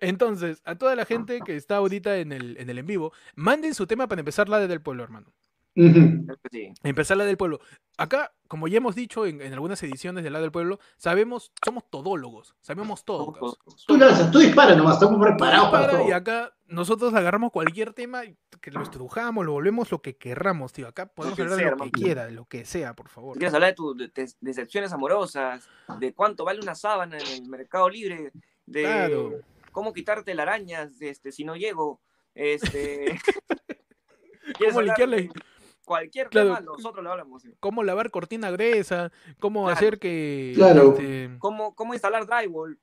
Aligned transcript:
Entonces, 0.00 0.62
a 0.64 0.76
toda 0.76 0.94
la 0.96 1.04
gente 1.04 1.40
que 1.44 1.56
está 1.56 1.76
ahorita 1.76 2.18
en 2.18 2.32
el 2.32 2.56
en, 2.58 2.70
el 2.70 2.78
en 2.78 2.86
vivo, 2.86 3.12
manden 3.34 3.74
su 3.74 3.86
tema 3.86 4.08
para 4.08 4.20
empezar 4.20 4.48
la 4.48 4.66
del 4.66 4.80
pueblo, 4.80 5.04
hermano. 5.04 5.32
Empezar 6.82 7.16
la 7.16 7.24
del 7.24 7.36
pueblo. 7.36 7.60
Acá, 7.96 8.32
como 8.48 8.66
ya 8.66 8.78
hemos 8.78 8.96
dicho 8.96 9.26
en, 9.26 9.40
algunas 9.52 9.80
ediciones 9.82 10.24
de 10.24 10.30
la 10.30 10.40
del 10.40 10.50
pueblo, 10.50 10.80
sabemos, 10.96 11.52
somos 11.64 11.84
todólogos, 11.88 12.56
sabemos 12.60 13.04
todo. 13.04 13.56
Tú 13.86 13.96
lanzas, 13.96 14.30
tú 14.30 14.40
disparas 14.40 14.76
nomás, 14.76 14.94
estamos 14.94 15.24
preparados 15.24 15.70
para 15.70 15.90
todo. 15.90 16.08
Y 16.08 16.12
acá 16.12 16.52
nosotros 16.66 17.14
agarramos 17.14 17.52
cualquier 17.52 17.92
tema, 17.92 18.22
que 18.60 18.70
lo 18.72 18.82
estrujamos, 18.82 19.46
lo 19.46 19.52
volvemos 19.52 19.90
lo 19.92 20.02
que 20.02 20.16
querramos, 20.16 20.72
tío. 20.72 20.88
Acá 20.88 21.06
podemos 21.06 21.38
hablar 21.38 21.56
de 21.58 21.70
lo 21.70 21.76
que 21.76 21.90
quiera, 21.92 22.30
lo 22.30 22.44
que 22.46 22.64
sea, 22.64 22.94
por 22.94 23.08
favor. 23.08 23.36
quieres 23.36 23.54
hablar 23.54 23.70
de 23.70 23.74
tus 23.76 23.96
decepciones 24.40 24.92
amorosas, 24.92 25.68
de 26.00 26.12
cuánto 26.12 26.44
vale 26.44 26.60
una 26.60 26.74
sábana 26.74 27.18
en 27.18 27.26
el 27.26 27.48
mercado 27.48 27.88
libre, 27.88 28.32
de 28.66 29.42
cómo 29.78 29.92
quitarte 29.92 30.34
la 30.34 30.42
araña 30.42 30.90
este, 30.98 31.30
si 31.30 31.44
no 31.44 31.54
llego, 31.54 32.00
este... 32.34 33.14
¿Cómo 34.58 34.82
limpiarle? 34.82 35.30
cualquier 35.84 36.28
tema, 36.30 36.60
nosotros 36.60 37.04
le 37.04 37.10
hablamos. 37.10 37.44
Cómo 37.60 37.84
lavar 37.84 38.10
cortina 38.10 38.50
gruesa, 38.50 39.12
cómo 39.38 39.68
hacer 39.68 40.00
que. 40.00 40.50
Claro. 40.56 40.94
Este... 40.94 41.30
Cómo, 41.38 41.76
cómo 41.76 41.94
instalar 41.94 42.26
drywall. 42.26 42.76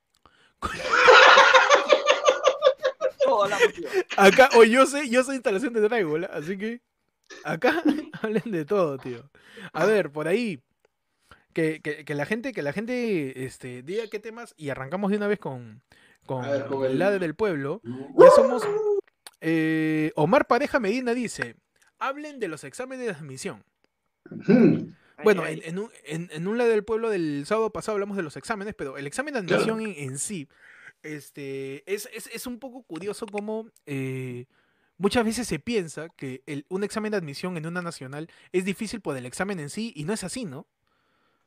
Todo 3.22 3.42
hablamos, 3.42 3.72
tío. 3.74 3.88
Acá, 4.16 4.48
o 4.56 4.64
yo 4.64 4.86
sé, 4.86 5.10
yo 5.10 5.22
sé 5.22 5.34
instalación 5.34 5.74
de 5.74 5.82
drywall, 5.82 6.24
así 6.32 6.56
que. 6.56 6.80
Acá 7.44 7.82
hablen 8.22 8.50
de 8.50 8.64
todo, 8.64 8.96
tío. 8.96 9.28
A 9.74 9.84
ver, 9.84 10.10
por 10.10 10.28
ahí. 10.28 10.62
Que, 11.52 11.82
que, 11.82 12.06
que, 12.06 12.14
la 12.14 12.24
gente, 12.24 12.54
que 12.54 12.62
la 12.62 12.72
gente 12.72 13.44
este, 13.44 13.82
diga 13.82 14.04
qué 14.10 14.18
temas 14.18 14.54
y 14.56 14.70
arrancamos 14.70 15.10
de 15.10 15.18
una 15.18 15.26
vez 15.26 15.38
con, 15.38 15.82
con, 16.26 16.44
el 16.44 16.98
lado 16.98 17.18
del 17.18 17.34
pueblo. 17.34 17.80
Ya 18.18 18.30
somos. 18.30 18.62
Eh, 19.40 20.12
Omar 20.16 20.46
Pareja 20.46 20.80
Medina 20.80 21.14
dice: 21.14 21.56
hablen 21.98 22.38
de 22.38 22.48
los 22.48 22.64
exámenes 22.64 23.06
de 23.06 23.12
admisión. 23.12 23.64
Bueno, 25.22 25.46
en, 25.46 25.78
un, 25.78 25.90
en, 26.04 26.46
un 26.46 26.58
lado 26.58 26.68
del 26.68 26.84
pueblo 26.84 27.08
del 27.08 27.44
sábado 27.46 27.72
pasado 27.72 27.94
hablamos 27.94 28.16
de 28.18 28.22
los 28.22 28.36
exámenes, 28.36 28.74
pero 28.74 28.98
el 28.98 29.06
examen 29.06 29.32
de 29.32 29.40
admisión 29.40 29.80
en, 29.80 30.18
sí 30.18 30.46
este, 31.02 31.90
es, 31.92 32.08
es, 32.12 32.46
un 32.46 32.58
poco 32.58 32.82
curioso 32.82 33.26
como 33.26 33.70
eh, 33.86 34.46
muchas 34.98 35.24
veces 35.24 35.46
se 35.46 35.58
piensa 35.58 36.08
que 36.10 36.42
el, 36.46 36.66
un 36.68 36.84
examen 36.84 37.12
de 37.12 37.18
admisión 37.18 37.56
en 37.56 37.66
una 37.66 37.82
nacional 37.82 38.28
es 38.52 38.64
difícil 38.64 39.00
por 39.00 39.16
el 39.16 39.26
examen 39.26 39.60
en 39.60 39.70
sí 39.70 39.92
y 39.94 40.04
no 40.04 40.12
es 40.12 40.24
así, 40.24 40.44
¿no? 40.44 40.66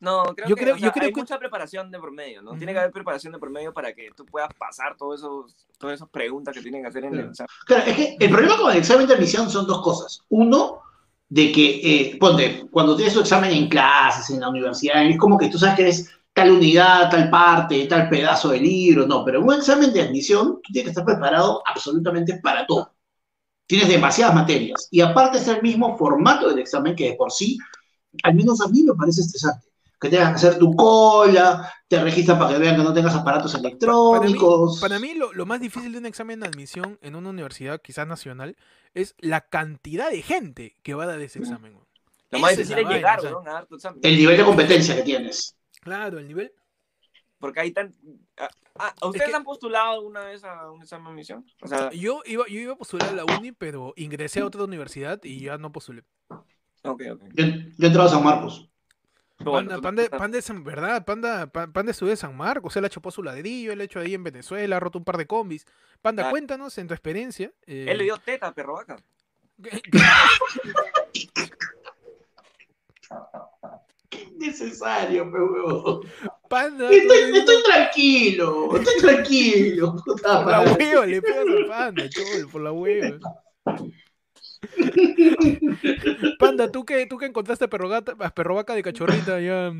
No, 0.00 0.22
creo 0.34 0.48
yo 0.48 0.56
que 0.56 0.62
creo, 0.62 0.76
yo 0.76 0.92
creo 0.92 1.08
hay 1.08 1.14
mucha 1.14 1.38
preparación 1.38 1.90
de 1.90 1.98
por 1.98 2.10
medio, 2.10 2.40
¿no? 2.40 2.56
Tiene 2.56 2.72
que 2.72 2.78
haber 2.78 2.90
preparación 2.90 3.34
de 3.34 3.38
por 3.38 3.50
medio 3.50 3.72
para 3.72 3.92
que 3.92 4.10
tú 4.16 4.24
puedas 4.24 4.48
pasar 4.54 4.96
todos 4.96 5.20
esos, 5.20 5.68
todas 5.78 5.96
esas 5.96 6.08
preguntas 6.08 6.54
que 6.54 6.62
tienen 6.62 6.80
que 6.82 6.88
hacer 6.88 7.04
en 7.04 7.14
el 7.14 7.28
examen. 7.28 7.48
Claro, 7.66 7.84
es 7.86 7.96
que 7.96 8.16
el 8.18 8.30
problema 8.30 8.56
con 8.56 8.72
el 8.72 8.78
examen 8.78 9.06
de 9.06 9.14
admisión 9.14 9.50
son 9.50 9.66
dos 9.66 9.82
cosas. 9.82 10.22
Uno, 10.30 10.80
de 11.28 11.52
que, 11.52 11.80
eh, 11.84 12.16
ponte, 12.18 12.66
cuando 12.70 12.96
tienes 12.96 13.14
tu 13.14 13.20
examen 13.20 13.52
en 13.52 13.68
clases, 13.68 14.30
en 14.30 14.40
la 14.40 14.48
universidad, 14.48 15.04
es 15.06 15.18
como 15.18 15.36
que 15.36 15.48
tú 15.48 15.58
sabes 15.58 15.76
que 15.76 15.82
eres 15.82 16.10
tal 16.32 16.50
unidad, 16.50 17.10
tal 17.10 17.28
parte, 17.28 17.86
tal 17.86 18.08
pedazo 18.08 18.48
de 18.48 18.60
libro, 18.60 19.06
no, 19.06 19.22
pero 19.24 19.38
en 19.38 19.44
un 19.44 19.54
examen 19.54 19.92
de 19.92 20.02
admisión 20.02 20.60
tú 20.62 20.72
tienes 20.72 20.86
que 20.86 20.90
estar 20.90 21.04
preparado 21.04 21.62
absolutamente 21.66 22.40
para 22.42 22.66
todo. 22.66 22.94
Tienes 23.66 23.88
demasiadas 23.88 24.34
materias 24.34 24.88
y 24.90 25.00
aparte 25.02 25.38
es 25.38 25.46
el 25.46 25.62
mismo 25.62 25.96
formato 25.96 26.48
del 26.48 26.58
examen 26.58 26.96
que 26.96 27.10
de 27.10 27.16
por 27.16 27.30
sí, 27.30 27.58
al 28.24 28.34
menos 28.34 28.60
a 28.60 28.68
mí 28.68 28.82
me 28.82 28.94
parece 28.94 29.20
estresante 29.20 29.69
que 30.00 30.08
tengas 30.08 30.30
que 30.30 30.46
hacer 30.46 30.58
tu 30.58 30.74
cola, 30.74 31.72
te 31.86 32.02
registran 32.02 32.38
para 32.38 32.52
que 32.52 32.58
vean 32.58 32.76
que 32.76 32.82
no 32.82 32.94
tengas 32.94 33.14
aparatos 33.14 33.54
electrónicos. 33.54 34.80
Para 34.80 34.98
mí, 34.98 35.14
lo, 35.14 35.46
más 35.46 35.60
difícil 35.60 35.92
de 35.92 35.98
un 35.98 36.06
examen 36.06 36.40
de 36.40 36.46
admisión 36.46 36.98
en 37.02 37.14
una 37.16 37.28
universidad, 37.28 37.82
quizás 37.82 38.06
nacional, 38.06 38.56
es 38.94 39.14
la 39.18 39.42
cantidad 39.42 40.10
de 40.10 40.22
gente 40.22 40.76
que 40.82 40.94
va 40.94 41.04
a 41.04 41.06
dar 41.06 41.20
ese 41.20 41.40
examen. 41.40 41.78
Lo 42.30 42.38
más 42.38 42.52
difícil 42.52 42.78
es 42.78 42.88
llegar, 42.88 43.22
¿no? 43.24 43.40
a 43.40 43.52
dar 43.52 43.66
tu 43.66 43.74
examen. 43.74 44.00
El 44.02 44.16
nivel 44.16 44.38
de 44.38 44.44
competencia 44.44 44.96
que 44.96 45.02
tienes. 45.02 45.54
Claro, 45.82 46.18
el 46.18 46.26
nivel. 46.26 46.52
Porque 47.38 47.60
ahí 47.60 47.72
tan. 47.72 47.94
Ah, 48.38 48.48
ah 48.78 48.94
¿Ustedes 49.02 49.34
han 49.34 49.44
postulado 49.44 49.92
alguna 49.92 50.24
vez 50.24 50.44
a 50.44 50.70
un 50.70 50.82
examen 50.82 51.06
de 51.06 51.10
admisión? 51.12 51.44
O 51.62 51.68
sea... 51.68 51.90
yo, 51.90 52.22
iba, 52.24 52.46
yo 52.48 52.60
iba 52.60 52.72
a 52.72 52.76
postular 52.76 53.10
a 53.10 53.12
la 53.12 53.24
uni, 53.24 53.52
pero 53.52 53.92
ingresé 53.96 54.40
a 54.40 54.46
otra 54.46 54.64
universidad 54.64 55.20
y 55.24 55.40
ya 55.40 55.58
no 55.58 55.72
postulé. 55.72 56.04
Ok, 56.82 57.02
ok. 57.12 57.22
Yo, 57.34 57.44
yo 57.76 57.86
entraba 57.86 58.08
a 58.08 58.12
San 58.12 58.24
Marcos. 58.24 58.69
Panda, 59.44 59.80
Panda, 59.80 60.36
de 60.36 60.42
San, 60.42 60.62
¿verdad? 60.62 61.04
Panda, 61.04 61.46
Panda 61.46 61.90
estudió 61.90 62.10
de 62.10 62.16
San 62.16 62.36
Marcos, 62.36 62.76
él 62.76 62.84
ha 62.84 62.90
chupó 62.90 63.10
su 63.10 63.22
ladrillo, 63.22 63.72
él 63.72 63.80
ha 63.80 63.84
hecho 63.84 63.98
ahí 63.98 64.14
en 64.14 64.22
Venezuela, 64.22 64.76
ha 64.76 64.80
roto 64.80 64.98
un 64.98 65.04
par 65.04 65.16
de 65.16 65.26
combis. 65.26 65.66
Panda, 66.02 66.26
ah. 66.26 66.30
cuéntanos 66.30 66.76
en 66.78 66.88
tu 66.88 66.94
experiencia. 66.94 67.50
Eh, 67.66 67.86
él 67.88 67.98
le 67.98 68.04
dio 68.04 68.18
teta 68.18 68.48
a 68.48 68.54
perro 68.54 68.74
vaca. 68.74 68.96
Qué 74.08 74.22
innecesario, 74.22 75.30
pero 75.30 76.00
Panda. 76.48 76.90
Estoy, 76.90 77.38
estoy, 77.38 77.62
tranquilo, 77.64 78.76
estoy 78.76 79.00
tranquilo. 79.00 79.96
por 80.04 80.46
la 80.46 80.60
hueva, 80.62 81.06
le 81.06 81.22
pegas 81.22 81.46
a 81.46 81.68
Panda, 81.68 82.08
cholo, 82.08 82.48
por 82.50 82.60
la 82.60 82.72
hueva. 82.72 83.18
Panda, 86.38 86.70
¿tú 86.70 86.84
que, 86.84 87.06
tú 87.06 87.16
que 87.18 87.26
encontraste 87.26 87.68
perro, 87.68 87.88
vaca 87.88 88.74
de 88.74 88.82
cachorrita 88.82 89.36
allá 89.36 89.72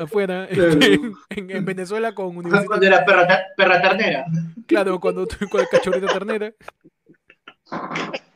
afuera, 0.00 0.48
en, 1.30 1.64
Venezuela 1.64 2.14
con 2.14 2.36
universidad. 2.36 2.66
Cuando 2.66 2.86
era 2.86 3.04
perra, 3.04 3.26
perra 3.56 3.82
ternera. 3.82 4.24
Claro, 4.66 5.00
cuando 5.00 5.26
tú 5.26 5.48
con 5.48 5.64
cachorrita 5.70 6.06
ternera. 6.06 6.52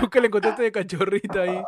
Tú 0.00 0.08
que 0.08 0.20
le 0.20 0.28
encontraste 0.28 0.62
de 0.62 0.72
cachorrita 0.72 1.42
ahí, 1.42 1.62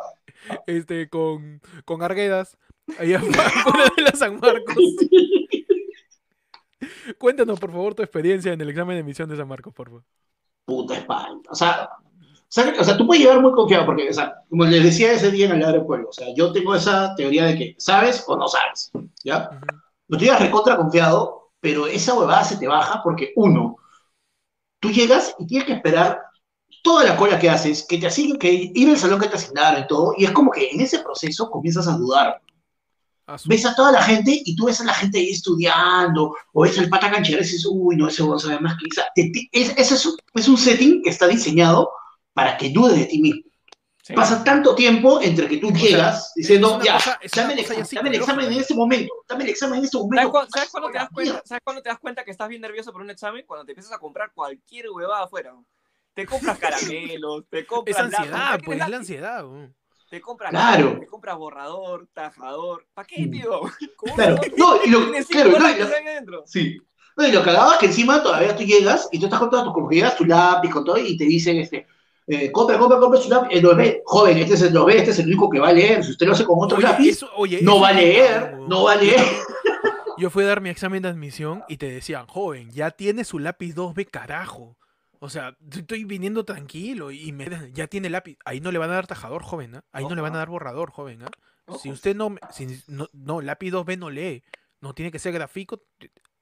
este, 0.65 1.09
con, 1.09 1.61
con 1.85 2.01
arguedas, 2.01 2.57
ahí 2.99 3.13
afuera 3.13 3.51
de 3.97 4.03
la 4.03 4.11
San 4.11 4.39
Marcos. 4.39 4.75
Cuéntanos, 7.17 7.59
por 7.59 7.71
favor, 7.71 7.95
tu 7.95 8.03
experiencia 8.03 8.53
en 8.53 8.61
el 8.61 8.69
examen 8.69 8.95
de 8.95 9.01
emisión 9.01 9.29
de 9.29 9.35
San 9.35 9.47
Marcos, 9.47 9.73
por 9.73 9.87
favor. 9.87 10.03
Puta 10.65 10.95
espalda. 10.95 11.41
O 11.49 11.55
sea, 11.55 11.89
o 12.49 12.83
sea, 12.83 12.97
tú 12.97 13.05
puedes 13.05 13.23
llegar 13.23 13.41
muy 13.41 13.51
confiado, 13.51 13.85
porque, 13.85 14.09
o 14.09 14.13
sea, 14.13 14.41
como 14.49 14.63
les 14.65 14.83
decía 14.83 15.11
ese 15.11 15.31
día 15.31 15.47
en 15.47 15.53
el 15.53 15.59
lado 15.59 15.73
del 15.73 15.85
pueblo, 15.85 16.09
o 16.09 16.13
sea, 16.13 16.27
yo 16.33 16.51
tengo 16.53 16.75
esa 16.75 17.13
teoría 17.15 17.45
de 17.45 17.57
que 17.57 17.75
sabes 17.77 18.23
o 18.27 18.37
no 18.37 18.47
sabes, 18.47 18.91
¿ya? 19.23 19.49
No 20.07 20.17
te 20.17 20.25
llegas 20.25 20.41
recontra 20.41 20.77
confiado, 20.77 21.51
pero 21.59 21.87
esa 21.87 22.13
huevada 22.13 22.43
se 22.43 22.57
te 22.57 22.67
baja 22.67 23.01
porque, 23.03 23.33
uno, 23.35 23.77
tú 24.79 24.91
llegas 24.91 25.35
y 25.39 25.45
tienes 25.45 25.67
que 25.67 25.73
esperar 25.73 26.21
toda 26.81 27.03
la 27.03 27.17
cola 27.17 27.37
que 27.37 27.49
haces, 27.49 27.85
que 27.85 27.97
te 27.97 28.07
asignen, 28.07 28.37
que 28.37 28.71
ir 28.73 28.89
al 28.89 28.97
salón 28.97 29.19
que 29.19 29.27
te 29.27 29.35
asignaron 29.35 29.81
y 29.83 29.87
todo, 29.87 30.13
y 30.17 30.23
es 30.23 30.31
como 30.31 30.51
que 30.51 30.69
en 30.69 30.79
ese 30.79 30.99
proceso 30.99 31.49
comienzas 31.49 31.87
a 31.87 31.97
dudar. 31.97 32.41
Ves 33.43 33.65
a 33.65 33.75
toda 33.75 33.91
la 33.91 34.01
gente 34.01 34.41
y 34.45 34.55
tú 34.55 34.67
ves 34.67 34.79
a 34.79 34.85
la 34.85 34.93
gente 34.93 35.17
ahí 35.17 35.31
estudiando, 35.31 36.33
o 36.53 36.61
ves 36.61 36.79
al 36.79 36.87
pata 36.87 37.11
canchero 37.11 37.39
y 37.39 37.43
dices, 37.43 37.67
uy, 37.69 37.97
no, 37.97 38.07
ese 38.07 38.23
vos 38.23 38.43
sabe 38.43 38.57
más 38.61 38.77
que 38.77 38.85
esa. 38.89 39.05
Es, 39.51 39.91
es, 39.91 40.17
es 40.33 40.47
un 40.47 40.57
setting 40.57 41.01
que 41.03 41.09
está 41.09 41.27
diseñado 41.27 41.89
para 42.37 42.55
que 42.55 42.69
dudes 42.69 42.99
de 42.99 43.05
ti 43.05 43.19
mismo. 43.19 43.41
Pasa 44.15 44.43
tanto 44.43 44.75
tiempo 44.75 45.19
entre 45.19 45.47
que 45.47 45.57
tú 45.57 45.71
llegas 45.71 46.31
diciendo, 46.35 46.79
ya, 46.83 46.99
dame, 47.35 47.53
el 47.53 47.59
examen, 47.59 48.13
en 48.45 48.59
este 48.59 48.75
momento, 48.75 49.11
dame 49.27 49.43
el 49.43 49.49
examen 49.49 49.79
en 49.79 49.85
este 49.85 49.97
momento. 49.97 50.47
¿Sabes, 50.53 50.69
cuándo 50.69 50.91
te 50.91 50.99
das 50.99 51.09
cuenta, 51.09 51.41
¿Sabes 51.43 51.63
cuándo 51.63 51.81
te 51.81 51.89
das 51.89 51.97
cuenta 51.99 52.23
que 52.23 52.29
estás 52.29 52.47
bien 52.47 52.61
nervioso 52.61 52.93
por 52.93 53.01
un 53.01 53.09
examen? 53.09 53.43
Cuando 53.47 53.65
te 53.65 53.71
empiezas 53.71 53.91
a 53.91 53.97
comprar 53.97 54.31
cualquier 54.33 54.91
huevada 54.91 55.23
afuera. 55.23 55.55
Te 56.13 56.27
compras 56.27 56.59
caramelos, 56.59 57.45
te 57.49 57.65
compras... 57.65 57.97
Es 57.97 58.03
ansiedad, 58.03 58.59
pues, 58.63 58.79
es 58.79 58.87
la 58.87 58.97
ansiedad. 58.97 59.45
Te 60.09 60.21
compras, 60.21 60.51
claro. 60.51 60.99
te 60.99 61.07
compras 61.07 61.37
borrador, 61.37 62.07
tajador. 62.13 62.85
¿Para 62.93 63.07
qué, 63.07 63.27
tío? 63.27 63.61
Claro, 64.15 64.39
no, 64.55 64.83
y 64.85 64.89
lo, 64.89 65.11
claro, 65.29 65.57
no, 66.25 66.43
sí. 66.45 66.77
No, 67.17 67.27
y 67.27 67.31
lo 67.31 67.43
cagado 67.43 67.73
es 67.73 67.79
que 67.79 67.87
encima 67.87 68.21
todavía 68.21 68.55
tú 68.55 68.63
llegas 68.63 69.09
y 69.11 69.19
tú 69.19 69.25
estás 69.25 69.39
con 69.39 69.49
todas 69.49 69.65
tus 69.65 69.73
compras, 69.73 70.15
tu 70.15 70.23
lápiz, 70.23 70.69
con 70.69 70.85
todo, 70.85 70.99
y 70.99 71.17
te 71.17 71.25
dicen, 71.25 71.57
este, 71.57 71.87
eh, 72.27 72.51
compra, 72.51 72.77
compra, 72.77 72.99
compra 72.99 73.21
su 73.21 73.29
lápiz, 73.29 73.61
lo 73.61 73.73
ve, 73.75 74.01
joven, 74.05 74.37
este 74.37 74.55
es 74.55 74.61
el, 74.63 74.73
lo 74.73 74.85
ve, 74.85 74.97
este 74.97 75.11
es 75.11 75.19
el 75.19 75.27
único 75.27 75.49
que 75.49 75.59
va 75.59 75.69
a 75.69 75.73
leer, 75.73 76.03
si 76.03 76.11
usted 76.11 76.25
lo 76.25 76.33
hace 76.33 76.43
con 76.43 76.57
otro 76.59 76.77
lápiz, 76.77 77.21
no 77.61 77.79
va 77.79 77.89
a 77.89 77.93
leer, 77.93 78.57
no 78.67 78.83
va 78.83 78.93
a 78.93 78.95
leer. 78.97 79.21
Yo 80.17 80.29
fui 80.29 80.43
a 80.43 80.47
dar 80.47 80.61
mi 80.61 80.69
examen 80.69 81.03
de 81.03 81.09
admisión 81.09 81.63
y 81.69 81.77
te 81.77 81.89
decían, 81.89 82.25
joven, 82.27 82.71
ya 82.71 82.91
tiene 82.91 83.23
su 83.23 83.39
lápiz 83.39 83.75
2B, 83.75 84.09
carajo. 84.09 84.75
O 85.19 85.29
sea, 85.29 85.55
estoy 85.71 86.03
viniendo 86.03 86.43
tranquilo 86.43 87.11
y 87.11 87.31
me 87.31 87.71
ya 87.71 87.87
tiene 87.87 88.09
lápiz. 88.09 88.37
Ahí 88.43 88.59
no 88.59 88.71
le 88.71 88.79
van 88.79 88.89
a 88.91 88.95
dar 88.95 89.07
tajador, 89.07 89.43
joven, 89.43 89.75
¿eh? 89.75 89.81
Ahí 89.91 90.05
no 90.05 90.15
le 90.15 90.21
van 90.21 90.35
a 90.35 90.39
dar 90.39 90.49
borrador, 90.49 90.91
joven, 90.91 91.21
¿eh? 91.21 91.75
Si 91.79 91.89
usted 91.91 92.15
no, 92.15 92.35
si, 92.51 92.67
no, 92.87 93.07
no, 93.13 93.41
lápiz 93.41 93.71
2B 93.71 93.97
no 93.97 94.09
lee, 94.09 94.43
no 94.81 94.93
tiene 94.93 95.11
que 95.11 95.19
ser 95.19 95.33
gráfico, 95.33 95.81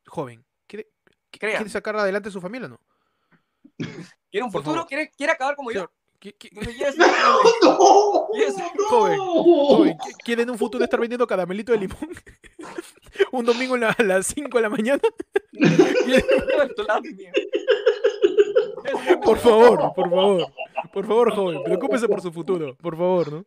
joven. 0.07 0.45
¿Quiere, 0.67 0.88
¿quiere 1.29 1.69
sacar 1.69 1.95
adelante 1.95 2.29
a 2.29 2.31
su 2.31 2.41
familia 2.41 2.67
no? 2.67 2.79
¿Quiere 4.31 4.45
un 4.45 4.51
futuro? 4.51 4.86
¿Quiere, 4.86 5.12
¿Quiere, 5.16 5.33
acabar 5.33 5.56
como 5.56 5.72
yo? 5.72 5.89
joven, 8.89 9.19
joven, 9.19 9.98
¿quieren 10.24 10.50
un 10.50 10.57
futuro 10.57 10.83
estar 10.83 11.00
vendiendo 11.00 11.27
caramelito 11.27 11.72
de 11.72 11.77
limón? 11.80 12.10
un 13.31 13.45
domingo 13.45 13.75
a 13.75 13.95
las 14.04 14.27
5 14.27 14.57
de 14.57 14.62
la 14.62 14.69
mañana. 14.69 15.01
por 19.24 19.38
favor, 19.38 19.94
por 19.95 20.10
favor, 20.10 20.48
por 20.92 21.06
favor, 21.06 21.36
joven, 21.36 21.63
preocúpese 21.63 22.07
por 22.07 22.22
su 22.22 22.31
futuro, 22.31 22.75
por 22.77 22.98
favor, 22.98 23.31
¿no? 23.31 23.45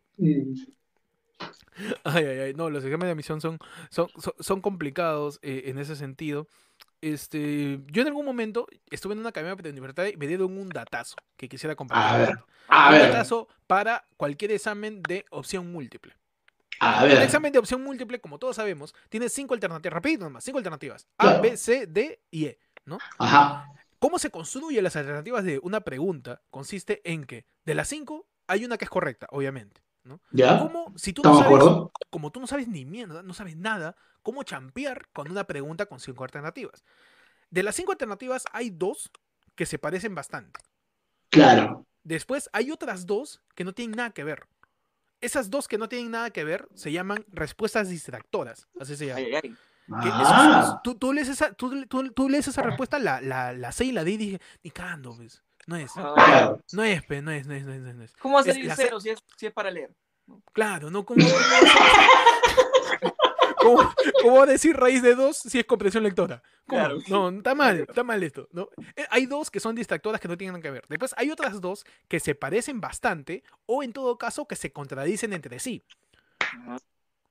Ay, 2.03 2.25
ay, 2.25 2.39
ay, 2.39 2.53
no, 2.53 2.69
los 2.69 2.83
exámenes 2.83 3.07
de 3.07 3.11
admisión 3.11 3.41
son, 3.41 3.59
son, 3.89 4.09
son, 4.39 4.61
complicados 4.61 5.39
eh, 5.41 5.63
en 5.65 5.79
ese 5.79 5.95
sentido. 5.95 6.47
Este, 7.01 7.79
yo 7.87 8.01
en 8.01 8.07
algún 8.07 8.25
momento 8.25 8.67
estuve 8.89 9.13
en 9.13 9.19
una 9.19 9.29
academia 9.29 9.55
de 9.55 9.71
libertad 9.71 10.05
y 10.05 10.17
me 10.17 10.27
dieron 10.27 10.57
un 10.57 10.69
datazo 10.69 11.15
que 11.37 11.47
quisiera 11.47 11.75
compartir. 11.75 12.35
un 12.69 12.99
datazo 12.99 13.47
para 13.67 14.05
cualquier 14.17 14.51
examen 14.51 15.01
de 15.03 15.25
opción 15.31 15.71
múltiple. 15.71 16.13
El 17.03 17.21
examen 17.21 17.51
de 17.51 17.59
opción 17.59 17.83
múltiple, 17.83 18.21
como 18.21 18.39
todos 18.39 18.55
sabemos, 18.55 18.95
tiene 19.09 19.27
cinco 19.29 19.53
alternativas. 19.53 19.93
Rapidito 19.93 20.23
nomás, 20.23 20.43
cinco 20.43 20.57
alternativas. 20.59 21.07
A, 21.17 21.39
B, 21.39 21.57
C, 21.57 21.87
D 21.87 22.21
y 22.31 22.45
E. 22.45 22.59
¿no? 22.85 22.97
Ajá. 23.17 23.71
¿Cómo 23.99 24.17
se 24.17 24.29
construyen 24.29 24.83
las 24.83 24.95
alternativas 24.95 25.43
de 25.43 25.59
una 25.61 25.81
pregunta? 25.81 26.41
Consiste 26.49 27.01
en 27.03 27.25
que 27.25 27.45
de 27.65 27.75
las 27.75 27.87
cinco 27.89 28.27
hay 28.47 28.65
una 28.65 28.77
que 28.77 28.85
es 28.85 28.89
correcta, 28.89 29.27
obviamente. 29.29 29.81
¿No? 30.03 30.21
¿Ya? 30.31 30.59
¿Cómo, 30.59 30.93
si 30.95 31.13
tú 31.13 31.21
no 31.23 31.37
sabes, 31.39 31.63
como 32.09 32.31
tú 32.31 32.39
no 32.39 32.47
sabes 32.47 32.67
ni 32.67 32.85
mierda, 32.85 33.23
no 33.23 33.33
sabes 33.33 33.55
nada, 33.55 33.95
cómo 34.21 34.43
champear 34.43 35.07
con 35.13 35.29
una 35.29 35.45
pregunta 35.45 35.85
con 35.85 35.99
cinco 35.99 36.23
alternativas? 36.23 36.83
De 37.49 37.63
las 37.63 37.75
cinco 37.75 37.91
alternativas 37.91 38.45
hay 38.51 38.69
dos 38.69 39.11
que 39.55 39.65
se 39.65 39.79
parecen 39.79 40.15
bastante. 40.15 40.59
Claro. 41.29 41.85
Después 42.03 42.49
hay 42.53 42.71
otras 42.71 43.05
dos 43.05 43.41
que 43.55 43.63
no 43.63 43.73
tienen 43.73 43.97
nada 43.97 44.11
que 44.11 44.23
ver. 44.23 44.47
Esas 45.21 45.49
dos 45.49 45.67
que 45.67 45.77
no 45.77 45.89
tienen 45.89 46.11
nada 46.11 46.29
que 46.29 46.43
ver 46.43 46.67
se 46.73 46.91
llaman 46.91 47.25
respuestas 47.31 47.89
distractoras. 47.89 48.67
Así 48.79 48.95
se 48.95 49.07
llama. 49.07 49.21
Ah. 49.91 50.81
tú, 50.83 51.13
lees 51.13 51.29
esa, 51.29 51.53
tú, 51.53 52.29
lees 52.29 52.47
esa 52.47 52.61
respuesta, 52.61 52.99
la, 52.99 53.21
la, 53.21 53.53
la 53.53 53.71
C 53.71 53.85
y 53.85 53.91
la 53.91 54.03
D, 54.03 54.11
y 54.11 54.17
dije, 54.17 54.41
ni 54.63 54.71
cando, 54.71 55.15
¿ves? 55.15 55.43
No 55.67 55.75
es. 55.75 55.91
Ah, 55.95 56.57
no 56.71 56.83
es, 56.83 57.03
pe, 57.03 57.21
no 57.21 57.31
es, 57.31 57.45
no 57.45 57.53
es, 57.53 57.63
no 57.63 57.73
es, 57.73 57.81
no 57.95 58.03
es. 58.03 58.13
¿Cómo 58.17 58.35
va 58.35 58.41
a 58.41 58.43
salir 58.43 58.71
cero 58.75 58.99
si 58.99 59.09
es, 59.09 59.19
si 59.35 59.45
es 59.45 59.53
para 59.53 59.69
leer? 59.69 59.91
Claro, 60.53 60.89
no, 60.89 61.05
¿cómo, 61.05 61.25
cómo, 63.57 63.93
cómo, 64.21 64.45
decir 64.45 64.75
raíz 64.77 65.01
de 65.01 65.15
dos 65.15 65.37
si 65.37 65.59
es 65.59 65.65
comprensión 65.65 66.03
lectora? 66.03 66.43
Claro. 66.67 66.99
No, 67.07 67.29
está 67.29 67.55
mal, 67.55 67.79
está 67.79 68.03
mal 68.03 68.21
esto. 68.21 68.47
¿no? 68.51 68.69
Eh, 68.95 69.07
hay 69.09 69.25
dos 69.25 69.49
que 69.49 69.59
son 69.59 69.75
distractoras 69.75 70.21
que 70.21 70.27
no 70.27 70.37
tienen 70.37 70.53
nada 70.53 70.61
que 70.61 70.71
ver. 70.71 70.85
Después 70.87 71.13
hay 71.17 71.31
otras 71.31 71.59
dos 71.61 71.83
que 72.07 72.19
se 72.19 72.35
parecen 72.35 72.79
bastante 72.79 73.43
o 73.65 73.81
en 73.81 73.91
todo 73.91 74.17
caso 74.17 74.47
que 74.47 74.55
se 74.55 74.71
contradicen 74.71 75.33
entre 75.33 75.59
sí. 75.59 75.83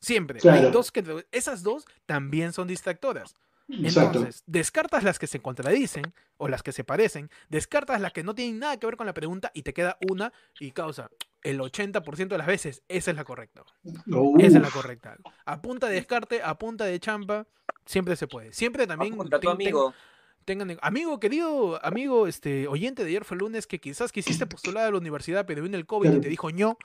Siempre. 0.00 0.40
Hay 0.50 0.70
dos 0.70 0.90
que, 0.90 1.24
esas 1.32 1.62
dos 1.62 1.86
también 2.06 2.52
son 2.52 2.68
distractoras. 2.68 3.36
Entonces, 3.68 4.42
descartas 4.46 5.04
las 5.04 5.18
que 5.18 5.26
se 5.26 5.40
contradicen 5.40 6.14
o 6.38 6.48
las 6.48 6.62
que 6.62 6.72
se 6.72 6.84
parecen, 6.84 7.30
descartas 7.48 8.00
las 8.00 8.12
que 8.12 8.22
no 8.22 8.34
tienen 8.34 8.58
nada 8.58 8.78
que 8.78 8.86
ver 8.86 8.96
con 8.96 9.06
la 9.06 9.14
pregunta 9.14 9.50
y 9.54 9.62
te 9.62 9.74
queda 9.74 9.98
una 10.08 10.32
y 10.58 10.70
causa 10.70 11.10
el 11.42 11.60
80% 11.60 12.28
de 12.28 12.38
las 12.38 12.46
veces 12.46 12.82
esa 12.88 13.10
es 13.10 13.16
la 13.16 13.24
correcta. 13.24 13.64
Esa 14.38 14.58
es 14.58 14.62
la 14.62 14.70
correcta. 14.70 15.16
A 15.44 15.62
punta 15.62 15.88
de 15.88 15.94
descarte, 15.94 16.42
a 16.42 16.58
punta 16.58 16.84
de 16.84 16.98
champa, 16.98 17.46
siempre 17.84 18.16
se 18.16 18.26
puede. 18.26 18.52
Siempre 18.52 18.86
también 18.86 19.16
amigo. 19.46 19.94
Tengan 20.48 20.78
amigo 20.80 21.20
querido, 21.20 21.78
amigo 21.84 22.26
este 22.26 22.66
oyente 22.68 23.04
de 23.04 23.10
ayer 23.10 23.24
fue 23.24 23.34
el 23.34 23.40
lunes 23.40 23.66
que 23.66 23.78
quizás 23.78 24.12
quisiste 24.12 24.46
postular 24.46 24.86
a 24.86 24.90
la 24.90 24.96
universidad 24.96 25.44
pero 25.44 25.62
vino 25.62 25.76
el 25.76 25.84
COVID 25.84 26.10
y 26.10 26.20
te 26.22 26.28
dijo 26.30 26.50
no 26.50 26.78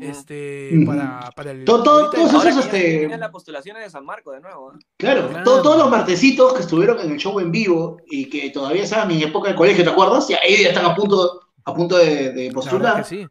este, 0.00 0.70
para, 0.86 1.30
para 1.36 1.50
el. 1.50 1.66
Todo, 1.66 2.10
todos 2.10 2.46
esos, 2.46 2.64
este. 2.64 3.06
la 3.18 3.30
postulación 3.30 3.76
de 3.76 3.90
San 3.90 4.06
Marco 4.06 4.32
de 4.32 4.40
nuevo. 4.40 4.72
¿eh? 4.72 4.78
Claro, 4.96 5.28
todos 5.44 5.76
los 5.76 5.90
martesitos 5.90 6.54
que 6.54 6.60
estuvieron 6.62 6.98
en 7.00 7.10
el 7.10 7.18
show 7.18 7.38
en 7.38 7.52
vivo 7.52 7.98
y 8.06 8.30
que 8.30 8.48
todavía 8.48 8.84
estaban 8.84 9.10
en 9.10 9.18
mi 9.18 9.22
época 9.22 9.50
de 9.50 9.54
colegio, 9.54 9.84
¿te 9.84 9.90
acuerdas? 9.90 10.26
Ya, 10.26 10.38
ahí 10.42 10.62
ya 10.62 10.70
están 10.70 10.86
a 10.86 10.94
punto, 10.94 11.50
a 11.66 11.74
punto 11.74 11.98
de, 11.98 12.32
de 12.32 12.50
postular. 12.50 13.04
Sí. 13.04 13.26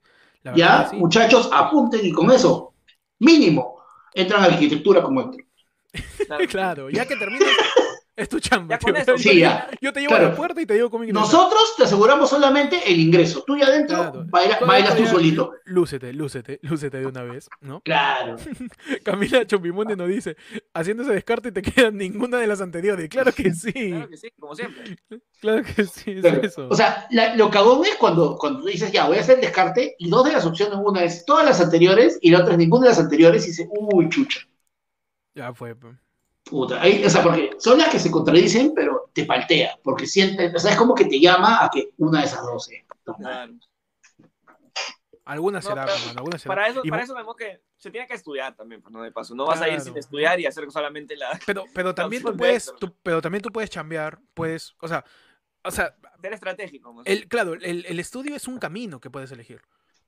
Ya, 0.55 0.91
muchachos, 0.93 1.49
apunten 1.51 2.05
y 2.05 2.11
con 2.11 2.29
eso, 2.29 2.75
mínimo, 3.17 3.79
entran 4.13 4.43
a 4.43 4.45
arquitectura 4.45 5.01
como 5.01 5.21
entro. 5.21 5.43
Claro, 6.49 6.91
ya 6.91 7.07
que 7.07 7.15
termines 7.15 7.47
es 8.15 8.29
tu 8.29 8.39
chamba. 8.39 8.77
Yo 9.81 9.91
te 9.93 10.01
llevo 10.01 10.15
a 10.15 10.19
la 10.19 10.35
puerta 10.35 10.61
y 10.61 10.65
te 10.65 10.75
digo 10.75 10.89
cómo 10.89 11.03
Nosotros 11.05 11.73
te 11.77 11.83
aseguramos 11.83 12.29
solamente 12.29 12.79
el 12.85 12.99
ingreso. 12.99 13.43
Tú 13.45 13.57
ya 13.57 13.65
adentro 13.65 14.25
bailas 14.29 14.95
tú 14.95 15.05
solito. 15.07 15.53
Lúcete, 15.65 16.13
lúcete, 16.13 16.59
lúcete 16.61 16.99
de 16.99 17.07
una 17.07 17.23
vez, 17.23 17.49
¿no? 17.61 17.81
Claro. 17.81 18.37
Camila 19.03 19.45
Chompimonte 19.45 19.95
nos 19.95 20.07
dice, 20.07 20.37
haciendo 20.73 21.03
ese 21.03 21.13
descarte 21.13 21.51
te 21.51 21.61
quedan 21.61 21.97
ninguna 21.97 22.37
de 22.37 22.47
las 22.47 22.61
anteriores. 22.61 23.09
Claro 23.09 23.31
que 23.31 23.53
sí. 23.53 23.71
Claro 23.71 24.09
que 24.09 24.17
sí, 24.17 24.31
como 24.39 24.55
siempre. 24.55 24.97
Claro 25.41 25.63
que 25.63 25.85
sí, 25.85 26.11
es 26.23 26.25
eso. 26.25 26.67
O 26.69 26.75
sea, 26.75 27.07
lo 27.35 27.49
cagón 27.49 27.85
es 27.85 27.95
cuando, 27.95 28.37
cuando 28.37 28.65
dices, 28.65 28.91
ya, 28.91 29.07
voy 29.07 29.17
a 29.17 29.21
hacer 29.21 29.35
el 29.35 29.41
descarte 29.41 29.95
y 29.97 30.09
dos 30.09 30.25
de 30.25 30.33
las 30.33 30.45
opciones, 30.45 30.77
una 30.83 31.03
es 31.03 31.25
todas 31.25 31.45
las 31.45 31.59
anteriores 31.59 32.19
y 32.21 32.29
la 32.31 32.41
otra 32.41 32.53
es 32.53 32.59
ninguna 32.59 32.83
de 32.83 32.89
las 32.89 32.99
anteriores 32.99 33.43
y 33.45 33.47
dice, 33.47 33.67
uy, 33.71 34.09
chucha. 34.09 34.41
Ya 35.35 35.53
fue, 35.53 35.75
pues. 35.75 36.02
Puta, 36.43 36.81
o 37.05 37.09
sea, 37.09 37.23
porque 37.23 37.51
son 37.57 37.77
las 37.77 37.89
que 37.89 37.99
se 37.99 38.11
contradicen, 38.11 38.73
pero 38.75 39.09
te 39.13 39.25
paltea, 39.25 39.79
porque 39.81 40.05
sientes, 40.05 40.53
o 40.53 40.59
sea, 40.59 40.71
es 40.71 40.77
como 40.77 40.93
que 40.93 41.05
te 41.05 41.19
llama 41.19 41.63
a 41.63 41.69
que 41.69 41.91
una 41.97 42.19
de 42.19 42.25
esas 42.25 42.43
dos 42.43 42.69
es. 42.69 42.83
Alguna 45.25 45.61
será, 45.61 45.85
alguna 46.17 46.37
será. 46.37 46.53
Para 46.53 46.67
eso, 46.67 46.81
para 46.89 47.03
eso 47.03 47.15
vemos 47.15 47.37
que 47.37 47.61
se 47.77 47.89
tiene 47.89 48.05
que 48.07 48.15
estudiar 48.15 48.55
también, 48.55 48.81
pues, 48.81 48.91
no 48.91 49.01
de 49.01 49.11
paso. 49.11 49.33
No 49.33 49.45
vas 49.45 49.61
a 49.61 49.69
ir 49.69 49.79
sin 49.79 49.97
estudiar 49.97 50.37
y 50.39 50.45
hacer 50.45 50.69
solamente 50.69 51.15
la. 51.15 51.39
Pero, 51.45 51.63
pero 51.73 51.95
también 51.95 52.23
tú 52.23 52.35
puedes, 52.35 52.73
pero 53.01 53.21
también 53.21 53.41
tú 53.41 53.49
puedes 53.49 53.69
chambear, 53.69 54.19
puedes, 54.33 54.75
o 54.81 54.87
sea, 54.87 55.05
o 55.63 55.71
sea. 55.71 55.95
Ser 56.21 56.33
estratégico. 56.33 57.01
El, 57.05 57.27
claro, 57.29 57.53
el, 57.53 57.85
el 57.85 57.99
estudio 57.99 58.35
es 58.35 58.49
un 58.49 58.59
camino 58.59 58.99
que 58.99 59.09
puedes 59.09 59.31
elegir. 59.31 59.61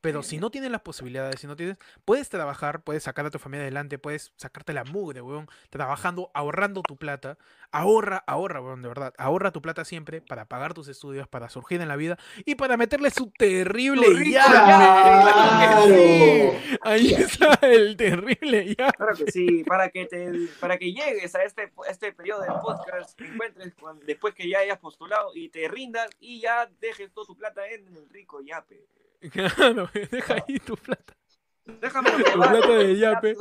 Pero 0.06 0.22
si 0.22 0.38
no 0.38 0.52
tienes 0.52 0.70
las 0.70 0.82
posibilidades, 0.82 1.40
si 1.40 1.48
no 1.48 1.56
tienes, 1.56 1.80
puedes 2.06 2.30
trabajar, 2.30 2.84
puedes 2.84 3.02
sacar 3.02 3.26
a 3.26 3.32
tu 3.32 3.40
familia 3.40 3.64
adelante, 3.64 3.98
puedes 3.98 4.34
sacarte 4.36 4.72
la 4.72 4.84
mugre, 4.84 5.20
weón, 5.20 5.48
trabajando, 5.72 6.30
ahorrando 6.36 6.84
tu 6.84 6.96
plata. 6.96 7.40
Ahorra, 7.72 8.24
ahorra, 8.28 8.62
weón, 8.62 8.84
de 8.84 8.88
verdad. 8.88 9.16
Ahorra 9.18 9.50
tu 9.50 9.64
plata 9.64 9.84
siempre 9.84 10.22
para 10.22 10.46
pagar 10.46 10.76
tus 10.76 10.90
estudios, 10.90 11.28
para 11.28 11.50
surgir 11.50 11.82
en 11.82 11.88
la 11.88 11.96
vida 11.96 12.20
y 12.46 12.54
para 12.54 12.78
meterle 12.78 13.10
su 13.10 13.32
terrible 13.32 14.06
llave. 14.30 14.46
Ahí 16.84 17.12
está 17.12 17.58
el 17.64 17.98
terrible 17.98 18.76
llave. 18.76 18.94
Claro 18.96 19.16
que 19.16 19.32
sí, 19.32 19.64
para 19.64 19.90
que, 19.90 20.06
te, 20.06 20.32
para 20.60 20.78
que 20.78 20.94
llegues 20.94 21.34
a 21.34 21.44
este, 21.44 21.74
este 21.90 22.14
periodo 22.14 22.44
de 22.44 22.50
podcast, 22.62 23.20
encuentres 23.20 23.74
después 24.06 24.36
que 24.36 24.48
ya 24.48 24.60
hayas 24.60 24.78
postulado 24.78 25.32
y 25.34 25.50
te 25.50 25.68
rindas 25.68 26.12
y 26.20 26.42
ya 26.42 26.70
dejes 26.80 27.12
toda 27.12 27.26
tu 27.26 27.36
plata 27.36 27.68
en 27.68 27.88
el 27.98 28.08
rico 28.08 28.40
yape. 28.42 28.86
Claro, 29.56 29.90
deja 30.12 30.36
ahí 30.48 30.60
tu 30.60 30.76
plata. 30.76 31.14
Déjame 31.66 32.12
tu 32.12 32.24
plata 32.34 32.68
de 32.68 32.98
yape. 32.98 33.36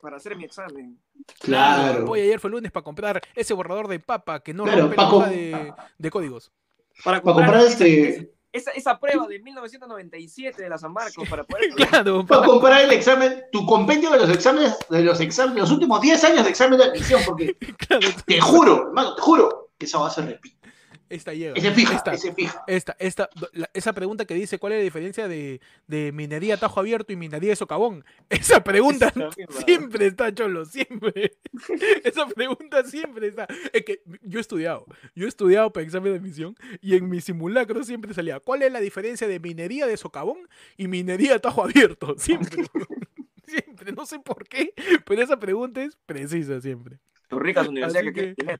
Para 0.00 0.16
hacer 0.16 0.36
mi 0.36 0.44
examen. 0.44 0.98
Claro. 1.38 2.04
Voy 2.04 2.20
ayer 2.20 2.40
fue 2.40 2.50
lunes 2.50 2.72
para 2.72 2.82
comprar 2.82 3.20
ese 3.34 3.54
borrador 3.54 3.86
de 3.88 4.00
papa 4.00 4.42
que 4.42 4.52
no 4.52 4.66
rompe 4.66 4.96
la 4.96 5.08
hoja 5.12 5.30
de, 5.30 5.72
de, 5.96 6.10
códigos. 6.10 6.50
Para 7.04 7.20
comprar, 7.20 7.60
este. 7.60 8.32
Esa, 8.52 8.72
esa, 8.72 8.98
prueba 8.98 9.28
de 9.28 9.38
1997 9.38 10.60
de 10.60 10.68
la 10.68 10.76
San 10.76 10.92
Marcos 10.92 11.28
para 11.28 11.44
poder. 11.44 11.70
claro, 11.76 12.26
para 12.26 12.44
comprar 12.44 12.82
el 12.82 12.90
examen, 12.90 13.44
tu 13.52 13.64
compendio 13.64 14.10
de 14.10 14.18
los 14.18 14.30
exámenes, 14.30 14.76
de 14.88 15.04
los 15.04 15.20
exámenes, 15.20 15.60
los 15.60 15.70
últimos 15.70 16.00
10 16.00 16.24
años 16.24 16.44
de 16.44 16.50
examen 16.50 16.78
de 16.78 16.86
admisión, 16.86 17.22
porque 17.24 17.56
te 18.26 18.40
juro, 18.40 18.88
hermano, 18.88 19.14
te 19.14 19.22
juro 19.22 19.70
que 19.78 19.86
esa 19.86 19.98
va 19.98 20.08
a 20.08 20.10
ser 20.10 20.26
repito. 20.26 20.59
Esta 21.10 21.34
llega. 21.34 21.54
Ese 21.56 21.72
fija, 21.72 21.96
esta, 21.96 22.14
ese 22.14 22.32
fija. 22.32 22.64
Esta, 22.68 22.96
esta, 23.00 23.28
esa 23.74 23.92
pregunta 23.92 24.24
que 24.24 24.34
dice 24.34 24.60
cuál 24.60 24.74
es 24.74 24.78
la 24.78 24.84
diferencia 24.84 25.26
de, 25.26 25.60
de 25.88 26.12
minería 26.12 26.56
tajo 26.56 26.78
abierto 26.78 27.12
y 27.12 27.16
minería 27.16 27.50
de 27.50 27.56
socavón. 27.56 28.04
Esa 28.30 28.62
pregunta 28.62 29.12
siempre 29.66 30.06
está, 30.06 30.32
Cholo, 30.32 30.64
siempre. 30.64 31.36
esa 32.04 32.26
pregunta 32.28 32.84
siempre 32.84 33.26
está. 33.26 33.48
Es 33.72 33.84
que 33.84 34.02
yo 34.22 34.38
he 34.38 34.40
estudiado, 34.40 34.86
yo 35.16 35.26
he 35.26 35.28
estudiado 35.28 35.72
para 35.72 35.84
examen 35.84 36.12
de 36.12 36.18
admisión 36.18 36.54
y 36.80 36.94
en 36.94 37.08
mi 37.08 37.20
simulacro 37.20 37.82
siempre 37.82 38.14
salía, 38.14 38.38
¿cuál 38.38 38.62
es 38.62 38.72
la 38.72 38.80
diferencia 38.80 39.26
de 39.26 39.40
minería 39.40 39.86
de 39.86 39.96
socavón 39.96 40.48
y 40.76 40.86
minería 40.86 41.40
tajo 41.40 41.64
abierto? 41.64 42.14
Siempre. 42.18 42.64
siempre, 43.44 43.92
no 43.92 44.06
sé 44.06 44.20
por 44.20 44.46
qué, 44.46 44.72
pero 45.04 45.22
esa 45.22 45.38
pregunta 45.40 45.82
es 45.82 45.96
precisa 46.06 46.60
siempre. 46.60 47.00
Tu 47.28 47.38
ricas 47.38 47.66
universidad 47.66 48.02
que, 48.12 48.34
que 48.34 48.58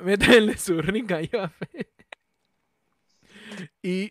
Métele 0.00 0.56
su 0.56 0.80
rica 0.80 1.20
Y 3.82 4.10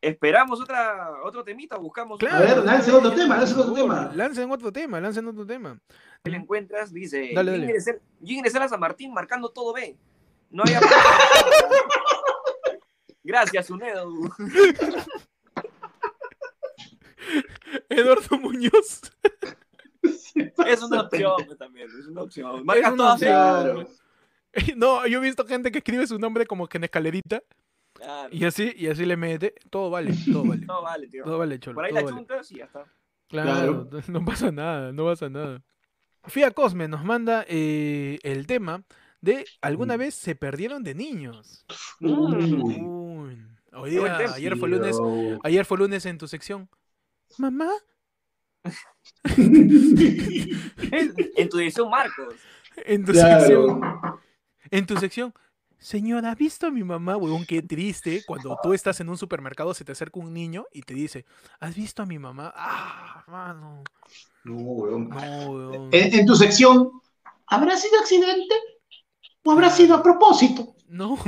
esperamos 0.00 0.60
otra, 0.60 1.10
otro 1.24 1.44
temita, 1.44 1.76
buscamos. 1.76 2.18
Claro, 2.18 2.36
a 2.36 2.40
ver, 2.40 2.64
lancen 2.64 2.94
otro 2.94 3.12
tema, 3.12 3.36
lancen 3.36 3.58
otro 3.58 3.74
tema. 3.74 4.12
Lancen 4.14 4.50
otro 4.50 4.72
tema, 4.72 5.00
lancen 5.00 5.28
otro 5.28 5.46
tema. 5.46 5.80
¿Qué 6.24 6.30
le 6.30 6.38
encuentras? 6.38 6.92
Dice, 6.92 7.30
dale, 7.34 7.52
dale. 7.52 7.74
Yo 8.20 8.34
ingresé 8.34 8.58
a 8.58 8.68
San 8.68 8.80
Martín 8.80 9.12
marcando 9.12 9.50
todo 9.50 9.72
B. 9.72 9.96
No 10.50 10.64
había... 10.64 10.80
Gracias, 13.24 13.70
Unedo. 13.70 14.12
Eduardo 17.88 18.38
Muñoz. 18.38 19.00
Es 20.02 20.82
una 20.82 21.02
opción 21.02 21.36
también, 21.58 21.88
es 21.88 22.06
una 22.06 22.22
opción. 22.22 22.58
Es 22.58 22.64
Marca 22.64 22.92
una 22.92 22.96
todas 22.96 23.22
opción. 23.22 23.88
No, 24.76 25.06
yo 25.06 25.18
he 25.18 25.22
visto 25.22 25.46
gente 25.46 25.70
que 25.72 25.78
escribe 25.78 26.06
su 26.06 26.18
nombre 26.18 26.46
como 26.46 26.66
que 26.68 26.78
en 26.78 26.84
escalerita 26.84 27.42
Claro. 27.94 28.28
y 28.32 28.44
así, 28.44 28.72
y 28.76 28.86
así 28.88 29.04
le 29.04 29.16
mete. 29.16 29.54
Todo 29.70 29.90
vale, 29.90 30.12
todo 30.32 30.44
vale. 30.44 30.62
No 30.66 30.82
vale, 30.82 31.08
tío. 31.08 31.24
Todo 31.24 31.38
vale, 31.38 31.58
cholo. 31.60 31.74
Por 31.74 31.84
ahí 31.84 31.90
todo 31.90 32.00
la 32.00 32.04
vale. 32.04 32.16
chuntas 32.16 32.50
y 32.52 32.56
ya 32.58 32.64
está. 32.64 32.84
Claro, 33.28 33.88
no 34.08 34.24
pasa 34.24 34.50
nada, 34.52 34.92
no 34.92 35.04
pasa 35.04 35.28
nada. 35.28 35.62
Fia 36.24 36.50
Cosme 36.50 36.88
nos 36.88 37.04
manda 37.04 37.44
eh, 37.48 38.18
el 38.22 38.46
tema 38.46 38.82
de 39.20 39.44
alguna 39.60 39.96
Mm. 39.96 40.00
vez 40.00 40.14
se 40.14 40.34
perdieron 40.34 40.82
de 40.82 40.94
niños. 40.94 41.64
Uy. 42.00 43.36
Día, 43.88 44.18
tema. 44.18 44.34
ayer 44.34 44.56
fue 44.58 44.68
lunes, 44.68 44.96
Tío. 44.96 45.38
ayer 45.44 45.64
fue 45.64 45.78
lunes 45.78 46.04
en 46.06 46.18
tu 46.18 46.26
sección. 46.28 46.68
Mamá, 47.38 47.70
En 49.36 49.68
tu 51.48 51.56
dirección, 51.56 51.88
Marcos. 51.90 52.34
en 52.76 53.04
tu 53.04 53.12
Claro. 53.12 53.40
sección, 53.40 53.80
en 54.72 54.86
tu 54.86 54.96
sección. 54.96 55.32
Señora, 55.78 56.30
¿ha 56.30 56.34
visto 56.34 56.66
a 56.66 56.70
mi 56.70 56.82
mamá? 56.82 57.16
Huevón, 57.16 57.44
qué 57.44 57.60
triste. 57.60 58.22
Cuando 58.26 58.56
tú 58.62 58.72
estás 58.72 59.00
en 59.00 59.08
un 59.08 59.18
supermercado, 59.18 59.74
se 59.74 59.84
te 59.84 59.92
acerca 59.92 60.20
un 60.20 60.32
niño 60.32 60.66
y 60.72 60.82
te 60.82 60.94
dice, 60.94 61.24
¿has 61.60 61.74
visto 61.74 62.02
a 62.02 62.06
mi 62.06 62.18
mamá? 62.18 62.52
Ah, 62.56 63.24
mano. 63.26 63.84
No, 64.44 64.54
weón. 64.54 65.08
No, 65.08 65.50
huevón. 65.50 65.88
En, 65.92 66.14
en 66.14 66.26
tu 66.26 66.34
sección, 66.36 66.90
¿habrá 67.46 67.76
sido 67.76 67.98
accidente? 68.00 68.54
¿O 69.44 69.50
habrá 69.52 69.70
sido 69.70 69.96
a 69.96 70.02
propósito? 70.02 70.74
No. 70.86 71.18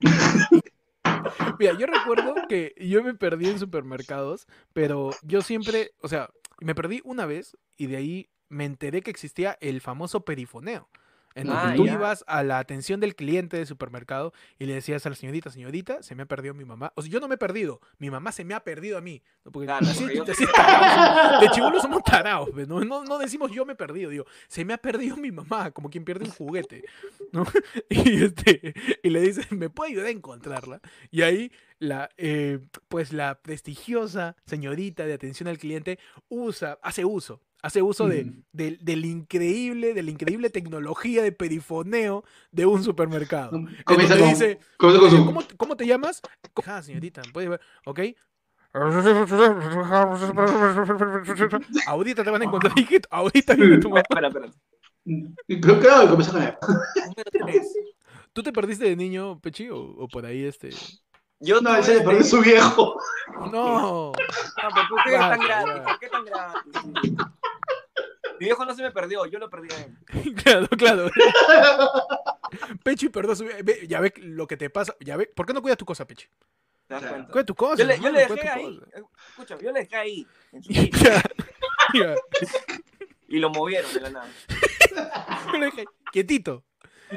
Mira, 1.58 1.78
yo 1.78 1.86
recuerdo 1.86 2.34
que 2.48 2.74
yo 2.78 3.02
me 3.02 3.14
perdí 3.14 3.48
en 3.48 3.58
supermercados, 3.58 4.46
pero 4.72 5.10
yo 5.22 5.42
siempre, 5.42 5.92
o 6.02 6.08
sea, 6.08 6.30
me 6.60 6.74
perdí 6.74 7.00
una 7.04 7.26
vez 7.26 7.56
y 7.76 7.86
de 7.86 7.96
ahí 7.96 8.30
me 8.48 8.66
enteré 8.66 9.00
que 9.00 9.10
existía 9.10 9.56
el 9.60 9.80
famoso 9.80 10.24
perifoneo. 10.24 10.88
En 11.34 11.46
donde 11.46 11.62
Ah, 11.62 11.74
tú 11.76 11.86
ya. 11.86 11.94
ibas 11.94 12.24
a 12.26 12.42
la 12.42 12.58
atención 12.58 13.00
del 13.00 13.14
cliente 13.14 13.56
del 13.56 13.66
supermercado 13.66 14.32
y 14.58 14.66
le 14.66 14.74
decías 14.74 15.04
a 15.06 15.08
la 15.10 15.14
señorita, 15.16 15.50
señorita, 15.50 16.02
se 16.02 16.14
me 16.14 16.22
ha 16.24 16.26
perdido 16.26 16.54
mi 16.54 16.64
mamá. 16.64 16.92
O 16.96 17.02
sea, 17.02 17.10
yo 17.10 17.20
no 17.20 17.28
me 17.28 17.36
he 17.36 17.38
perdido, 17.38 17.80
mi 17.98 18.10
mamá 18.10 18.32
se 18.32 18.44
me 18.44 18.54
ha 18.54 18.60
perdido 18.60 18.98
a 18.98 19.00
mí. 19.00 19.22
Claro, 19.52 19.86
así- 19.86 20.00
porque 20.02 20.16
yo- 20.16 20.24
así 20.30 20.44
tarados, 20.54 21.40
de 21.42 21.48
chibolos 21.50 21.82
somos 21.82 22.02
tarados, 22.04 22.50
¿no? 22.68 22.84
No, 22.84 23.04
no 23.04 23.18
decimos 23.18 23.50
yo 23.50 23.64
me 23.64 23.72
he 23.72 23.76
perdido, 23.76 24.10
digo, 24.10 24.26
se 24.48 24.64
me 24.64 24.74
ha 24.74 24.78
perdido 24.78 25.16
mi 25.16 25.30
mamá, 25.32 25.70
como 25.70 25.90
quien 25.90 26.04
pierde 26.04 26.24
un 26.26 26.30
juguete. 26.32 26.84
¿no? 27.32 27.44
Y, 27.88 28.24
este, 28.24 28.74
y 29.02 29.10
le 29.10 29.20
dice, 29.20 29.42
¿me 29.54 29.68
puede 29.70 29.92
ayudar 29.92 30.06
a 30.06 30.10
encontrarla? 30.10 30.80
Y 31.10 31.22
ahí 31.22 31.52
la, 31.78 32.10
eh, 32.16 32.58
pues 32.88 33.12
la 33.12 33.40
prestigiosa 33.40 34.36
señorita 34.46 35.04
de 35.06 35.14
atención 35.14 35.48
al 35.48 35.58
cliente 35.58 35.98
usa, 36.28 36.78
hace 36.82 37.04
uso, 37.04 37.40
hace 37.62 37.80
uso 37.80 38.08
de, 38.08 38.24
Mm. 38.24 38.42
del- 38.52 39.04
increíble, 39.04 39.94
de 39.94 40.02
la 40.02 40.10
increíble 40.10 40.50
tecnología 40.50 41.22
de 41.22 41.32
perifoneo 41.32 42.24
de 42.50 42.66
un 42.66 42.82
supermercado. 42.84 43.52
Comienza 43.84 44.18
con, 44.18 44.28
dice, 44.28 44.58
comienza 44.76 45.00
con 45.00 45.10
su... 45.10 45.24
¿Cómo, 45.26 45.42
cómo 45.56 45.76
te 45.76 45.86
llamas? 45.86 46.20
Ah, 46.66 46.82
señorita, 46.82 47.22
puede 47.32 47.48
ver, 47.48 47.60
¿ok? 47.86 48.00
Ahorita 51.86 52.24
te 52.24 52.30
van 52.30 52.42
a 52.42 52.44
encontrar, 52.44 52.72
hijito, 52.78 53.08
ahorita 53.10 53.54
viene 53.54 53.78
tu 53.78 53.88
mamá. 53.90 54.00
Espera, 54.00 54.28
espera. 54.28 54.50
Creo 55.46 55.80
que 55.80 55.88
comienza 56.08 56.58
con. 56.58 56.76
¿Tú 58.32 58.42
te 58.42 58.52
perdiste 58.52 58.84
de 58.86 58.96
niño, 58.96 59.38
Pechi, 59.40 59.68
o, 59.68 59.76
o 59.78 60.08
por 60.08 60.24
ahí 60.24 60.44
este? 60.44 60.70
Yo 61.40 61.60
No, 61.60 61.74
él 61.76 61.84
se 61.84 61.96
le 61.96 62.00
perdió 62.02 62.24
su 62.24 62.40
viejo. 62.40 62.96
No. 63.52 63.52
No, 63.52 64.12
pero 64.12 64.88
¿por 64.88 65.02
qué 65.04 65.18
tan 65.18 65.40
gratis? 65.40 65.82
¿Por 65.84 65.98
qué 65.98 66.08
tan 66.08 66.24
gratis? 66.24 66.72
Mi 68.42 68.46
viejo 68.48 68.64
no 68.64 68.74
se 68.74 68.82
me 68.82 68.90
perdió, 68.90 69.24
yo 69.26 69.38
lo 69.38 69.48
perdí 69.48 69.68
a 69.72 69.84
él. 69.84 70.34
Claro, 70.42 70.66
claro. 70.66 71.08
Pechi, 72.82 73.08
perdón, 73.08 73.36
ya 73.86 74.00
ve 74.00 74.12
lo 74.16 74.48
que 74.48 74.56
te 74.56 74.68
pasa, 74.68 74.96
ya 74.98 75.16
ve, 75.16 75.26
¿por 75.28 75.46
qué 75.46 75.52
no 75.52 75.62
cuidas 75.62 75.78
tu 75.78 75.84
cosa, 75.84 76.04
Pechi? 76.08 76.26
¿Te 76.88 76.94
das 76.94 77.02
Claro. 77.02 77.14
cuenta? 77.14 77.32
Cuida 77.32 77.44
tu 77.46 77.54
cosa. 77.54 77.76
Yo 77.76 77.84
le, 77.86 78.00
yo 78.00 78.12
dejé 78.12 78.48
ahí, 78.48 78.80
escúchame, 79.30 79.62
yo 79.62 79.70
le 79.70 79.80
dejé 79.80 79.94
ahí, 79.96 80.26
en 80.50 80.60
su 80.64 80.72
y 83.28 83.38
lo 83.38 83.50
movieron 83.50 83.94
de 83.94 84.00
la 84.00 84.10
nada. 84.10 84.28
Yo 85.52 85.58
le 85.58 85.66
dije, 85.66 85.84
quietito. 86.10 86.64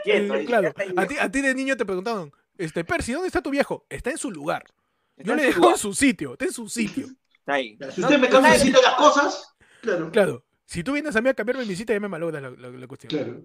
Quieto, 0.03 0.35
Eh, 0.35 0.37
ahí, 0.41 0.45
claro, 0.45 0.73
a 0.95 1.07
ti, 1.07 1.15
a 1.19 1.31
ti 1.31 1.41
de 1.41 1.55
niño 1.55 1.75
te 1.75 1.85
preguntaban, 1.87 2.31
este, 2.55 2.85
Percy, 2.85 3.13
¿dónde 3.13 3.29
está 3.29 3.41
tu 3.41 3.49
viejo? 3.49 3.87
Está 3.89 4.11
en 4.11 4.19
su 4.19 4.29
lugar. 4.29 4.63
Está 5.17 5.29
Yo 5.31 5.35
le 5.35 5.41
dejo 5.45 5.57
lugar, 5.57 5.73
en 5.73 5.79
su 5.79 5.91
sitio, 5.95 6.33
está 6.33 6.45
en 6.45 6.53
su 6.53 6.69
sitio. 6.69 7.07
Está 7.39 7.53
ahí. 7.53 7.75
Si 7.95 8.01
No, 8.01 8.07
usted 8.09 8.19
me 8.19 8.29
cambia 8.29 8.51
las 8.53 8.93
cosas, 8.95 9.55
claro. 9.81 10.11
Claro, 10.11 10.44
si 10.65 10.83
tú 10.83 10.93
vienes 10.93 11.15
a 11.15 11.21
mí 11.21 11.29
a 11.29 11.33
cambiarme 11.33 11.65
mi 11.65 11.75
cita, 11.75 11.93
ya 11.93 11.99
me 11.99 12.07
malogra 12.07 12.41
la, 12.41 12.49
la- 12.51 12.69
la 12.69 12.87
cuestión. 12.87 13.09
Claro. 13.09 13.43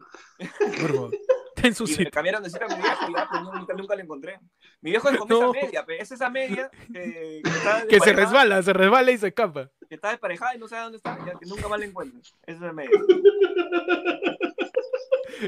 Por 0.81 0.89
favor, 0.95 1.11
está 1.57 1.69
en 1.69 1.75
su 1.75 1.85
Y 1.85 1.89
me 1.89 1.93
sitio. 1.95 2.11
cambiaron 2.11 2.43
de 2.43 2.51
sitio 2.51 2.67
a 2.67 2.75
mi 2.77 2.83
viejo 2.83 3.07
ya, 3.17 3.29
pues, 3.31 3.43
nunca, 3.43 3.75
nunca 3.75 3.95
lo 3.97 4.03
encontré. 4.03 4.41
Mi 4.81 4.91
viejo 4.91 5.09
es 5.11 5.19
con 5.19 5.31
esa 5.31 5.41
No. 5.47 5.53
media, 5.53 5.85
es 5.99 6.13
esa 6.13 6.31
media 6.31 6.71
que, 6.93 7.41
que 7.45 7.51
está 7.51 7.83
Que 7.83 8.01
se 8.01 8.07
desparejada, 8.07 8.25
resbala, 8.25 8.63
se 8.63 8.73
resbala 8.73 9.11
y 9.11 9.19
se 9.19 9.29
escapa. 9.29 9.71
Que 9.89 9.95
está 9.97 10.11
desparejada 10.11 10.55
y 10.55 10.59
no 10.59 10.69
sabe 10.69 10.83
dónde 10.85 10.97
está, 10.99 11.19
ya 11.27 11.39
que 11.39 11.47
nunca 11.47 11.69
más 11.69 11.79
la 11.81 11.87
encuentro. 11.87 12.21
Esa 12.47 12.67
es 12.69 12.75
media. 12.75 12.91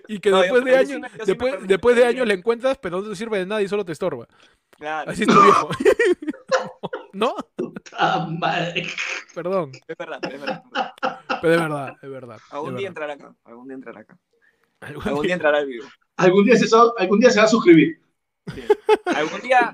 Y 0.08 0.20
que 0.20 0.30
No, 0.30 0.40
después 0.40 0.64
de 0.64 0.70
yo 0.72 0.76
años, 0.78 1.00
me- 1.00 1.08
sí 1.10 1.16
me 1.18 1.24
después, 1.26 1.54
después 1.66 1.96
de 1.96 2.02
me 2.02 2.08
años 2.08 2.26
le 2.26 2.34
encuentras, 2.34 2.78
pero 2.78 3.00
no 3.00 3.08
te 3.10 3.16
sirve 3.16 3.38
de 3.38 3.46
nada 3.46 3.62
y 3.62 3.68
solo 3.68 3.84
te 3.84 3.92
estorba. 3.92 4.26
Claro, 4.70 5.10
Así 5.10 5.22
es 5.22 5.28
tu 5.28 5.40
viejo. 5.42 5.68
¿No? 7.12 7.34
Ah, 7.92 8.26
madre. 8.38 8.86
Perdón. 9.34 9.72
es 9.86 9.96
verdad, 9.96 10.18
es 10.24 10.40
verdad. 10.40 10.62
es 10.64 10.70
verdad. 10.72 10.94
Pero 11.40 11.54
es 11.54 11.60
verdad, 11.60 11.96
es 12.02 12.10
verdad. 12.10 12.38
Algún 12.50 12.70
es 12.74 12.78
día 12.78 12.90
verdad. 12.90 13.12
entrará 13.12 13.12
acá, 13.14 13.36
algún 13.44 13.66
día 13.68 13.74
entrará 13.74 14.00
acá. 14.00 14.18
Algún 14.80 15.02
Algún 15.08 15.22
día- 15.22 15.26
día 15.28 15.34
entrará 15.34 15.58
al 15.58 15.66
vivo. 15.66 15.86
Algún 16.16 16.44
día, 16.44 16.56
se, 16.56 16.66
algún 16.98 17.20
día 17.20 17.30
se 17.30 17.38
va 17.38 17.44
a 17.44 17.48
suscribir. 17.48 18.00
Sí. 18.54 18.62
Algún 19.06 19.40
día, 19.40 19.72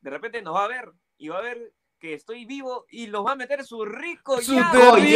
de 0.00 0.10
repente 0.10 0.42
nos 0.42 0.54
va 0.54 0.64
a 0.64 0.68
ver 0.68 0.92
y 1.18 1.28
va 1.28 1.38
a 1.38 1.42
ver 1.42 1.72
que 2.00 2.14
estoy 2.14 2.46
vivo 2.46 2.86
y 2.90 3.08
nos 3.08 3.26
va 3.26 3.32
a 3.32 3.36
meter 3.36 3.62
su 3.62 3.84
rico 3.84 4.40
Su 4.40 4.54
ya. 4.54 4.70
terrible 4.72 5.12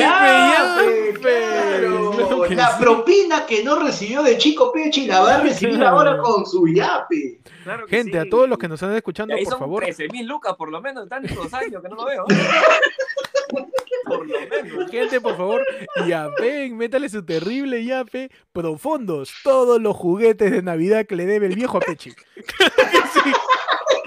claro. 1.18 2.10
claro 2.10 2.42
que 2.42 2.54
La 2.54 2.76
sí. 2.76 2.82
propina 2.82 3.46
que 3.46 3.64
no 3.64 3.82
recibió 3.82 4.22
de 4.22 4.36
Chico 4.36 4.70
Pechi 4.70 5.06
la 5.06 5.20
va 5.22 5.36
a 5.36 5.40
recibir 5.40 5.76
Claro. 5.76 5.96
ahora 5.96 6.18
con 6.18 6.44
su 6.44 6.66
yape. 6.68 7.40
Gente, 7.88 8.18
a 8.18 8.28
todos 8.28 8.46
los 8.50 8.58
que 8.58 8.68
nos 8.68 8.82
están 8.82 8.94
escuchando, 8.94 9.34
por 9.34 9.46
son 9.46 9.58
favor, 9.58 9.82
13 9.82 10.08
mil 10.10 10.26
lucas 10.26 10.54
por 10.56 10.70
lo 10.70 10.82
menos, 10.82 11.08
tantos 11.08 11.54
años 11.54 11.82
que 11.82 11.88
no 11.88 11.96
lo 11.96 12.04
veo. 12.04 12.24
por 14.06 14.26
lo 14.28 14.38
menos. 14.40 14.90
gente, 14.90 15.20
por 15.22 15.36
favor, 15.38 15.64
yapen, 16.06 16.76
métale 16.76 17.08
su 17.08 17.24
terrible 17.24 17.82
yape 17.82 18.30
profundos. 18.52 19.32
Todos 19.42 19.80
los 19.80 19.96
juguetes 19.96 20.50
de 20.50 20.60
Navidad 20.62 21.06
que 21.06 21.16
le 21.16 21.24
debe 21.24 21.46
el 21.46 21.54
viejo 21.54 21.78
a 21.78 21.80
Pechi. 21.80 22.12
Sí. 23.14 23.32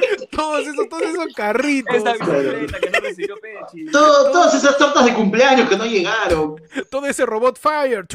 Todos 0.32 0.68
esos, 0.68 0.88
todos 0.90 1.04
esos 1.04 1.34
carritos, 1.34 1.96
Esa 1.96 2.14
bicicleta 2.14 2.80
que 2.80 2.90
no 2.90 3.00
recibió 3.00 3.36
Pechi. 3.38 3.86
Todo- 3.92 4.32
todas 4.32 4.54
esas 4.56 4.78
tortas 4.78 5.06
de 5.06 5.14
cumpleaños 5.14 5.68
que 5.70 5.78
no 5.78 5.86
llegaron. 5.86 6.56
todo 6.90 7.06
ese 7.08 7.26
robot 7.26 7.58
Fire, 7.60 8.06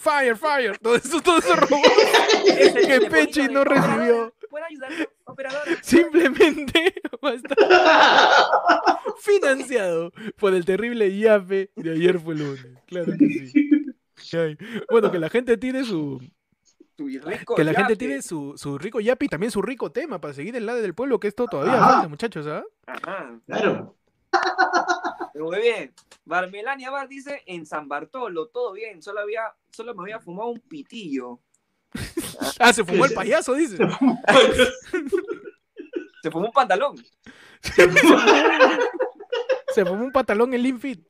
Fire, 0.00 0.36
Fire, 0.36 0.78
todo 0.78 0.96
eso, 0.96 1.20
todo 1.20 1.38
ese 1.38 1.54
robot 1.56 1.82
que 2.86 3.00
Pechi 3.10 3.42
no 3.48 3.64
recibió. 3.64 4.34
¿Puede 4.50 4.64
ayudar, 4.66 4.90
operador? 5.24 5.62
Simplemente 5.80 6.94
va 7.24 7.30
a 7.30 7.34
estar 7.34 7.56
financiado 9.20 10.12
por 10.38 10.54
el 10.54 10.64
terrible 10.64 11.16
yape 11.16 11.70
de 11.76 11.92
ayer 11.92 12.18
fue 12.18 12.34
lunes. 12.34 12.66
Claro 12.86 13.12
que 13.18 13.28
sí. 13.48 13.52
Bueno, 14.90 15.10
que 15.10 15.18
la 15.18 15.28
gente 15.28 15.56
tire 15.58 15.84
su. 15.84 16.20
Tu 17.04 17.28
rico 17.28 17.54
Que 17.54 17.64
la 17.64 17.74
gente 17.74 17.96
tire 17.96 18.22
su, 18.22 18.54
su 18.56 18.78
rico 18.78 19.00
yape 19.00 19.26
y 19.26 19.28
también 19.28 19.50
su 19.50 19.62
rico 19.62 19.90
tema 19.92 20.20
para 20.20 20.34
seguir 20.34 20.54
el 20.56 20.66
lado 20.66 20.80
del 20.80 20.94
pueblo, 20.94 21.18
que 21.20 21.28
esto 21.28 21.46
todavía 21.46 21.74
Ajá. 21.74 21.92
falta, 21.92 22.08
muchachos, 22.08 22.46
¿ah? 22.46 22.64
Ajá. 22.86 23.38
Claro. 23.46 23.96
Muy 25.34 25.60
bien. 25.60 25.94
Barmelania 26.24 26.90
Bar 26.90 27.08
dice 27.08 27.42
en 27.46 27.66
San 27.66 27.88
Bartolo, 27.88 28.48
todo 28.48 28.72
bien, 28.72 29.02
solo 29.02 29.20
había, 29.20 29.42
solo 29.70 29.94
me 29.94 30.02
había 30.02 30.20
fumado 30.20 30.50
un 30.50 30.60
pitillo. 30.60 31.40
Ah, 32.58 32.72
se 32.72 32.84
fumó 32.84 33.04
el 33.04 33.12
payaso, 33.12 33.54
dice. 33.54 33.76
Se 36.22 36.30
fumó 36.30 36.46
un 36.46 36.52
pantalón. 36.52 36.96
Se 39.74 39.84
fumó 39.84 40.04
un 40.04 40.12
pantalón 40.12 40.54
en 40.54 40.62
Linfit. 40.62 41.04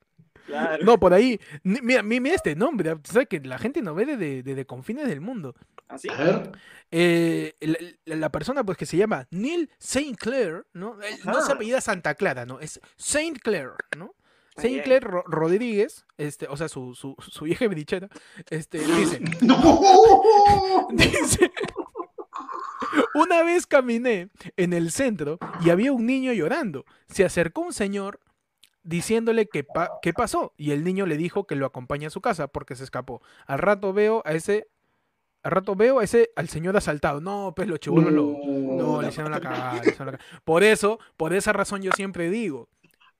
Claro. 0.46 0.84
No, 0.84 0.99
por 0.99 1.14
ahí. 1.14 1.38
Mira, 1.62 2.02
mira 2.02 2.20
mira 2.20 2.34
este 2.34 2.56
nombre. 2.56 2.96
¿Sabes 3.04 3.28
que 3.28 3.40
la 3.40 3.58
gente 3.58 3.80
no 3.80 3.94
ve 3.94 4.06
desde 4.06 4.42
de, 4.42 4.54
de 4.54 4.66
confines 4.66 5.06
del 5.06 5.20
mundo? 5.20 5.54
¿Así? 5.92 6.08
A 6.08 6.16
ver. 6.16 6.52
Eh, 6.90 7.54
la, 8.04 8.30
persona 8.30 8.64
pues 8.64 8.76
que 8.78 8.87
se 8.87 8.96
llama 8.96 9.26
Neil 9.30 9.70
Saint 9.78 10.16
Clair, 10.18 10.66
¿no? 10.72 11.00
Él 11.02 11.14
no 11.25 11.40
se 11.42 11.52
apellida 11.52 11.80
Santa 11.80 12.14
Clara, 12.14 12.46
¿no? 12.46 12.61
Es 12.61 12.80
Saint 12.96 13.38
Clair, 13.38 13.70
¿no? 13.96 14.14
Saint. 14.56 14.82
Clair 14.84 15.02
Ro- 15.02 15.25
Rodríguez, 15.26 16.04
este, 16.18 16.46
o 16.49 16.56
sea, 16.58 16.68
su, 16.68 16.94
su, 16.94 17.14
su 17.18 17.44
vieja 17.44 17.66
brichera, 17.68 18.08
este, 18.50 18.78
dice, 18.96 19.20
¡No! 19.40 20.88
dice, 20.92 21.50
una 23.14 23.42
vez 23.42 23.66
caminé 23.66 24.28
en 24.56 24.72
el 24.72 24.90
centro 24.90 25.38
y 25.64 25.70
había 25.70 25.92
un 25.92 26.06
niño 26.06 26.32
llorando. 26.32 26.84
Se 27.08 27.25
acercó 27.25 27.62
un 27.62 27.72
señor 27.72 28.20
diciéndole 28.82 29.46
que 29.46 29.66
qué 30.02 30.12
pasó. 30.12 30.52
Y 30.56 30.72
el 30.72 30.84
niño 30.84 31.06
le 31.06 31.16
dijo 31.16 31.46
que 31.46 31.54
lo 31.54 31.66
acompañe 31.66 32.06
a 32.06 32.11
su 32.11 32.20
casa 32.20 32.49
porque 32.49 32.76
se 32.76 32.84
escapó. 32.84 33.22
Al 33.46 33.58
rato 33.58 33.92
veo 33.92 34.22
a 34.25 34.32
ese 34.32 34.68
al 35.42 35.50
rato 35.50 35.75
veo 35.75 35.99
a 35.99 36.04
ese, 36.04 36.30
al 36.37 36.49
señor 36.49 36.76
asaltado. 36.76 37.20
No, 37.20 37.52
pues 37.54 37.68
lo 37.68 37.76
chivolos 37.76 38.12
lo. 38.12 38.37
No, 38.44 39.02
le 39.02 39.08
hicieron 39.08 39.32
la 39.32 39.40
cagada. 39.40 39.82
Por 40.44 40.62
eso, 40.62 40.99
por 41.16 41.32
esa 41.32 41.52
razón 41.52 41.82
yo 41.82 41.92
siempre 41.92 42.30
digo, 42.30 42.68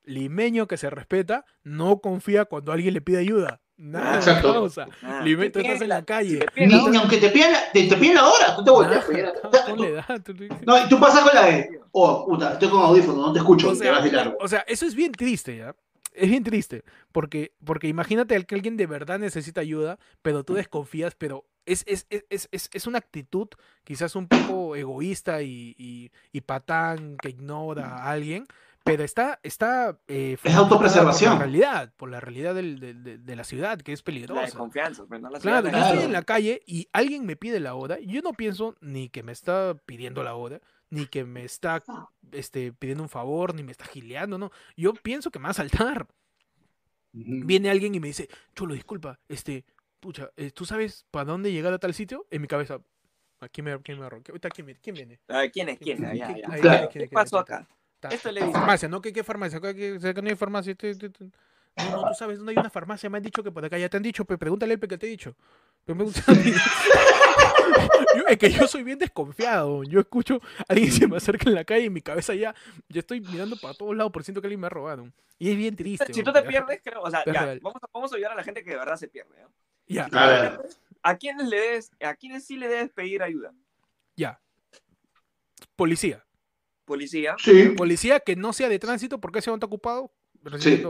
limeño 0.03 0.67
que 0.67 0.77
se 0.77 0.89
respeta, 0.89 1.45
no 1.63 1.99
confía 1.99 2.45
cuando 2.45 2.71
alguien 2.71 2.93
le 2.93 3.01
pide 3.01 3.19
ayuda. 3.19 3.59
Nada, 3.75 4.15
Exacto. 4.15 4.53
causa. 4.53 4.87
Ah, 5.01 5.21
limeño, 5.23 5.51
tú 5.51 5.59
estás 5.59 5.81
en 5.81 5.89
la 5.89 6.05
calle. 6.05 6.45
Ni, 6.55 6.95
aunque 6.95 7.17
te 7.17 7.29
pidan, 7.29 7.53
te, 7.73 7.87
te 7.87 8.13
la 8.13 8.27
hora, 8.27 8.55
tú 8.55 8.63
te 8.63 8.71
volteas. 8.71 9.05
No, 10.65 10.85
y 10.85 10.87
tú 10.87 10.99
pasas 10.99 11.23
con 11.23 11.31
la 11.33 11.45
de, 11.47 11.81
oh, 11.91 12.25
puta, 12.25 12.53
estoy 12.53 12.69
con 12.69 12.81
audífono, 12.81 13.27
no 13.27 13.33
te 13.33 13.39
escucho, 13.39 13.69
o 13.69 13.75
sea, 13.75 14.01
O 14.39 14.47
sea, 14.47 14.63
eso 14.67 14.85
es 14.85 14.95
bien 14.95 15.11
triste, 15.11 15.57
¿ya? 15.57 15.75
es 16.13 16.29
bien 16.29 16.43
triste, 16.43 16.83
porque, 17.11 17.53
porque 17.65 17.87
imagínate 17.87 18.41
que 18.45 18.55
alguien 18.55 18.77
de 18.77 18.87
verdad 18.87 19.19
necesita 19.19 19.61
ayuda, 19.61 19.99
pero 20.21 20.43
tú 20.43 20.53
desconfías, 20.53 21.15
pero 21.15 21.45
es, 21.65 21.83
es, 21.87 22.07
es, 22.09 22.69
es 22.71 22.87
una 22.87 22.97
actitud 22.97 23.47
quizás 23.83 24.15
un 24.15 24.27
poco 24.27 24.75
egoísta 24.75 25.41
y, 25.41 25.75
y, 26.31 26.41
patán 26.41 27.17
que 27.21 27.29
ignora 27.29 27.97
a 27.97 28.11
alguien, 28.11 28.45
pero 28.83 29.03
está, 29.03 29.39
está 29.43 29.97
eh, 30.07 30.37
es 30.43 30.55
autopreservación. 30.55 31.31
Por 31.31 31.39
la 31.39 31.45
realidad, 31.45 31.93
por 31.95 32.09
la 32.09 32.19
realidad 32.19 32.55
del, 32.55 33.23
de, 33.25 33.35
la 33.35 33.43
ciudad, 33.43 33.79
que 33.79 33.93
es 33.93 34.01
peligrosa. 34.01 34.41
La 34.41 34.51
confianza, 34.51 35.05
pues, 35.05 35.21
claro, 35.41 35.69
yo 35.69 35.77
estoy 35.77 36.03
en 36.03 36.11
la 36.11 36.23
calle 36.23 36.61
y 36.65 36.87
alguien 36.91 37.25
me 37.25 37.35
pide 37.35 37.59
la 37.59 37.75
hora, 37.75 37.97
yo 37.99 38.21
no 38.21 38.33
pienso 38.33 38.75
ni 38.81 39.09
que 39.09 39.23
me 39.23 39.31
está 39.31 39.75
pidiendo 39.85 40.23
la 40.23 40.35
hora, 40.35 40.59
ni 40.89 41.07
que 41.07 41.23
me 41.23 41.45
está 41.45 41.81
este, 42.31 42.73
pidiendo 42.73 43.03
un 43.03 43.09
favor, 43.09 43.55
ni 43.55 43.63
me 43.63 43.71
está 43.71 43.85
gileando, 43.85 44.37
no. 44.37 44.51
Yo 44.75 44.93
pienso 44.93 45.31
que 45.31 45.39
me 45.39 45.45
va 45.45 45.51
a 45.51 45.55
saltar. 45.55 46.07
Viene 47.15 47.69
alguien 47.69 47.93
y 47.93 47.99
me 47.99 48.07
dice, 48.07 48.27
Cholo, 48.55 48.73
disculpa, 48.73 49.19
este, 49.29 49.65
pucha, 50.03 50.29
eh, 50.35 50.51
¿tú 50.51 50.65
sabes 50.65 51.05
para 51.09 51.23
dónde 51.23 51.49
llegar 51.49 51.71
a 51.71 51.79
tal 51.79 51.93
sitio? 51.93 52.27
En 52.29 52.41
mi 52.41 52.47
cabeza, 52.47 52.81
¿a 53.39 53.47
quién 53.47 53.63
me, 53.63 53.81
quién 53.81 53.97
me 53.97 54.09
¿quién, 54.21 54.77
¿quién 54.81 54.95
viene? 54.95 55.21
¿Quién 55.53 55.69
es? 55.69 55.79
¿Quién? 55.79 56.03
es? 56.03 56.89
¿Qué 56.89 57.09
pasó 57.09 57.39
acá? 57.39 57.65
Esto 58.11 58.33
le 58.33 58.41
Farmacia, 58.51 58.89
¿no? 58.89 59.01
¿Qué, 59.01 59.13
qué 59.13 59.23
farmacia? 59.23 59.61
¿Qué, 59.61 59.73
qué, 59.73 60.21
no 60.21 60.27
hay 60.27 60.35
farmacia? 60.35 60.75
No, 61.77 61.89
no, 61.89 62.07
tú 62.09 62.13
sabes 62.15 62.37
dónde 62.37 62.51
hay 62.51 62.57
una 62.57 62.69
farmacia. 62.69 63.09
Me 63.09 63.17
han 63.17 63.23
dicho 63.23 63.41
que 63.41 63.51
por 63.51 63.63
acá 63.63 63.77
ya 63.77 63.87
te 63.87 63.97
han 63.97 64.03
dicho. 64.03 64.25
Pero 64.25 64.37
pregúntale 64.37 64.73
al 64.73 64.79
que 64.79 64.97
te 64.97 65.07
he 65.07 65.09
dicho. 65.09 65.35
Pero 65.85 66.05
yo, 68.15 68.23
es 68.27 68.37
que 68.37 68.51
yo 68.51 68.67
soy 68.67 68.83
bien 68.83 68.99
desconfiado. 68.99 69.83
Yo 69.83 70.01
escucho 70.01 70.41
a 70.59 70.65
alguien 70.67 70.91
se 70.91 71.07
me 71.07 71.17
acerca 71.17 71.49
en 71.49 71.55
la 71.55 71.63
calle 71.63 71.83
y 71.83 71.87
en 71.87 71.93
mi 71.93 72.01
cabeza 72.01 72.35
ya. 72.35 72.53
Yo 72.89 72.99
estoy 72.99 73.21
mirando 73.21 73.55
para 73.55 73.73
todos 73.73 73.95
lados 73.95 74.11
por 74.11 74.23
siento 74.23 74.41
que 74.41 74.47
alguien 74.47 74.59
me 74.59 74.67
ha 74.67 74.69
robado. 74.69 75.07
Y 75.39 75.49
es 75.49 75.57
bien 75.57 75.75
triste. 75.75 76.13
Si 76.13 76.23
tú 76.23 76.31
te 76.31 76.43
pierdes, 76.43 76.79
creo. 76.83 77.01
O 77.01 77.09
sea, 77.09 77.23
ya, 77.25 77.57
vamos, 77.61 77.81
a, 77.81 77.87
vamos 77.91 78.13
a 78.13 78.15
ayudar 78.15 78.33
a 78.33 78.35
la 78.35 78.43
gente 78.43 78.63
que 78.63 78.71
de 78.71 78.77
verdad 78.77 78.97
se 78.97 79.07
pierde. 79.07 79.35
Ya. 79.93 80.09
A, 80.11 80.59
¿A 81.03 81.17
quiénes 81.17 81.47
le 81.47 81.59
debes, 81.59 81.91
a 82.01 82.15
quiénes 82.15 82.45
sí 82.45 82.57
le 82.57 82.67
debes 82.67 82.89
pedir 82.91 83.21
ayuda? 83.21 83.53
Ya. 84.15 84.39
Policía. 85.75 86.25
Policía. 86.85 87.35
Sí. 87.37 87.69
Policía 87.69 88.19
que 88.19 88.35
no 88.35 88.53
sea 88.53 88.69
de 88.69 88.79
tránsito 88.79 89.19
porque 89.19 89.39
ese 89.39 89.51
está 89.51 89.65
ocupado. 89.65 90.11
Sí. 90.59 90.83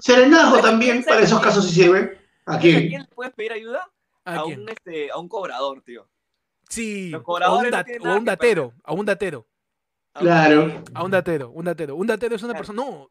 Serenazgo 0.00 0.60
también, 0.60 1.02
para 1.04 1.20
esos 1.20 1.40
casos 1.40 1.66
sí 1.66 1.82
sirve. 1.82 2.18
¿A 2.44 2.58
quién? 2.58 2.76
¿A 2.76 2.88
quién 2.88 3.02
le 3.02 3.08
puedes 3.08 3.34
pedir 3.34 3.52
ayuda? 3.52 3.90
¿A, 4.24 4.44
un, 4.44 4.68
este, 4.68 5.10
a 5.10 5.18
un 5.18 5.28
cobrador, 5.28 5.82
tío. 5.82 6.08
Sí, 6.68 7.12
a 7.12 7.52
un, 7.52 7.70
datero, 7.70 8.72
a 8.82 8.92
un 8.92 9.06
datero. 9.06 9.46
Claro. 10.12 10.82
A 10.94 11.04
un 11.04 11.10
datero, 11.10 11.50
un 11.50 11.64
datero. 11.64 11.94
Un 11.94 12.06
datero 12.06 12.34
es 12.34 12.42
una 12.42 12.54
persona. 12.54 12.82
No, 12.82 13.10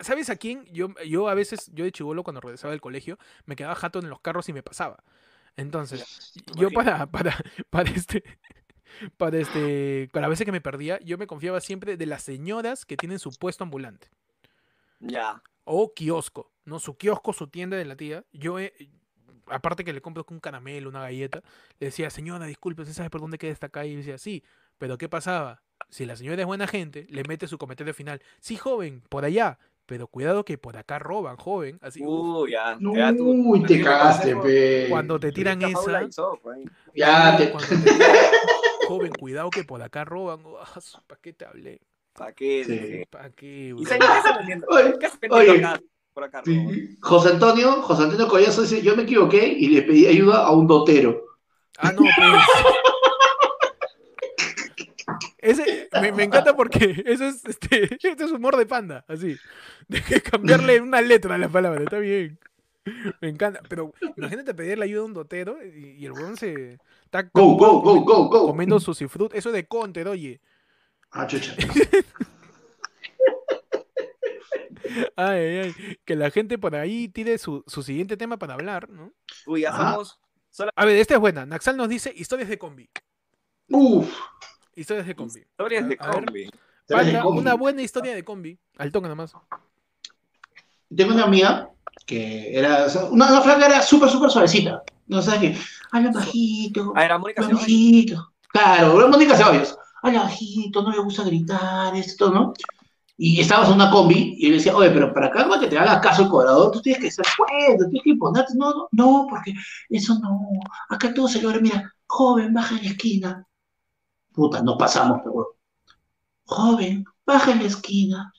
¿sabes 0.00 0.30
a 0.30 0.36
quién? 0.36 0.64
Yo, 0.66 0.88
yo 1.06 1.28
a 1.28 1.34
veces, 1.34 1.70
yo 1.74 1.84
de 1.84 1.92
chivolo 1.92 2.22
cuando 2.22 2.40
regresaba 2.40 2.72
del 2.72 2.80
colegio, 2.80 3.18
me 3.44 3.56
quedaba 3.56 3.74
jato 3.74 3.98
en 3.98 4.08
los 4.08 4.20
carros 4.20 4.48
y 4.48 4.52
me 4.52 4.62
pasaba. 4.62 5.02
Entonces, 5.56 6.32
yo 6.56 6.70
para, 6.70 7.06
para, 7.06 7.36
para 7.70 7.90
este. 7.90 8.22
Para 9.16 9.38
este. 9.38 10.08
Para 10.12 10.28
veces 10.28 10.44
que 10.44 10.52
me 10.52 10.60
perdía, 10.60 10.98
yo 11.00 11.18
me 11.18 11.26
confiaba 11.26 11.60
siempre 11.60 11.96
de 11.96 12.06
las 12.06 12.22
señoras 12.22 12.84
que 12.84 12.96
tienen 12.96 13.18
su 13.18 13.30
puesto 13.32 13.64
ambulante. 13.64 14.08
Ya. 15.00 15.42
O 15.64 15.92
kiosco, 15.94 16.52
¿no? 16.64 16.78
Su 16.78 16.96
kiosco, 16.96 17.32
su 17.32 17.48
tienda 17.48 17.76
de 17.76 17.84
la 17.84 17.96
tía. 17.96 18.24
Yo 18.32 18.58
he, 18.58 18.72
aparte 19.50 19.84
que 19.84 19.92
le 19.92 20.00
compro 20.00 20.24
un 20.30 20.40
caramelo, 20.40 20.88
una 20.88 21.00
galleta, 21.00 21.42
le 21.78 21.86
decía, 21.86 22.10
señora, 22.10 22.46
disculpe, 22.46 22.82
¿usted 22.82 22.94
sabe 22.94 23.10
por 23.10 23.20
dónde 23.20 23.38
queda 23.38 23.52
esta 23.52 23.68
calle? 23.68 23.90
Y 23.90 23.96
decía, 23.96 24.18
sí, 24.18 24.44
pero 24.78 24.98
¿qué 24.98 25.08
pasaba? 25.08 25.62
Si 25.90 26.04
la 26.06 26.16
señora 26.16 26.40
es 26.40 26.46
buena 26.46 26.66
gente, 26.66 27.06
le 27.10 27.22
mete 27.24 27.46
su 27.46 27.58
comentario 27.58 27.94
final, 27.94 28.22
sí, 28.40 28.56
joven, 28.56 29.02
por 29.08 29.24
allá, 29.24 29.58
pero 29.88 30.06
cuidado 30.06 30.44
que 30.44 30.58
por 30.58 30.76
acá 30.76 30.98
roban, 30.98 31.36
joven. 31.38 31.78
Así, 31.80 32.02
Uy, 32.04 32.52
ya. 32.52 32.76
Uy, 32.78 33.62
te 33.64 33.80
cagaste, 33.82 34.36
pe. 34.36 34.86
Cuando 34.90 35.18
te 35.18 35.32
tiran 35.32 35.62
esa. 35.62 36.06
Ya 36.94 37.36
te. 37.38 37.50
joven, 38.86 39.12
cuidado 39.18 39.48
que 39.48 39.64
por 39.64 39.82
acá 39.82 40.04
roban. 40.04 40.40
Ah, 40.60 40.80
¿Para 41.06 41.20
qué 41.22 41.32
te 41.32 41.46
hablé? 41.46 41.80
¿Para 42.12 42.32
qué? 42.32 43.06
¿Para 43.10 43.30
qué? 43.30 43.74
¿Y 43.74 43.84
¿Qué 43.84 45.08
se 45.08 45.28
Oye, 45.30 46.96
José 47.00 47.30
Antonio, 47.30 47.80
José 47.82 48.02
Antonio 48.02 48.28
Collazo 48.28 48.62
dice, 48.62 48.82
yo 48.82 48.94
me 48.94 49.04
equivoqué 49.04 49.46
y 49.46 49.68
le 49.68 49.82
pedí 49.82 50.06
ayuda 50.06 50.44
a 50.44 50.52
un 50.52 50.66
dotero. 50.66 51.24
Ah, 51.78 51.92
no, 51.92 52.02
pues. 52.02 52.12
Ese, 55.38 55.88
me, 56.00 56.24
encanta 56.24 56.56
porque 56.56 57.02
eso 57.06 57.24
es, 57.26 57.44
este, 57.44 57.84
este, 58.02 58.24
es 58.24 58.32
humor 58.32 58.56
de 58.56 58.66
panda, 58.66 59.04
así. 59.08 59.36
De 59.88 60.02
cambiarle 60.20 60.80
una 60.80 61.00
letra 61.00 61.36
a 61.36 61.38
la 61.38 61.48
palabra, 61.48 61.82
está 61.82 61.98
bien. 61.98 62.38
Me 63.20 63.28
encanta. 63.28 63.60
Pero 63.68 63.94
imagínate 64.16 64.52
pedirle 64.54 64.84
ayuda 64.84 65.02
a 65.02 65.04
un 65.06 65.14
dotero 65.14 65.58
y, 65.64 66.04
el 66.04 66.12
weón 66.12 66.36
se 66.36 66.78
está 67.04 67.22
go, 67.22 67.56
go, 67.56 67.80
go, 67.80 68.00
go, 68.02 68.28
go. 68.28 68.46
comiendo 68.48 68.80
su 68.80 68.94
fruit. 68.94 69.32
Eso 69.34 69.52
de 69.52 69.66
conte, 69.66 70.04
oye. 70.06 70.40
Ah, 71.10 71.26
chucha. 71.26 71.54
Ay, 75.16 75.58
ay, 75.58 75.74
Que 76.04 76.16
la 76.16 76.30
gente 76.30 76.58
por 76.58 76.74
ahí 76.74 77.08
tire 77.08 77.38
su, 77.38 77.62
siguiente 77.66 78.16
tema 78.16 78.38
para 78.38 78.54
hablar, 78.54 78.88
¿no? 78.88 79.12
Uy, 79.46 79.62
ya 79.62 79.72
somos. 79.72 80.18
A 80.74 80.84
ver, 80.84 80.96
esta 80.96 81.14
es 81.14 81.20
buena. 81.20 81.46
Naxal 81.46 81.76
nos 81.76 81.88
dice 81.88 82.12
historias 82.14 82.48
de 82.48 82.58
combi. 82.58 82.90
Uf. 83.70 84.08
Historias 84.78 85.06
de 85.06 85.14
combi. 85.16 85.40
Historias 85.40 85.88
de 85.88 85.96
combi. 85.96 87.40
una 87.40 87.54
buena 87.54 87.82
historia 87.82 88.14
de 88.14 88.24
combi. 88.24 88.58
Al 88.78 88.92
toque 88.92 89.08
nomás. 89.08 89.32
Tengo 90.94 91.14
una 91.14 91.24
amiga 91.24 91.70
que 92.06 92.56
era. 92.56 92.86
Una, 93.10 93.32
una 93.32 93.40
flaca 93.40 93.66
era 93.66 93.82
súper, 93.82 94.08
súper 94.08 94.30
suavecita. 94.30 94.82
No 95.08 95.20
sabes 95.20 95.40
qué. 95.40 95.58
Habla 95.90 96.12
bajito. 96.12 96.92
Ah, 96.94 97.04
era 97.04 97.18
Mónica 97.18 97.42
Bajito. 97.42 98.32
Claro, 98.52 98.98
era 98.98 99.08
Mónica 99.08 99.36
Ceballos. 99.36 99.76
Habla 100.02 100.20
bajito, 100.22 100.82
no 100.82 100.92
le 100.92 101.00
gusta 101.00 101.24
gritar, 101.24 101.96
esto, 101.96 102.30
¿no? 102.30 102.54
y 103.20 103.40
estabas 103.40 103.68
en 103.68 103.74
una 103.74 103.90
combi 103.90 104.36
y 104.38 104.46
él 104.46 104.52
decía, 104.52 104.76
oye, 104.76 104.90
pero 104.90 105.12
para 105.12 105.26
acá 105.26 105.44
que 105.58 105.66
te 105.66 105.76
haga 105.76 106.00
caso 106.00 106.22
el 106.22 106.28
cobrador, 106.28 106.70
tú 106.70 106.80
tienes 106.80 107.02
que 107.02 107.10
ser 107.10 107.26
fuerte, 107.26 107.84
tienes 107.86 108.02
que 108.04 108.10
imponerte. 108.10 108.52
No, 108.54 108.70
no, 108.70 108.88
no, 108.92 109.26
porque 109.28 109.54
eso 109.90 110.16
no. 110.20 110.40
Acá 110.88 111.12
todo 111.12 111.26
se 111.26 111.42
logra, 111.42 111.58
mira, 111.58 111.92
joven, 112.06 112.54
baja 112.54 112.76
en 112.76 112.84
la 112.84 112.90
esquina. 112.90 113.48
Puta, 114.38 114.62
nos 114.62 114.76
pasamos, 114.76 115.20
pero 115.24 115.56
Joven, 116.44 117.04
baja 117.26 117.50
en 117.50 117.58
la 117.58 117.66
esquina. 117.66 118.32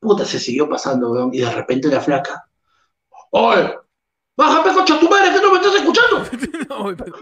Puta, 0.00 0.24
se 0.24 0.40
siguió 0.40 0.68
pasando, 0.68 1.12
weón, 1.12 1.32
y 1.32 1.38
de 1.38 1.48
repente 1.48 1.86
la 1.86 2.00
flaca. 2.00 2.44
¡Oye! 3.30 3.72
¡Bájame, 4.36 4.74
concha 4.74 4.98
tu 4.98 5.08
madre, 5.08 5.32
que 5.32 5.40
no 5.40 5.52
me 5.52 5.58
estás 5.58 5.74
escuchando! 5.76 6.24
no, 6.68 6.96
pero, 6.96 7.16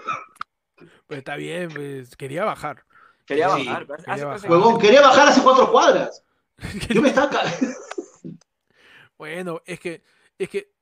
pues 1.07 1.19
está 1.19 1.37
bien, 1.37 1.69
pues, 1.69 2.17
quería 2.17 2.47
bajar. 2.47 2.87
Quería 3.27 3.49
bajar, 3.49 3.87
quería 3.87 4.25
bajar. 4.25 4.79
quería 4.79 5.03
bajar 5.03 5.29
hace 5.29 5.43
cuatro 5.43 5.71
cuadras. 5.71 6.25
Yo 6.89 7.03
me 7.03 7.09
estaba 7.09 7.31
Bueno, 9.19 9.61
es 9.67 9.79
que, 9.79 10.03
es 10.39 10.49
que 10.49 10.73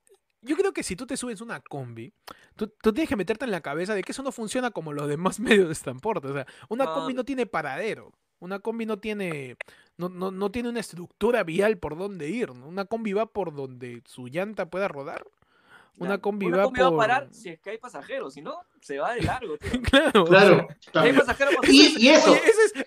yo 0.45 0.57
creo 0.57 0.73
que 0.73 0.83
si 0.83 0.97
tú 0.97 1.07
te 1.07 1.17
subes 1.17 1.41
una 1.41 1.61
combi, 1.61 2.13
tú, 2.57 2.69
tienes 2.83 3.09
que 3.09 3.17
meterte 3.17 3.45
en 3.45 3.51
la 3.51 3.61
cabeza 3.61 3.95
de 3.95 4.03
que 4.03 4.13
eso 4.13 4.23
no 4.23 4.33
funciona 4.33 4.71
como 4.71 4.93
los 4.93 5.09
demás 5.09 5.41
medios 5.41 5.69
de 5.69 5.75
transporte. 5.75 6.29
O 6.29 6.33
sea, 6.33 6.47
una 6.69 6.87
combi 6.87 7.15
no 7.15 7.25
tiene 7.25 7.47
paradero. 7.47 8.13
Una 8.41 8.59
combi 8.59 8.85
no 8.85 8.99
tiene, 8.99 9.57
no, 9.97 10.09
no, 10.09 10.31
no 10.31 10.51
tiene 10.51 10.69
una 10.69 10.81
estructura 10.81 11.45
vial 11.45 11.79
por 11.79 11.97
donde 11.97 12.29
ir. 12.29 12.51
Una 12.51 12.85
combi 12.85 13.13
va 13.13 13.27
por 13.27 13.55
donde 13.55 14.03
su 14.07 14.29
llanta 14.29 14.67
pueda 14.67 14.89
rodar. 14.89 15.25
Una 15.99 16.19
combi, 16.19 16.51
va, 16.51 16.65
a 16.65 16.97
parar 16.97 17.29
si 17.31 17.51
es 17.51 17.61
que 17.61 17.71
hay 17.71 17.79
pasajeros, 17.79 18.35
si 18.35 18.43
no, 18.43 18.59
se 18.81 18.99
va 18.99 19.15
de 19.15 19.23
largo. 19.23 19.57
claro, 19.91 20.25
claro. 20.25 20.69
hay 20.95 21.13
pasajeros, 21.13 21.55
y, 21.69 22.09
eso. 22.09 22.35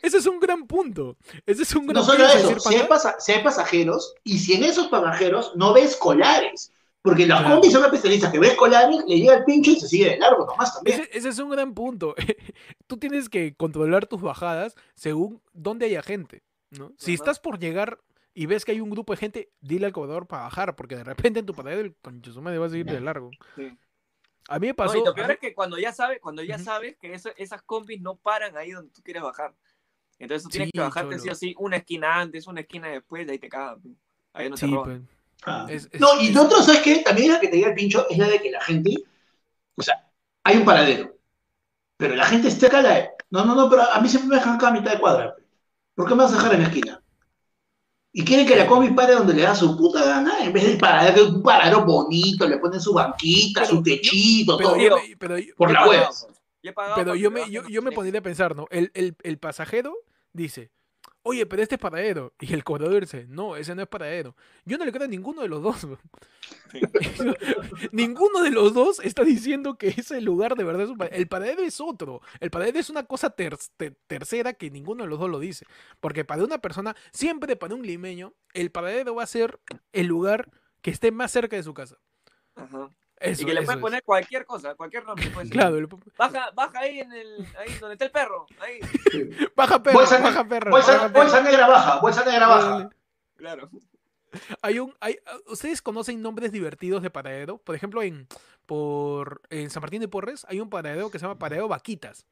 ese, 0.02 0.18
es, 0.18 0.26
un 0.26 0.40
gran 0.42 0.68
punto. 0.68 1.16
Ese 1.46 1.64
es 1.64 1.74
un 1.74 1.88
gran 1.88 1.96
no 1.96 2.04
solo 2.04 2.26
eso, 2.26 2.60
si 2.60 2.76
hay, 2.76 3.42
pasajeros 3.42 4.14
y 4.26 4.40
si 4.40 4.56
en 4.56 4.66
esos 4.66 4.88
pasajeros 4.88 5.54
no 5.56 5.74
ves 5.74 5.96
colares. 5.96 6.74
Porque 7.08 7.26
las 7.26 7.40
claro. 7.40 7.56
combis 7.56 7.72
son 7.72 7.86
especialistas 7.86 8.32
que 8.34 8.40
ves 8.40 8.54
colares, 8.56 9.02
le 9.08 9.18
llega 9.18 9.36
el 9.38 9.46
pincho 9.46 9.72
y 9.72 9.80
se 9.80 9.88
sigue 9.88 10.10
de 10.10 10.18
largo 10.18 10.46
nomás 10.46 10.74
también. 10.74 11.08
Ese, 11.10 11.30
es 11.30 11.40
un 11.40 11.50
gran 11.50 11.74
punto. 11.74 12.14
Tú 12.88 12.98
tienes 12.98 13.30
que 13.30 13.56
controlar 13.56 14.08
tus 14.08 14.22
bajadas 14.22 14.76
según 14.94 15.42
dónde 15.54 15.86
haya 15.86 16.04
gente. 16.04 16.44
¿no? 16.72 16.92
Si 16.98 17.14
estás 17.14 17.40
por 17.40 17.60
llegar 17.60 18.00
y 18.34 18.46
ves 18.46 18.66
que 18.66 18.74
hay 18.74 18.82
un 18.82 18.90
grupo 18.90 19.14
de 19.14 19.18
gente, 19.18 19.54
dile 19.62 19.86
al 19.86 19.94
cobrador 19.94 20.28
para 20.28 20.44
bajar, 20.44 20.76
porque 20.76 20.98
de 20.98 21.06
repente 21.06 21.40
en 21.40 21.46
tu 21.46 21.54
paradero 21.54 21.80
el 21.80 21.96
conchosumare 21.96 22.58
va 22.58 22.66
a 22.66 22.70
seguir 22.70 22.88
de 22.88 23.00
largo. 23.00 23.32
A 24.50 24.60
mí 24.60 24.68
me 24.68 24.74
pasó. 24.74 24.98
y 24.98 25.06
lo 25.06 25.16
peor 25.16 25.32
es 25.32 25.40
que 25.40 25.54
cuando 25.54 25.80
ya 25.80 25.94
sabes, 25.94 26.20
cuando 26.20 26.44
ya 26.44 26.60
sabes 26.60 26.98
que 26.98 27.14
esas 27.14 27.62
combis 27.62 28.02
no 28.02 28.18
paran 28.18 28.58
ahí 28.58 28.72
donde 28.72 28.92
tú 28.92 29.02
quieres 29.02 29.24
bajar. 29.24 29.56
Entonces 30.20 30.44
tú 30.44 30.50
tienes 30.50 30.72
que 30.74 30.80
bajarte 30.82 31.16
así, 31.16 31.30
así, 31.30 31.56
una 31.58 31.78
esquina 31.78 32.20
antes, 32.20 32.48
una 32.48 32.60
esquina 32.60 32.90
después, 32.90 33.26
de 33.26 33.32
ahí 33.32 33.40
te 33.40 33.48
cagas. 33.48 33.80
Ahí 34.34 34.50
no 34.50 34.58
te 34.58 34.68
ah. 35.46 35.68
no, 36.00 36.22
y 36.22 36.32
lo 36.32 36.44
otro, 36.44 36.62
¿sabes 36.62 36.82
qué? 36.82 37.00
También 37.00 37.32
la 37.32 37.40
que 37.40 37.48
te 37.48 37.58
diga 37.58 37.70
el 37.70 37.76
pincho 37.76 38.08
es 38.10 38.18
la 38.18 38.28
de 38.28 38.42
que 38.42 38.52
la 38.52 38.62
gente, 38.62 38.96
o 39.76 39.82
sea, 39.82 40.10
hay 40.44 40.58
un 40.58 40.66
paradero, 40.66 41.16
pero 41.98 42.16
la 42.16 42.26
gente 42.26 42.48
está 42.48 42.68
acá, 42.68 42.82
la 42.82 43.10
no, 43.30 43.46
no, 43.46 43.56
no, 43.56 43.70
pero 43.70 43.84
a 43.84 44.00
mí 44.00 44.08
siempre 44.08 44.30
me 44.30 44.36
dejan 44.36 44.56
acá 44.56 44.70
a 44.70 44.72
mitad 44.72 44.92
de 44.92 45.00
cuadra. 45.00 45.36
¿Por 45.96 46.08
qué 46.08 46.16
me 46.16 46.24
vas 46.24 46.34
a 46.34 46.38
dejar 46.38 46.54
en 46.54 46.62
la 46.62 46.68
esquina? 46.68 47.04
Y 48.14 48.24
quieren 48.24 48.48
que 48.48 48.56
la 48.56 48.66
combi 48.66 48.94
pare 48.94 49.14
donde 49.14 49.34
le 49.34 49.42
da 49.44 49.54
su 49.54 49.78
puta 49.78 50.04
gana, 50.04 50.44
en 50.44 50.54
vez 50.54 50.66
de 50.66 50.78
parar, 50.78 51.20
un 51.22 51.44
paradero 51.44 51.84
bonito, 51.86 52.48
le 52.48 52.58
ponen 52.58 52.80
su 52.80 52.94
banquita, 52.94 53.66
su 53.66 53.84
techito, 53.84 54.58
todo. 54.58 54.76
por 55.58 55.72
la 55.72 55.88
web. 55.88 56.04
Pero 56.96 57.16
yo 57.16 57.30
me, 57.30 57.50
yo, 57.52 57.68
yo 57.68 57.82
me 57.82 57.92
pondría 57.92 58.20
a 58.20 58.24
pensar, 58.24 58.56
¿no? 58.56 58.68
El, 58.72 58.92
el, 58.94 59.16
el 59.24 59.38
pasajero 59.38 59.96
dice, 60.34 60.72
oye, 61.28 61.46
pero 61.46 61.62
este 61.62 61.76
es 61.76 61.82
paradero. 61.82 62.34
Y 62.40 62.54
el 62.54 62.64
cobrador 62.64 63.02
dice, 63.02 63.26
no, 63.28 63.56
ese 63.56 63.76
no 63.76 63.82
es 63.82 63.88
paradero. 63.88 64.36
Yo 64.66 64.78
no 64.78 64.86
le 64.86 64.92
creo 64.92 65.06
a 65.06 65.08
ninguno 65.08 65.42
de 65.42 65.48
los 65.48 65.62
dos. 65.62 65.88
ninguno 67.92 68.42
de 68.42 68.52
los 68.52 68.74
dos 68.74 69.00
está 69.02 69.24
diciendo 69.24 69.78
que 69.78 69.90
ese 69.90 70.22
lugar 70.22 70.56
de 70.56 70.64
verdad 70.64 70.84
es 70.84 70.90
un 70.90 70.98
paradero. 70.98 71.22
El 71.22 71.28
paradero 71.28 71.62
es 71.64 71.82
otro. 71.82 72.22
El 72.40 72.50
paradero 72.50 72.80
es 72.80 72.90
una 72.90 73.04
cosa 73.04 73.30
tercera 73.30 74.54
que 74.54 74.72
ninguno 74.72 75.04
de 75.04 75.10
los 75.10 75.20
dos 75.20 75.30
lo 75.30 75.40
dice. 75.40 75.66
Porque 76.00 76.24
para 76.26 76.44
una 76.44 76.60
persona, 76.60 76.96
siempre 77.12 77.56
para 77.56 77.76
un 77.76 77.86
limeño, 77.86 78.34
el 78.54 78.72
paradero 78.72 79.16
va 79.16 79.24
a 79.24 79.28
ser 79.28 79.60
el 79.92 80.08
lugar 80.08 80.50
que 80.82 80.92
esté 80.92 81.12
más 81.12 81.32
cerca 81.32 81.56
de 81.56 81.64
su 81.64 81.74
casa. 81.74 81.98
Ajá 82.56 82.92
y 83.22 83.46
que 83.46 83.54
le 83.54 83.64
puedes 83.64 83.82
poner 83.82 84.04
cualquier 84.04 84.46
cosa, 84.46 84.76
cualquier 84.76 85.06
nombre. 85.06 85.32
claro. 85.50 85.88
Baja, 86.18 86.52
baja 86.54 86.80
ahí, 86.80 87.00
en 87.00 87.12
el, 87.12 87.48
ahí 87.58 87.74
donde 87.80 87.94
está 87.94 88.06
el 88.06 88.12
perro. 88.12 88.46
Ahí. 88.60 88.80
baja 89.56 89.82
perro, 89.82 90.00
baja 90.00 90.48
perro. 90.48 90.72
Bolsa, 90.72 91.42
negra 91.42 91.68
baja, 91.68 92.00
bolsa 92.00 92.26
negra 92.26 92.48
baja. 92.48 92.90
Claro. 93.36 93.70
Hay 94.62 94.80
un, 94.80 94.94
hay, 95.00 95.18
¿Ustedes 95.48 95.82
conocen 95.82 96.22
nombres 96.22 96.52
divertidos 96.52 97.02
de 97.02 97.10
paradero? 97.10 97.58
Por 97.58 97.76
ejemplo, 97.76 98.04
en, 98.04 98.28
por, 98.66 99.42
en 99.50 99.70
San 99.70 99.82
Martín 99.82 100.02
de 100.02 100.08
Porres 100.08 100.46
hay 100.48 100.60
un 100.60 100.70
paradero 100.70 101.10
que 101.10 101.18
se 101.18 101.24
llama 101.24 101.40
Paradero 101.40 101.68
Vaquitas. 101.68 102.28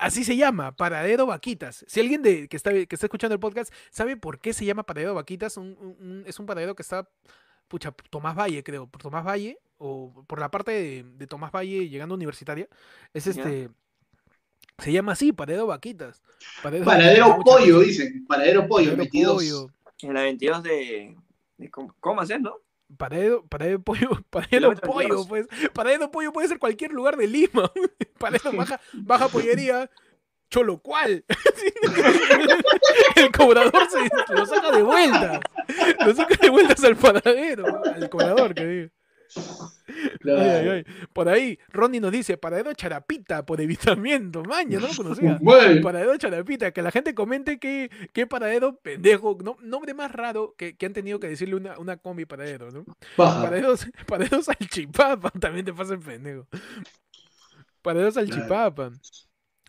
Así, 0.00 0.24
se 0.24 0.36
llama, 0.36 0.76
Paradero 0.76 1.26
Vaquitas. 1.26 1.84
Si 1.88 2.00
alguien 2.00 2.22
de, 2.22 2.48
que, 2.48 2.56
está, 2.56 2.70
que 2.70 2.86
está 2.90 3.06
escuchando 3.06 3.34
el 3.34 3.40
podcast 3.40 3.72
sabe 3.90 4.16
por 4.16 4.38
qué 4.38 4.52
se 4.52 4.64
llama 4.64 4.84
Paradero 4.84 5.14
Vaquitas, 5.14 5.58
es 6.26 6.38
un 6.38 6.46
paradero 6.46 6.76
que 6.76 6.82
está 6.82 7.08
pucha, 7.70 7.92
Tomás 8.10 8.36
Valle, 8.36 8.64
creo, 8.64 8.88
por 8.88 9.00
Tomás 9.00 9.24
Valle, 9.24 9.58
o 9.78 10.24
por 10.26 10.40
la 10.40 10.50
parte 10.50 11.04
de, 11.16 11.26
Tomás 11.28 11.52
Valle 11.52 11.88
llegando 11.88 12.14
a 12.14 12.16
universitaria, 12.16 12.68
es 13.14 13.26
este. 13.26 13.70
Se 14.78 14.92
llama 14.92 15.12
así, 15.12 15.32
Paradero 15.32 15.66
Vaquitas. 15.66 16.20
Paradero, 16.62 17.38
Pollo, 17.44 17.80
dicen. 17.80 18.26
Paradero 18.26 18.66
Pollo, 18.66 18.96
22. 18.96 19.68
En 20.02 20.14
la 20.14 20.22
22 20.22 20.62
de. 20.62 21.16
¿Cómo 22.00 22.20
hacer, 22.20 22.40
no? 22.40 22.56
Paradero, 22.96 23.46
paradero 23.46 23.80
pollo, 23.80 24.10
paradero 24.30 24.74
pollo, 24.74 25.26
pues. 25.28 25.46
Paradero 25.72 26.10
pollo 26.10 26.32
puede 26.32 26.48
ser 26.48 26.58
cualquier 26.58 26.92
lugar 26.92 27.16
de 27.16 27.28
Lima. 27.28 27.70
Paradero 28.18 28.52
baja, 28.56 28.80
baja 28.94 29.28
pollería, 29.28 29.88
Cholo, 30.50 30.78
¿cuál? 30.78 31.24
el 33.16 33.30
cobrador 33.30 33.88
se 33.88 34.34
lo 34.34 34.44
saca 34.46 34.72
de 34.72 34.82
vuelta. 34.82 35.40
Lo 36.04 36.14
saca 36.14 36.34
de 36.34 36.50
vueltas 36.50 36.82
al 36.82 36.96
paradero. 36.96 37.82
Al 37.84 38.10
cobrador, 38.10 38.54
que 38.54 38.66
digo. 38.66 38.90
Por 41.12 41.28
ahí, 41.28 41.58
Ronnie 41.68 42.00
nos 42.00 42.12
dice, 42.12 42.36
paradero 42.36 42.72
charapita 42.74 43.46
por 43.46 43.60
evitamiento. 43.60 44.42
Maña, 44.42 44.80
no 44.80 44.88
lo 44.88 44.94
conocía. 44.94 45.38
Paradero 45.82 46.16
charapita, 46.16 46.72
que 46.72 46.82
la 46.82 46.90
gente 46.90 47.14
comente 47.14 47.58
que, 47.58 47.90
qué 48.12 48.26
paradero 48.26 48.76
pendejo, 48.76 49.38
no, 49.42 49.56
nombre 49.62 49.94
más 49.94 50.10
raro 50.10 50.54
que, 50.56 50.76
que, 50.76 50.86
han 50.86 50.92
tenido 50.92 51.20
que 51.20 51.28
decirle 51.28 51.54
una, 51.54 51.78
una 51.78 51.96
combi 51.96 52.24
paradero, 52.24 52.70
¿no? 52.70 52.84
Paraderos, 53.16 53.86
paraderos 54.06 54.46
salchipapa, 54.46 55.30
también 55.40 55.64
te 55.64 55.72
pasa 55.72 55.94
el 55.94 56.00
pendejo. 56.00 56.46
Paraderos 57.82 58.14
salchipapa. 58.14 58.90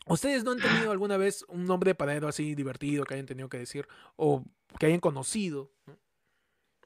¿Ustedes 0.08 0.44
no 0.44 0.52
han 0.52 0.60
tenido 0.60 0.92
alguna 0.92 1.18
vez 1.18 1.46
un 1.48 1.66
nombre 1.66 1.92
de 1.92 1.96
paradero 1.96 2.28
así 2.28 2.56
divertido 2.56 3.06
que 3.06 3.14
hayan 3.14 3.28
tenido 3.28 3.50
que 3.50 3.60
decir 3.60 3.88
o 4.16 4.44
que 4.80 4.88
hayan 4.88 5.00
conocido? 5.00 5.72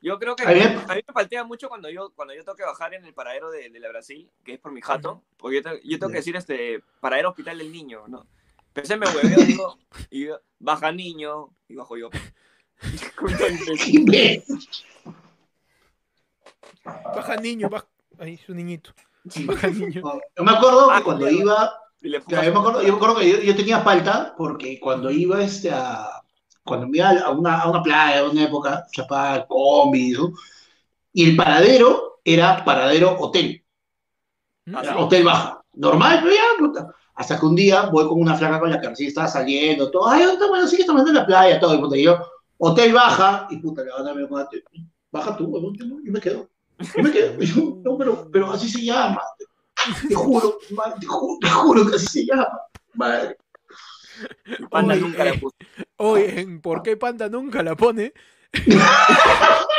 Yo 0.01 0.19
creo 0.19 0.35
que 0.35 0.43
a 0.43 0.49
mí, 0.49 0.59
me 0.59 1.13
faltea 1.13 1.43
mucho 1.43 1.69
cuando 1.69 1.89
yo 1.89 2.11
cuando 2.15 2.35
yo 2.35 2.43
tengo 2.43 2.55
que 2.55 2.65
bajar 2.65 2.93
en 2.93 3.05
el 3.05 3.13
paradero 3.13 3.49
de, 3.49 3.69
la 3.79 3.89
Brasil, 3.89 4.29
que 4.43 4.53
es 4.53 4.59
por 4.59 4.71
mi 4.71 4.81
jato, 4.81 5.23
porque 5.37 5.63
yo, 5.83 5.97
tengo 5.97 6.11
que 6.11 6.17
decir 6.17 6.35
este 6.35 6.83
paradero 6.99 7.29
hospital 7.29 7.57
del 7.57 7.71
niño, 7.71 8.07
¿no? 8.07 8.27
Pensé 8.73 8.97
me 8.97 9.07
hueveo, 9.07 9.45
digo, 9.45 9.79
y 10.11 10.27
baja 10.59 10.91
niño, 10.91 11.49
y 11.67 11.75
bajo 11.75 11.97
yo. 11.97 12.09
baja 17.15 17.35
niño, 17.37 17.69
baja... 17.69 17.87
Ahí, 18.19 18.37
su 18.37 18.53
niñito. 18.53 18.91
Baja 19.45 19.67
niño. 19.67 20.01
Yo 20.37 20.43
me 20.43 20.51
acuerdo 20.51 20.93
que 20.93 21.03
cuando 21.03 21.29
iba 21.29 21.73
yo, 22.11 22.19
me 22.27 22.47
acuerdo, 22.47 23.15
que 23.17 23.45
yo, 23.45 23.55
tenía 23.55 23.81
falta 23.81 24.33
porque 24.37 24.79
cuando 24.79 25.09
iba 25.09 25.43
este 25.43 25.71
a, 25.71 26.21
cuando 26.63 26.87
me 26.87 26.97
iba 26.97 27.09
a 27.09 27.31
una, 27.31 27.61
a 27.61 27.69
una 27.69 27.81
playa, 27.81 28.19
a 28.19 28.29
una 28.29 28.43
época, 28.43 28.85
chapaba 28.91 29.45
combi 29.47 30.15
y 31.13 31.29
el 31.29 31.35
paradero 31.35 32.19
era 32.23 32.63
paradero 32.63 33.15
hotel. 33.19 33.63
Mm. 34.65 34.75
hotel 34.97 35.23
baja. 35.23 35.61
Normal, 35.73 36.21
pero 36.23 36.35
ya, 36.35 36.41
puta. 36.57 36.95
Hasta 37.15 37.39
que 37.39 37.45
un 37.45 37.55
día 37.55 37.83
voy 37.87 38.07
con 38.07 38.19
una 38.19 38.35
flaca 38.35 38.59
con 38.59 38.69
la 38.69 38.79
que 38.79 38.89
recién 38.89 39.09
estaba 39.09 39.27
saliendo, 39.27 39.89
todo, 39.89 40.07
ay, 40.07 40.23
¿dónde 40.25 40.47
bueno, 40.47 40.67
sí 40.67 40.75
que 40.75 40.81
estamos 40.81 41.07
en 41.07 41.15
la 41.15 41.25
playa, 41.25 41.59
todo, 41.59 41.75
y 41.75 41.77
puta, 41.77 41.95
yo, 41.95 42.17
hotel 42.57 42.93
baja, 42.93 43.47
y 43.49 43.57
puta, 43.57 43.83
la 43.83 44.13
me 44.13 44.25
baja 45.11 45.37
tú, 45.37 45.73
yo 45.77 46.11
me 46.11 46.19
quedo. 46.19 46.49
Yo 46.79 47.03
me 47.03 47.11
quedo, 47.11 47.39
yo, 47.39 47.81
no, 47.83 47.97
pero, 47.97 48.29
pero 48.31 48.51
así 48.51 48.69
se 48.69 48.83
llama. 48.83 49.21
Te 50.07 50.15
juro, 50.15 50.57
te 50.99 51.05
juro, 51.05 51.37
te 51.41 51.49
juro 51.49 51.89
que 51.89 51.95
así 51.95 52.07
se 52.07 52.25
llama. 52.25 52.47
Madre. 52.93 53.37
Panda 54.69 54.95
nunca 54.95 55.25
la 55.25 55.33
puso. 55.33 55.55
Oye, 55.97 56.59
¿por 56.61 56.81
qué 56.83 56.97
Panda 56.97 57.29
nunca 57.29 57.61
la 57.63 57.75
pone? 57.75 58.13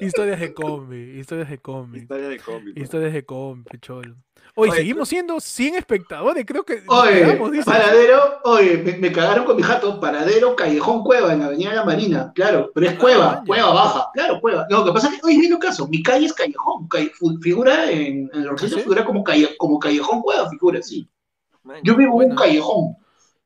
historias 0.00 0.40
de 0.40 0.52
combi, 0.54 1.18
historias 1.18 1.50
de 1.50 1.58
combi. 1.58 1.98
Historias 2.00 2.28
de 2.30 2.38
combi. 2.38 2.72
Historias 2.76 3.12
de 3.12 3.24
combi, 3.24 3.78
cholo. 3.80 4.16
Oye, 4.54 4.72
seguimos 4.72 5.08
siendo 5.08 5.40
100 5.40 5.76
espectadores, 5.76 6.44
creo 6.44 6.64
que. 6.64 6.82
Oye, 6.86 7.62
paradero, 7.64 8.40
oye, 8.44 8.78
me, 8.78 9.12
cagaron 9.12 9.44
con 9.44 9.56
mi 9.56 9.62
jato, 9.62 10.00
paradero, 10.00 10.56
callejón 10.56 11.04
cueva 11.04 11.32
en 11.32 11.40
la 11.40 11.46
Avenida 11.46 11.70
de 11.70 11.76
la 11.76 11.84
Marina, 11.84 12.32
claro, 12.34 12.70
pero 12.74 12.86
es 12.86 12.98
cueva, 12.98 13.32
ah, 13.32 13.42
cueva 13.46 13.72
baja, 13.72 14.08
claro, 14.12 14.40
cueva. 14.40 14.66
Lo 14.68 14.84
que 14.84 14.92
pasa 14.92 15.08
es 15.08 15.14
que, 15.14 15.26
oye, 15.26 15.38
viendo 15.38 15.58
caso, 15.58 15.86
mi 15.88 16.02
calle 16.02 16.26
es 16.26 16.32
callejón, 16.32 16.88
figura 17.40 17.90
en, 17.90 18.30
el 18.32 18.50
registro, 18.50 18.78
¿Ah, 18.78 18.82
figura 18.82 19.04
como, 19.04 19.22
calle, 19.22 19.56
como 19.56 19.78
callejón 19.78 20.20
cueva, 20.22 20.48
figura, 20.50 20.82
sí. 20.82 21.08
Yo 21.84 21.94
vivo 21.94 22.22
en 22.22 22.30
un 22.30 22.36
callejón. 22.36 22.96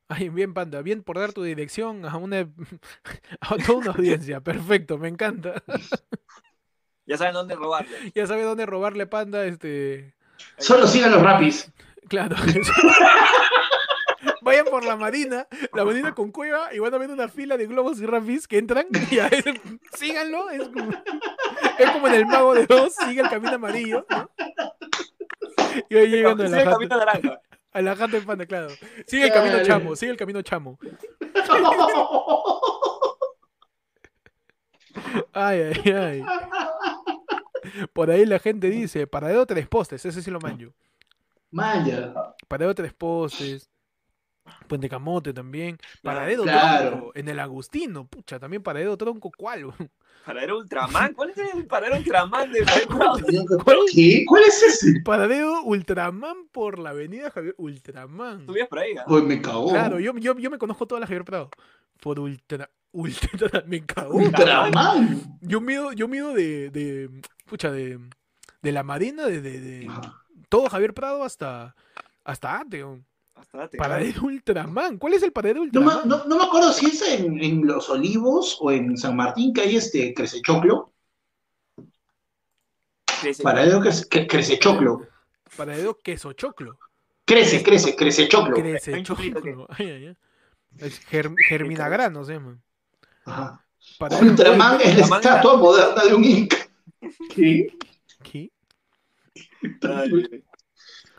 Ay, 0.09 0.29
bien, 0.29 0.53
Panda, 0.53 0.83
bien 0.83 1.03
por 1.03 1.19
dar 1.19 1.33
tu 1.33 1.43
dirección 1.43 2.05
a 2.05 2.17
una 2.17 2.41
a 3.41 3.57
toda 3.57 3.79
una 3.79 3.91
audiencia. 3.93 4.41
Perfecto, 4.41 4.99
me 4.99 5.09
encanta. 5.09 5.63
Ya 7.07 7.19
saben 7.19 7.35
dónde 7.35 7.55
robarle. 7.55 8.13
Ya 8.15 8.27
saben 8.27 8.45
dónde 8.45 8.65
robarle, 8.65 9.07
Panda, 9.07 9.45
este 9.45 10.15
Solo 10.57 10.87
sigan 10.87 11.11
los 11.11 11.21
rapis. 11.21 11.71
Claro. 12.09 12.35
Vayan 14.41 14.65
por 14.65 14.85
la 14.85 14.97
marina, 14.97 15.47
la 15.75 15.85
marina 15.85 16.15
con 16.15 16.31
cueva, 16.31 16.73
y 16.73 16.79
van 16.79 16.95
a 16.95 16.99
ver 16.99 17.11
una 17.11 17.29
fila 17.29 17.59
de 17.59 17.67
globos 17.67 18.01
y 18.01 18.07
rapis 18.07 18.49
que 18.49 18.57
entran. 18.57 18.87
Y 19.11 19.19
a 19.19 19.29
síganlo. 19.93 20.49
Es 20.49 20.67
como, 20.69 20.93
es 21.79 21.91
como 21.91 22.09
en 22.09 22.15
el 22.15 22.27
mago 22.27 22.55
de 22.55 22.67
dos, 22.67 22.95
sigue 22.95 23.21
el 23.21 23.29
camino 23.29 23.55
amarillo. 23.55 24.07
Y 25.89 25.95
hoy 25.95 26.09
llegando 26.09 26.45
a 26.45 26.49
la 26.49 26.63
el 26.63 26.71
camino 26.71 26.97
naranja. 26.97 27.41
A 27.75 27.83
la 27.83 27.97
jata 27.97 28.17
de 28.19 28.23
panda, 28.23 28.47
claro. 28.47 28.69
Sigue 29.05 29.27
el 29.27 29.33
camino 29.33 29.63
chamo, 29.65 29.97
sigue 29.97 30.13
el 30.13 30.17
camino 30.17 30.41
chamo. 30.43 30.79
Ay, 35.33 35.61
ay, 35.61 35.93
ay. 35.93 36.25
Por 37.93 38.11
ahí 38.11 38.25
la 38.27 38.39
gente 38.39 38.71
dice, 38.71 39.09
paradero 39.09 39.45
tres 39.45 39.67
postes, 39.67 40.05
ese 40.05 40.23
sí 40.23 40.31
lo 40.31 40.39
manjo. 40.39 40.73
Manja. 41.51 42.35
Paradero 42.47 42.75
tres 42.77 42.93
postes. 42.95 43.69
Puente 44.69 44.89
Camote 44.89 45.33
también. 45.33 45.79
Paradero 46.03 46.45
Tronco. 46.45 47.13
En 47.15 47.29
el 47.29 47.39
Agustino, 47.39 48.07
pucha, 48.07 48.39
también 48.39 48.63
Paradero 48.63 48.97
Tronco, 48.97 49.31
¿cuál? 49.37 49.73
Paradero 50.25 50.59
Ultraman, 50.59 51.13
¿cuál 51.15 51.31
es 51.31 51.39
el 51.55 51.67
Paradero 51.67 51.99
Ultraman 51.99 52.51
de 52.51 52.65
¿Cuál, 52.89 53.79
¿Qué? 53.93 54.25
¿Cuál 54.27 54.43
es 54.45 54.63
ese? 54.63 55.01
Paradero 55.05 55.63
Ultraman 55.63 56.49
por 56.51 56.79
la 56.79 56.91
avenida 56.91 57.31
Javier 57.31 57.55
Ultraman. 57.59 58.47
¿Tú 58.47 58.55
por 58.69 58.79
ahí? 58.79 58.95
Pues 59.07 59.25
me 59.25 59.41
cagó. 59.41 59.71
Claro, 59.71 60.01
yo, 60.01 60.17
yo, 60.17 60.39
yo 60.39 60.51
me 60.51 60.59
conozco 60.59 60.87
toda 60.87 61.01
la 61.01 61.07
Javier 61.07 61.25
Prado. 61.25 61.51
Por 62.01 62.21
Ultra. 62.21 62.71
Ultra, 62.93 63.65
me 63.67 63.85
cagó. 63.85 64.17
Ultraman. 64.17 65.39
Yo 65.41 65.61
mido, 65.61 65.93
yo 65.93 66.09
mido 66.09 66.33
de, 66.33 66.71
de. 66.71 67.11
Pucha, 67.47 67.71
de. 67.71 67.99
De 68.63 68.73
la 68.73 68.83
Marina, 68.83 69.27
de. 69.27 69.41
de, 69.41 69.61
de 69.61 69.91
todo 70.49 70.69
Javier 70.69 70.95
Prado 70.95 71.23
hasta. 71.23 71.75
Hasta 72.25 72.65
Ateo. 73.53 73.79
Paradero 73.79 74.23
Ultraman. 74.23 74.99
¿Cuál 74.99 75.15
es 75.15 75.23
el 75.23 75.33
paradero 75.33 75.63
Ultraman? 75.63 76.09
No, 76.09 76.25
no, 76.25 76.39
me 76.39 76.45
acuerdo 76.45 76.73
si 76.73 76.87
es 76.87 77.03
en, 77.03 77.67
Los 77.67 77.89
Olivos 77.91 78.59
o 78.61 78.71
en 78.71 78.97
San 78.97 79.17
Martín 79.17 79.53
que 79.53 79.63
hay 79.63 79.77
este 79.77 80.15
Crecechoclo. 80.15 80.93
Crece 83.21 83.43
paradero 83.43 83.81
que, 83.81 84.27
Crecechoclo. 84.27 85.07
Paradero 85.57 85.99
Quesochoclo. 85.99 86.79
Crece, 87.25 87.63
crece, 87.63 87.97
Crecechoclo. 87.97 88.55
Crecechoclo. 88.55 89.67
Ay, 89.71 89.91
ay, 89.91 90.07
ay. 90.09 90.17
Es 90.79 90.99
Germinagrano, 90.99 92.25
se 92.25 92.35
llama. 92.35 92.59
Ajá. 93.25 93.65
Ultraman 94.21 94.81
es 94.81 95.09
la 95.09 95.17
estatua 95.17 95.57
moderna 95.57 96.05
de 96.05 96.15
un 96.15 96.25
Inca. 96.25 96.57
¿Qué? 97.35 97.77
¿Qué? 98.23 98.51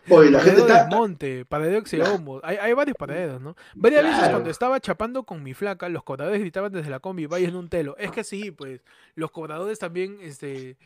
Oye, 0.09 0.31
la 0.31 0.39
gente 0.39 0.61
está... 0.61 0.87
Monte, 0.87 1.45
paradero 1.45 1.83
Xeomo. 1.85 2.39
Hay, 2.43 2.57
hay 2.57 2.73
varios 2.73 2.97
paraderos, 2.97 3.41
¿no? 3.41 3.55
Varias 3.73 4.03
veces 4.03 4.29
cuando 4.29 4.49
estaba 4.49 4.79
chapando 4.79 5.23
con 5.23 5.43
mi 5.43 5.53
flaca, 5.53 5.89
los 5.89 6.03
cobradores 6.03 6.39
gritaban 6.39 6.71
desde 6.71 6.89
la 6.89 6.99
combi, 6.99 7.25
vaya 7.25 7.47
en 7.47 7.55
un 7.55 7.69
telo. 7.69 7.95
Es 7.97 8.11
que 8.11 8.23
sí, 8.23 8.51
pues, 8.51 8.81
los 9.15 9.31
cobradores 9.31 9.79
también, 9.79 10.17
este... 10.21 10.77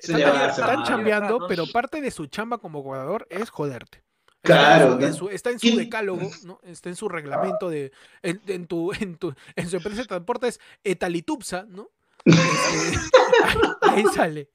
están, 0.00 0.84
chambeando, 0.84 1.46
pero 1.48 1.66
parte 1.66 2.00
de 2.00 2.10
su 2.10 2.26
chamba 2.26 2.58
como 2.58 2.82
cobrador 2.82 3.26
es 3.30 3.50
joderte. 3.50 4.02
Claro. 4.46 4.98
Está 5.30 5.50
en 5.50 5.58
su, 5.58 5.76
decálogo, 5.76 6.30
¿no? 6.44 6.60
Está 6.62 6.88
en 6.88 6.96
su 6.96 7.08
reglamento 7.08 7.68
de. 7.68 7.92
En, 8.22 8.66
tu, 8.66 8.92
en, 8.92 9.16
tu, 9.16 9.34
en 9.56 9.68
su 9.68 9.76
empresa 9.76 10.02
de 10.02 10.08
transporte 10.08 10.48
es 10.48 10.60
etalitupsa, 10.84 11.66
¿no? 11.68 11.90
ahí 13.82 14.04
sale. 14.14 14.50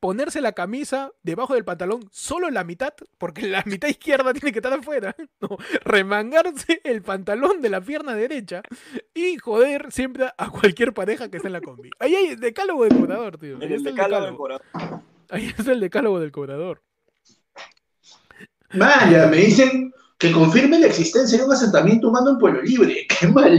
Ponerse 0.00 0.40
la 0.40 0.52
camisa 0.52 1.12
debajo 1.22 1.54
del 1.54 1.64
pantalón 1.64 2.08
solo 2.10 2.48
en 2.48 2.54
la 2.54 2.64
mitad, 2.64 2.92
porque 3.18 3.46
la 3.46 3.62
mitad 3.66 3.88
izquierda 3.88 4.32
tiene 4.32 4.52
que 4.52 4.58
estar 4.58 4.72
afuera. 4.72 5.14
No, 5.40 5.58
remangarse 5.84 6.80
el 6.84 7.02
pantalón 7.02 7.60
de 7.60 7.68
la 7.68 7.80
pierna 7.80 8.14
derecha 8.14 8.62
y 9.12 9.36
joder 9.36 9.92
siempre 9.92 10.30
a 10.36 10.48
cualquier 10.48 10.94
pareja 10.94 11.30
que 11.30 11.36
esté 11.36 11.48
en 11.48 11.52
la 11.52 11.60
combi. 11.60 11.90
Ahí 11.98 12.14
hay 12.14 12.26
el 12.28 12.40
decálogo 12.40 12.84
del 12.84 12.98
cobrador, 12.98 13.36
tío. 13.36 13.58
Ahí, 13.60 13.72
el 13.74 13.82
decálogo 13.82 14.24
del 14.24 14.36
cobrador. 14.36 14.62
ahí 15.30 15.54
es 15.58 15.66
el 15.66 15.80
decálogo 15.80 16.20
del 16.20 16.32
cobrador. 16.32 16.82
Vaya, 18.72 19.26
me 19.26 19.36
dicen 19.36 19.92
que 20.18 20.32
confirme 20.32 20.78
la 20.78 20.86
existencia 20.86 21.38
de 21.38 21.44
un 21.44 21.52
asentamiento 21.52 22.08
humano 22.08 22.30
en 22.30 22.38
Pueblo 22.38 22.62
Libre. 22.62 23.06
¡Qué 23.20 23.26
mal 23.28 23.58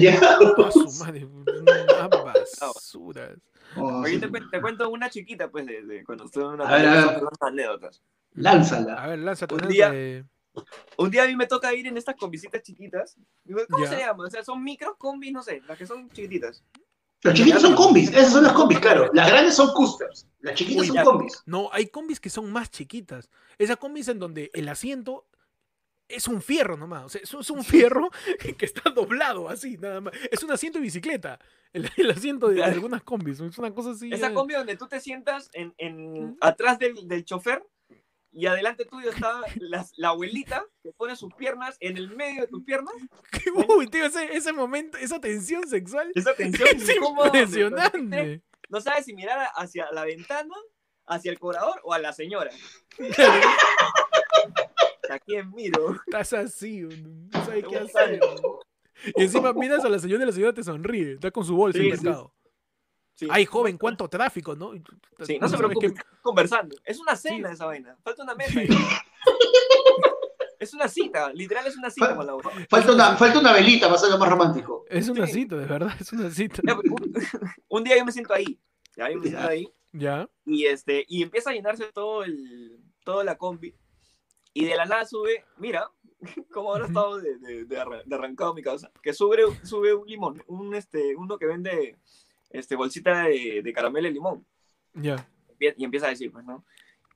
basuras. 2.62 3.38
Oh, 3.78 4.04
te, 4.04 4.62
cuento 4.62 4.90
una 4.90 5.10
chiquita, 5.10 5.50
pues, 5.50 5.66
de, 5.66 6.04
cuando 6.06 6.26
estuve 6.26 6.46
en 6.46 6.50
una 6.52 7.30
anécdotas. 7.42 8.02
Lánzala. 8.34 9.04
A 9.04 9.08
ver, 9.08 9.20
lánzate. 9.20 9.56
Un 9.56 9.68
día, 9.68 9.92
un 10.98 11.12
día 11.12 11.24
a 11.24 11.28
mí 11.28 11.36
me 11.36 11.48
toca 11.48 11.74
ir 11.74 11.88
en 11.88 11.98
estas 11.98 12.16
combisitas 12.16 12.62
chiquitas. 12.62 13.18
¿Cómo 13.70 13.86
se 13.86 13.98
llama? 13.98 14.26
O 14.26 14.30
sea, 14.30 14.44
son 14.44 14.64
micros 14.64 14.96
combis, 14.98 15.34
no 15.34 15.44
sé, 15.44 15.62
las 15.68 15.78
que 15.78 15.86
son 15.86 16.10
chiquititas. 16.10 16.64
Las 17.24 17.34
chiquitas 17.34 17.62
son 17.62 17.76
combis, 17.76 18.10
esas 18.10 18.34
son 18.34 18.44
las 18.44 18.54
combis, 18.54 18.80
claro. 18.80 19.10
Las 19.14 19.30
grandes 19.30 19.56
son 19.56 19.74
coasters, 19.74 20.28
las 20.42 20.54
chiquitas 20.54 20.88
son 20.88 21.04
combis. 21.04 21.42
No, 21.46 21.70
hay 21.72 21.88
combis 21.88 22.20
que 22.20 22.30
son 22.30 22.52
más 22.52 22.70
chiquitas. 22.70 23.30
Esas 23.58 23.78
combis 23.78 24.08
en 24.10 24.20
donde 24.20 24.52
el 24.54 24.70
asiento 24.70 25.26
es 26.08 26.28
un 26.28 26.42
fierro 26.42 26.78
nomás. 26.78 27.06
O 27.06 27.10
sea, 27.10 27.22
es 27.22 27.50
un 27.50 27.64
fierro 27.64 28.10
que 28.58 28.66
está 28.66 28.90
doblado 28.90 29.50
así, 29.50 29.78
nada 29.78 30.02
más. 30.02 30.14
Es 30.32 30.44
un 30.44 30.52
asiento 30.52 30.80
de 30.80 30.84
bicicleta. 30.84 31.40
El, 31.74 31.90
asiento 32.10 32.48
de 32.48 32.64
algunas 32.64 33.04
combis. 33.04 33.40
Es 33.40 33.58
una 33.58 33.74
cosa 33.74 33.92
así. 33.92 34.10
Esa 34.12 34.34
combi 34.34 34.54
donde 34.54 34.78
tú 34.78 34.88
te 34.88 35.00
sientas 35.02 35.50
en, 35.54 35.74
en 35.78 36.38
atrás 36.40 36.80
del, 36.80 37.08
del, 37.08 37.26
chofer 37.26 37.66
y 38.32 38.46
adelante 38.46 38.86
tuyo 38.86 39.10
está 39.10 39.42
la, 39.58 39.86
la, 39.98 40.10
abuelita 40.10 40.66
que 40.84 40.92
pone 40.94 41.16
sus 41.16 41.34
piernas 41.34 41.78
en 41.80 41.98
el 41.98 42.16
medio 42.16 42.42
de 42.42 42.48
tus 42.48 42.64
piernas. 42.64 42.94
Uy, 43.70 43.88
tío, 43.88 44.06
ese, 44.06 44.36
ese 44.36 44.54
momento, 44.54 44.98
esa 44.98 45.20
tensión 45.20 45.68
sexual. 45.68 46.12
Esa 46.16 46.34
tensión 46.34 46.70
es 46.76 46.90
impresionante. 46.96 48.42
No 48.70 48.82
sabes 48.82 49.06
si 49.06 49.14
mirar 49.14 49.50
hacia 49.56 49.92
la 49.92 50.06
ventana, 50.06 50.56
hacia 51.08 51.32
el 51.32 51.40
cobrador 51.40 51.80
o 51.84 51.94
a 51.94 52.00
la 52.00 52.14
señora. 52.14 52.52
¿A 55.10 55.20
quién 55.20 55.52
miro? 55.52 55.96
Estás 56.08 56.34
así, 56.34 56.82
no 56.82 57.44
sabes 57.46 57.66
qué 57.68 57.78
hacer. 57.78 58.20
Y 59.16 59.24
encima 59.24 59.54
miras 59.54 59.84
a 59.84 59.90
la 59.90 60.00
señora 60.00 60.24
y 60.24 60.28
la 60.28 60.32
señora 60.32 60.54
te 60.54 60.64
sonríe. 60.64 61.14
Está 61.14 61.32
con 61.32 61.44
su 61.46 61.56
bolsa 61.56 61.80
en 61.80 61.86
el 61.86 61.92
mercado. 61.92 62.34
Ay, 63.30 63.46
joven, 63.46 63.78
cuánto 63.78 64.10
tráfico, 64.10 64.56
¿no? 64.56 64.74
Sí, 65.22 65.40
no, 65.40 65.48
se 65.48 65.58
preocupe, 65.58 65.94
conversando. 66.22 66.76
Es 66.84 67.00
una 67.00 67.16
cena 67.16 67.52
esa 67.52 67.66
vaina. 67.66 67.98
Falta 68.04 68.24
una 68.24 68.36
mesa. 68.36 68.62
es 70.60 70.74
una 70.74 70.88
cita, 70.88 71.32
literal 71.34 71.66
es 71.68 71.78
una 71.78 71.90
cita 71.90 72.16
con 72.16 72.26
la 72.26 72.36
falta 72.70 72.94
una, 72.94 73.16
falta 73.18 73.40
una 73.40 73.54
velita 73.54 73.88
para 73.88 74.00
ser 74.00 74.18
más 74.18 74.30
romántico. 74.30 74.86
Es 74.90 75.08
una 75.08 75.28
cita, 75.28 75.56
de 75.56 75.66
verdad, 75.66 75.94
es 76.00 76.12
una 76.12 76.30
cita. 76.30 76.62
un, 77.70 77.84
día 77.84 77.98
yo 77.98 78.06
me 78.06 78.12
siento 78.12 78.34
ahí. 78.34 78.60
Ya, 78.98 79.10
yo 79.10 79.18
me 79.18 79.28
siento 79.28 79.48
ahí. 79.48 79.68
Ya. 79.94 80.30
Y, 80.46 80.66
este, 80.66 81.06
y 81.08 81.24
empieza 81.24 81.52
a 81.52 81.54
llenarse 81.54 81.86
todo 81.94 82.24
el, 82.24 82.82
toda 83.04 83.24
la 83.24 83.38
combi. 83.38 83.76
Y 84.56 84.64
de 84.66 84.76
la 84.76 84.86
nada 84.86 85.06
sube, 85.06 85.44
mira, 85.58 85.92
como 86.52 86.72
ahora 86.72 86.88
estado 86.88 87.20
de, 87.20 87.38
de, 87.40 87.66
de, 87.66 88.16
arrancado 88.16 88.54
mi 88.54 88.64
casa, 88.64 88.90
que 89.04 89.14
sube, 89.14 89.44
sube 89.64 89.94
un 89.94 90.08
limón, 90.08 90.42
un, 90.48 90.74
este, 90.74 91.14
uno 91.16 91.38
que 91.38 91.46
vende 91.46 91.98
este, 92.50 92.78
bolsita 92.78 93.26
de, 93.26 93.62
de 93.62 93.74
caramelo 93.74 94.08
y 94.08 94.14
limón. 94.14 94.46
Ya. 94.94 95.30
Y 95.60 95.84
empieza 95.84 96.08
a 96.08 96.12
decir, 96.12 96.32
pues, 96.32 96.46
¿no? 96.46 96.64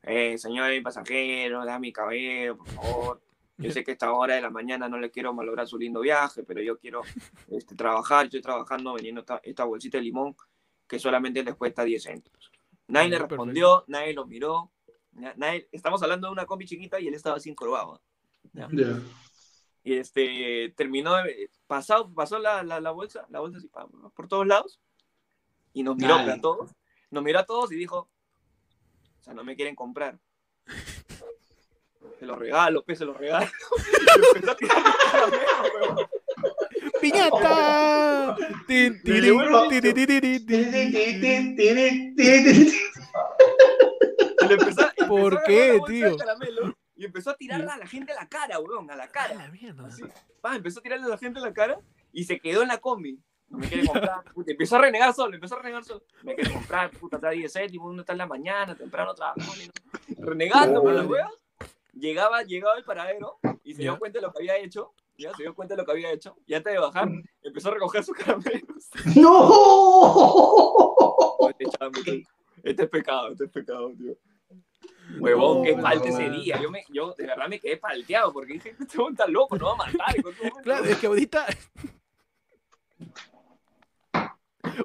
Eh, 0.04 0.38
señor 0.38 0.70
pasajero, 0.84 1.64
da 1.66 1.80
mi 1.80 1.94
cabello, 1.94 2.58
por 2.58 2.68
favor. 2.68 3.22
Yo 3.58 3.72
sé 3.72 3.84
que 3.84 3.92
a 3.92 3.94
esta 3.94 4.12
hora 4.14 4.36
de 4.36 4.42
la 4.42 4.50
mañana 4.50 4.88
no 4.88 4.98
le 4.98 5.12
quiero 5.12 5.34
malograr 5.34 5.68
su 5.68 5.78
lindo 5.78 6.00
viaje, 6.00 6.44
pero 6.44 6.62
yo 6.62 6.78
quiero 6.78 7.02
este, 7.50 7.76
trabajar. 7.76 8.26
Estoy 8.26 8.42
trabajando 8.42 8.94
vendiendo 8.94 9.26
esta, 9.44 9.64
bolsita 9.66 9.98
de 9.98 10.04
limón 10.04 10.36
que 10.88 10.98
solamente 10.98 11.44
les 11.44 11.56
cuesta 11.56 11.84
10 11.84 12.04
céntimos. 12.04 12.52
Nadie 12.88 13.10
le 13.10 13.20
respondió, 13.20 13.84
nadie 13.88 14.14
lo 14.14 14.26
miró. 14.26 14.72
Nadie, 15.20 15.68
estamos 15.72 16.02
hablando 16.02 16.28
de 16.28 16.34
una 16.34 16.46
combi 16.46 16.66
chiquita 16.66 17.00
y 17.00 17.08
él 17.08 17.14
estaba 17.14 17.38
así 17.38 17.50
encorvado. 17.50 18.02
Y 19.84 19.94
este, 19.94 20.74
terminó, 20.76 21.16
pasó, 21.68 22.14
pasó 22.14 22.40
la, 22.40 22.64
la, 22.64 22.92
bolsa, 22.92 23.26
la 23.30 23.40
bolsa 23.40 23.58
así, 23.58 23.70
por 24.14 24.28
todos 24.28 24.46
lados, 24.46 24.80
y 25.74 25.84
nos 25.84 25.96
miró 25.96 26.16
a 26.16 26.42
todos, 26.42 26.72
nos 27.10 27.24
miró 27.24 27.40
a 27.40 27.46
todos 27.46 27.72
y 27.72 27.76
dijo, 27.76 28.10
o 29.20 29.24
sea, 29.24 29.34
no 29.34 29.44
me 29.44 29.56
quieren 29.56 29.76
comprar. 29.76 30.20
Se 32.20 32.26
los 32.26 32.38
regalo, 32.38 32.84
pues 32.84 32.98
se 32.98 33.06
los 33.06 33.16
regalo. 33.16 33.48
¡Piñata! 37.02 38.36
¿Por 45.10 45.44
qué, 45.44 45.80
tío? 45.88 46.16
Y 46.96 47.06
empezó 47.06 47.30
a 47.30 47.38
tirarle 47.38 47.72
a 47.72 47.78
la 47.78 47.88
gente 47.88 48.12
a 48.12 48.16
la 48.16 48.28
cara, 48.28 48.60
weón, 48.60 48.92
a 48.92 48.96
la 48.96 49.08
cara. 49.08 49.32
A 49.32 49.36
la 49.36 49.48
mierda. 49.48 49.88
empezó 50.54 50.80
a 50.80 50.84
tirarle 50.84 51.06
a 51.06 51.10
la 51.10 51.18
gente 51.18 51.40
a 51.40 51.44
la 51.44 51.54
cara 51.54 51.80
y 52.12 52.26
se 52.26 52.40
quedó 52.40 52.62
en 52.62 52.68
la 52.68 52.78
combi. 52.80 53.20
No 53.48 53.58
me 53.58 53.68
quiere 53.68 53.88
comprar, 53.88 54.24
puta, 54.34 54.52
empezó 54.52 54.76
a 54.76 54.82
renegar 54.82 55.14
solo, 55.14 55.34
empezó 55.34 55.56
a 55.56 55.60
renegar 55.60 55.84
solo. 55.84 56.04
Me 56.24 56.36
quiere 56.36 56.52
comprar, 56.54 56.92
puta, 56.92 57.16
está 57.16 57.30
10 57.32 57.52
céntimos, 57.52 57.90
uno 57.90 58.02
está 58.02 58.12
en 58.12 58.20
la 58.20 58.28
mañana, 58.28 58.76
temprano 58.76 59.16
trabajando. 59.16 59.52
Renegando 60.20 60.84
por 60.84 60.94
la 60.94 61.06
weón. 61.06 61.32
Llegaba, 61.94 62.44
llegaba 62.44 62.78
el 62.78 62.84
paradero 62.84 63.40
y 63.64 63.74
se 63.74 63.82
dio 63.84 63.98
cuenta 63.98 64.20
de 64.20 64.28
lo 64.28 64.34
que 64.34 64.40
había 64.40 64.58
hecho. 64.58 64.94
Ya 65.18 65.34
se 65.34 65.44
dio 65.44 65.56
cuenta 65.56 65.76
de 65.76 65.82
lo 65.82 65.86
que 65.86 65.92
había 65.92 66.12
hecho. 66.12 66.38
Y 66.46 66.54
antes 66.54 66.74
de 66.74 66.80
bajar, 66.80 67.10
empezó 67.42 67.70
a 67.70 67.74
recoger 67.74 68.04
sus 68.04 68.16
caramelos. 68.16 68.90
¡No! 69.16 70.60
Este, 71.50 72.26
este 72.64 72.84
es 72.84 72.90
pecado, 72.90 73.32
este 73.32 73.46
es 73.46 73.52
pecado, 73.52 73.92
tío. 73.98 74.18
Huevón, 75.18 75.64
qué 75.64 75.78
falte 75.78 76.10
ese 76.10 76.30
día. 76.30 76.62
Yo, 76.62 76.70
me, 76.70 76.84
yo 76.90 77.16
de 77.18 77.26
verdad 77.26 77.48
me 77.48 77.60
quedé 77.60 77.78
palteado 77.78 78.32
porque 78.32 78.54
dije, 78.54 78.76
este 78.80 79.00
hombre 79.00 79.14
está 79.14 79.28
loco, 79.28 79.58
no 79.58 79.66
va 79.66 79.74
a 79.74 79.78
matar. 79.78 80.16
claro, 80.64 80.86
es 80.86 80.98
que 80.98 81.08
ahorita. 81.08 81.46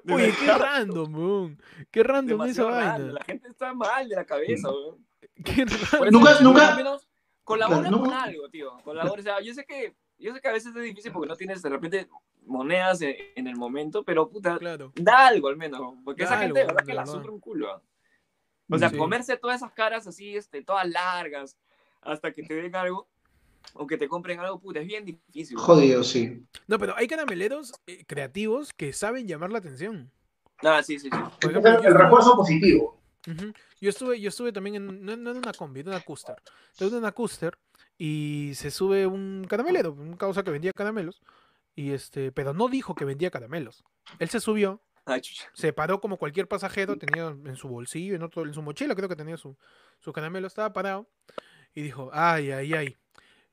Uy, 0.05 0.33
qué 0.39 0.53
random, 0.59 1.15
weón. 1.15 1.63
Qué 1.91 2.03
random 2.03 2.43
esa 2.43 2.65
vaina. 2.65 2.99
La 2.99 3.25
gente 3.25 3.49
está 3.49 3.75
mal 3.75 4.09
de 4.09 4.17
la 4.17 4.25
cabeza, 4.25 4.71
weón. 4.71 5.05
Qué 5.45 5.65
random. 5.65 6.13
Nunca, 6.13 6.41
nunca. 6.41 6.99
Colabora 7.43 7.91
con 7.91 8.13
algo, 8.13 8.49
tío. 8.49 8.79
Colabora. 8.85 9.21
O 9.21 9.23
sea, 9.23 9.41
yo 9.41 9.53
sé 9.53 9.65
que 9.67 9.95
yo 10.19 10.33
sé 10.33 10.41
que 10.41 10.49
a 10.49 10.53
veces 10.53 10.75
es 10.75 10.83
difícil 10.83 11.13
porque 11.13 11.29
no 11.29 11.37
tienes 11.37 11.61
de 11.61 11.69
repente 11.69 12.09
monedas 12.47 13.01
en, 13.03 13.47
el 13.47 13.57
momento, 13.57 14.05
pero 14.05 14.29
puta, 14.29 14.59
da 14.95 15.27
algo 15.27 15.49
al 15.49 15.57
menos, 15.57 15.97
porque 16.05 16.25
esa 16.25 16.39
gente 16.39 16.61
de 16.61 16.67
verdad 16.67 16.85
que 16.85 16.95
la 16.95 17.07
sufre 17.07 17.31
un 17.31 17.41
culo. 17.41 17.83
O 18.71 18.79
sea, 18.79 18.91
comerse 18.91 19.37
todas 19.37 19.57
esas 19.57 19.73
caras 19.73 20.07
así, 20.07 20.37
este, 20.37 20.63
todas 20.63 20.89
largas, 20.89 21.57
hasta 22.01 22.33
que 22.33 22.43
te 22.43 22.55
den 22.55 22.75
algo, 22.75 23.09
o 23.73 23.87
que 23.87 23.97
te 23.97 24.09
compren 24.09 24.41
algo, 24.41 24.61
puta, 24.61 24.81
es 24.81 24.87
bien 24.87 25.05
difícil. 25.05 25.57
Jodido, 25.57 26.03
sí. 26.03 26.45
No, 26.67 26.79
pero 26.79 26.95
hay 26.97 27.07
carameleros 27.07 27.73
eh, 27.87 28.05
creativos 28.07 28.73
que 28.73 28.93
saben 28.93 29.27
llamar 29.27 29.51
la 29.51 29.59
atención. 29.59 30.11
Ah, 30.63 30.83
sí, 30.83 30.99
sí, 30.99 31.09
sí. 31.11 31.19
Por 31.41 31.51
ejemplo, 31.51 31.83
el 31.83 31.95
refuerzo 31.95 32.37
positivo. 32.37 33.01
Yo 33.81 33.91
estuve, 33.91 34.21
yo 34.21 34.29
estuve 34.29 34.53
también 34.53 34.77
en, 34.77 35.05
no, 35.05 35.13
en 35.13 35.27
una 35.27 35.53
combi, 35.53 35.81
en 35.81 35.89
una 35.89 36.01
cúster. 36.01 36.37
Estuve 36.71 36.89
en 36.89 36.97
una 36.97 37.13
cúster 37.13 37.59
y 37.97 38.53
se 38.55 38.71
sube 38.71 39.07
un 39.07 39.47
caramelero, 39.49 39.93
un 39.93 40.17
causa 40.17 40.43
que 40.43 40.51
vendía 40.51 40.73
caramelos. 40.73 41.23
Y 41.75 41.93
este, 41.93 42.33
pero 42.33 42.53
no 42.53 42.69
dijo 42.69 42.95
que 42.95 43.05
vendía 43.05 43.31
caramelos. 43.31 43.83
Él 44.19 44.29
se 44.29 44.41
subió, 44.41 44.81
se 45.53 45.73
paró 45.73 46.01
como 46.01 46.17
cualquier 46.17 46.49
pasajero, 46.49 46.97
tenía 46.97 47.29
en 47.29 47.57
su 47.57 47.69
bolsillo, 47.69 48.15
en, 48.15 48.23
otro, 48.23 48.45
en 48.45 48.55
su 48.55 48.63
mochila, 48.63 48.95
creo 48.95 49.09
que 49.09 49.17
tenía 49.17 49.37
su, 49.37 49.57
su 50.01 50.13
caramelo, 50.13 50.47
estaba 50.47 50.73
parado. 50.73 51.09
Y 51.75 51.83
dijo, 51.83 52.11
ay, 52.13 52.53
ay, 52.53 52.73
ay, 52.73 52.97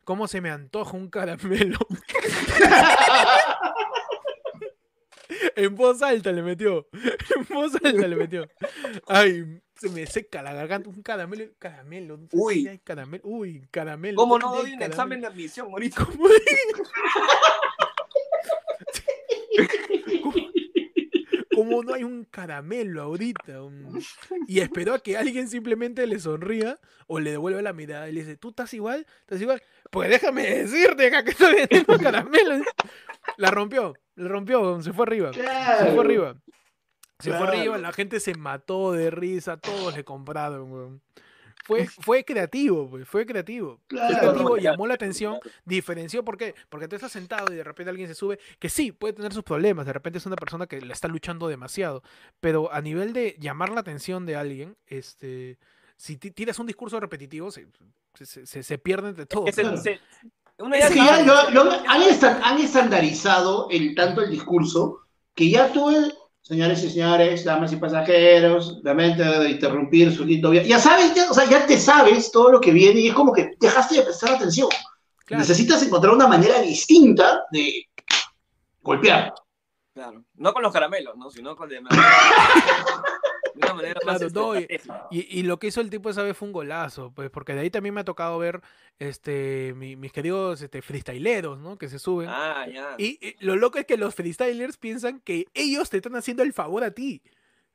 ¿cómo 0.03 0.27
se 0.27 0.41
me 0.41 0.49
antoja 0.49 0.95
un 0.95 1.09
caramelo? 1.09 1.79
en 5.55 5.75
voz 5.75 6.01
alta 6.01 6.31
le 6.31 6.41
metió. 6.41 6.87
En 7.35 7.45
voz 7.49 7.75
alta 7.75 8.07
le 8.07 8.15
metió. 8.15 8.47
Ay, 9.07 9.61
se 9.75 9.89
me 9.89 10.05
seca 10.05 10.41
la 10.41 10.53
garganta. 10.53 10.89
Un 10.89 11.01
caramelo. 11.01 11.45
Caramelo. 11.57 12.19
Uy. 12.31 12.79
caramelo. 12.83 13.23
Uy, 13.25 13.67
caramelo. 13.71 14.17
¿Cómo 14.17 14.37
no 14.37 14.55
doy 14.55 14.73
un 14.73 14.81
examen 14.81 15.21
de 15.21 15.27
admisión? 15.27 15.71
¿Cómo? 15.71 15.79
¿Cómo 21.71 21.83
no 21.83 21.93
hay 21.93 22.03
un 22.03 22.25
caramelo 22.25 23.01
ahorita? 23.01 23.59
Y 24.47 24.59
esperó 24.59 24.93
a 24.93 24.99
que 24.99 25.17
alguien 25.17 25.47
simplemente 25.47 26.05
le 26.05 26.19
sonría 26.19 26.79
o 27.07 27.19
le 27.19 27.31
devuelva 27.31 27.61
la 27.61 27.73
mirada 27.73 28.09
y 28.09 28.13
le 28.13 28.21
dice, 28.21 28.37
¿tú 28.37 28.49
estás 28.49 28.73
igual? 28.73 29.05
¿Estás 29.21 29.41
igual? 29.41 29.61
Pues 29.89 30.09
déjame 30.09 30.43
decirte 30.43 31.09
que 31.09 31.31
estoy 31.31 31.55
vendiendo 31.55 31.97
caramelo. 31.97 32.63
La 33.37 33.51
rompió, 33.51 33.93
la 34.15 34.27
rompió, 34.29 34.81
se 34.81 34.93
fue 34.93 35.05
arriba. 35.05 35.33
Se 35.33 35.41
fue 35.93 36.03
arriba. 36.03 36.35
Se 37.19 37.31
fue 37.31 37.47
arriba, 37.47 37.77
la 37.77 37.93
gente 37.93 38.19
se 38.19 38.33
mató 38.33 38.91
de 38.93 39.11
risa, 39.11 39.57
todos 39.57 39.95
le 39.95 40.03
compraron, 40.03 41.01
Fue, 41.71 41.87
fue 42.01 42.23
creativo, 42.25 42.89
pues, 42.89 43.07
fue 43.07 43.25
creativo. 43.25 43.79
Fue 43.87 44.17
creativo, 44.19 44.57
llamó 44.57 44.87
la 44.87 44.95
atención, 44.95 45.39
diferenció. 45.65 46.23
¿Por 46.23 46.37
qué? 46.37 46.55
Porque 46.69 46.87
tú 46.87 46.95
estás 46.95 47.11
sentado 47.11 47.51
y 47.53 47.55
de 47.55 47.63
repente 47.63 47.89
alguien 47.89 48.07
se 48.07 48.15
sube, 48.15 48.39
que 48.59 48.69
sí, 48.69 48.91
puede 48.91 49.13
tener 49.13 49.33
sus 49.33 49.43
problemas, 49.43 49.85
de 49.85 49.93
repente 49.93 50.17
es 50.17 50.25
una 50.25 50.35
persona 50.35 50.67
que 50.67 50.81
le 50.81 50.93
está 50.93 51.07
luchando 51.07 51.47
demasiado, 51.47 52.03
pero 52.39 52.71
a 52.73 52.81
nivel 52.81 53.13
de 53.13 53.37
llamar 53.39 53.69
la 53.69 53.81
atención 53.81 54.25
de 54.25 54.35
alguien, 54.35 54.75
este, 54.87 55.57
si 55.95 56.17
tiras 56.17 56.59
un 56.59 56.67
discurso 56.67 56.99
repetitivo, 56.99 57.51
se, 57.51 57.67
se, 58.13 58.63
se, 58.63 58.77
pierde 58.77 59.13
de 59.13 59.25
todo. 59.25 59.45
Es, 59.47 59.55
que 59.55 59.63
ya, 60.95 61.15
han, 61.87 62.59
estandarizado 62.59 63.67
el, 63.69 63.95
tanto 63.95 64.21
el 64.21 64.29
discurso 64.29 64.99
que 65.33 65.49
ya 65.49 65.71
tú 65.71 65.89
señores 66.51 66.83
y 66.83 66.89
señores, 66.89 67.45
damas 67.45 67.71
y 67.71 67.77
pasajeros, 67.77 68.81
lamento 68.83 69.23
de 69.23 69.51
interrumpir 69.51 70.13
su 70.13 70.25
lindo 70.25 70.49
viaje. 70.49 70.67
Ya 70.67 70.79
sabes, 70.79 71.15
ya, 71.15 71.31
o 71.31 71.33
sea, 71.33 71.45
ya 71.45 71.65
te 71.65 71.79
sabes 71.79 72.29
todo 72.29 72.51
lo 72.51 72.59
que 72.59 72.71
viene 72.71 72.99
y 72.99 73.07
es 73.07 73.13
como 73.13 73.31
que 73.31 73.51
dejaste 73.57 73.95
de 73.95 74.01
prestar 74.01 74.33
atención. 74.33 74.67
Necesitas 75.29 75.81
encontrar 75.81 76.13
una 76.13 76.27
manera 76.27 76.59
distinta 76.59 77.45
de 77.51 77.87
golpear. 78.81 79.33
Claro, 79.93 80.25
no 80.35 80.51
con 80.51 80.61
los 80.63 80.73
caramelos, 80.73 81.15
¿no? 81.15 81.29
sino 81.29 81.55
con 81.55 81.69
de 83.53 83.65
una 83.65 83.73
manera 83.73 83.99
más 84.05 84.21
y, 85.11 85.39
y, 85.39 85.43
lo 85.43 85.59
que 85.59 85.67
hizo 85.67 85.81
el 85.81 85.89
tipo 85.89 86.09
esa 86.09 86.23
vez 86.23 86.37
fue 86.37 86.47
un 86.47 86.53
golazo, 86.53 87.11
pues, 87.13 87.29
porque 87.29 87.53
de 87.53 87.61
ahí 87.61 87.69
también 87.69 87.93
me 87.93 88.01
ha 88.01 88.05
tocado 88.05 88.37
ver 88.37 88.61
este 88.99 89.73
mis 89.75 90.11
queridos 90.11 90.61
este, 90.61 90.81
freestyleros, 90.81 91.59
¿no? 91.59 91.77
Que 91.77 91.89
se 91.89 91.99
suben. 91.99 92.29
Ah, 92.29 92.65
ya. 92.71 92.95
Y, 92.97 93.35
lo 93.39 93.55
loco 93.55 93.79
es 93.79 93.85
que 93.85 93.97
los 93.97 94.15
freestylers 94.15 94.77
piensan 94.77 95.19
que 95.19 95.47
ellos 95.53 95.89
te 95.89 95.97
están 95.97 96.15
haciendo 96.15 96.43
el 96.43 96.53
favor 96.53 96.83
a 96.83 96.91
ti. 96.91 97.21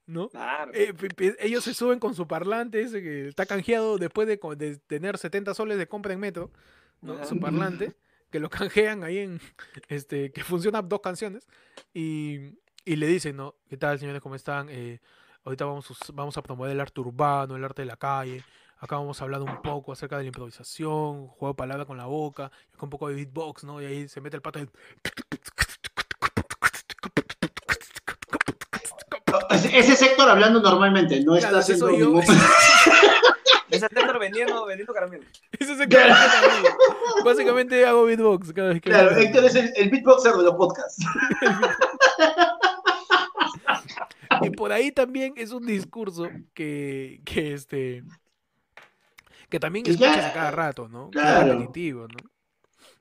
¿no? 0.06 0.28
Claro. 0.28 0.70
Eh, 0.72 0.94
ellos 1.40 1.64
se 1.64 1.74
suben 1.74 1.98
con 1.98 2.14
su 2.14 2.28
parlante, 2.28 2.80
ese 2.80 3.02
que 3.02 3.26
está 3.26 3.44
canjeado 3.44 3.98
después 3.98 4.28
de, 4.28 4.38
de, 4.56 4.76
tener 4.86 5.18
70 5.18 5.52
soles 5.52 5.78
de 5.78 5.88
compra 5.88 6.12
en 6.12 6.20
metro, 6.20 6.52
¿no? 7.00 7.24
Su 7.24 7.40
parlante, 7.40 7.96
que 8.30 8.38
lo 8.38 8.48
canjean 8.48 9.02
ahí 9.02 9.18
en, 9.18 9.40
este, 9.88 10.30
que 10.30 10.44
funciona 10.44 10.80
dos 10.80 11.00
canciones, 11.00 11.48
y, 11.92 12.52
y 12.84 12.94
le 12.94 13.08
dicen, 13.08 13.36
¿no? 13.36 13.56
¿Qué 13.68 13.76
tal, 13.76 13.98
señores? 13.98 14.22
¿Cómo 14.22 14.36
están? 14.36 14.68
Eh, 14.70 15.00
Ahorita 15.46 15.64
vamos, 15.64 15.86
vamos 16.12 16.36
a 16.36 16.42
promover 16.42 16.72
el 16.72 16.80
arte 16.80 17.00
urbano, 17.00 17.54
el 17.54 17.64
arte 17.64 17.82
de 17.82 17.86
la 17.86 17.96
calle. 17.96 18.42
Acá 18.80 18.96
vamos 18.96 19.20
a 19.20 19.24
hablar 19.24 19.40
un 19.42 19.62
poco 19.62 19.92
acerca 19.92 20.16
de 20.16 20.24
la 20.24 20.26
improvisación, 20.26 21.28
juego 21.28 21.52
de 21.52 21.56
palabra 21.56 21.84
con 21.84 21.96
la 21.96 22.06
boca, 22.06 22.50
con 22.76 22.88
un 22.88 22.90
poco 22.90 23.08
de 23.08 23.14
beatbox, 23.14 23.62
¿no? 23.62 23.80
Y 23.80 23.84
ahí 23.84 24.08
se 24.08 24.20
mete 24.20 24.34
el 24.34 24.42
pato 24.42 24.58
Ese 29.72 29.94
sector 29.94 30.28
hablando 30.28 30.60
normalmente, 30.60 31.22
no 31.22 31.36
está 31.36 31.58
haciendo 31.58 31.90
ningún... 31.90 32.24
Ese 33.70 33.88
sector 33.88 34.18
vendiendo, 34.18 34.66
vendiendo 34.66 34.92
caramelos. 34.92 35.26
Ese 35.56 35.76
sector 35.76 36.02
Básicamente 37.24 37.86
hago 37.86 38.04
beatbox 38.04 38.52
cada 38.52 38.70
vez 38.70 38.80
que... 38.80 38.90
Claro, 38.90 39.16
Héctor 39.16 39.44
es 39.44 39.54
el, 39.54 39.72
el 39.76 39.90
beatboxer 39.90 40.32
de 40.32 40.42
los 40.42 40.54
podcasts. 40.54 41.04
y 44.42 44.50
por 44.50 44.72
ahí 44.72 44.92
también 44.92 45.34
es 45.36 45.52
un 45.52 45.66
discurso 45.66 46.28
que, 46.54 47.20
que 47.24 47.54
este 47.54 48.04
que 49.48 49.60
también 49.60 49.86
escuchas 49.86 50.24
a 50.24 50.32
cada 50.32 50.50
rato, 50.50 50.88
¿no? 50.88 51.10
Claro. 51.10 51.52
repetitivo, 51.52 52.08
¿no? 52.08 52.30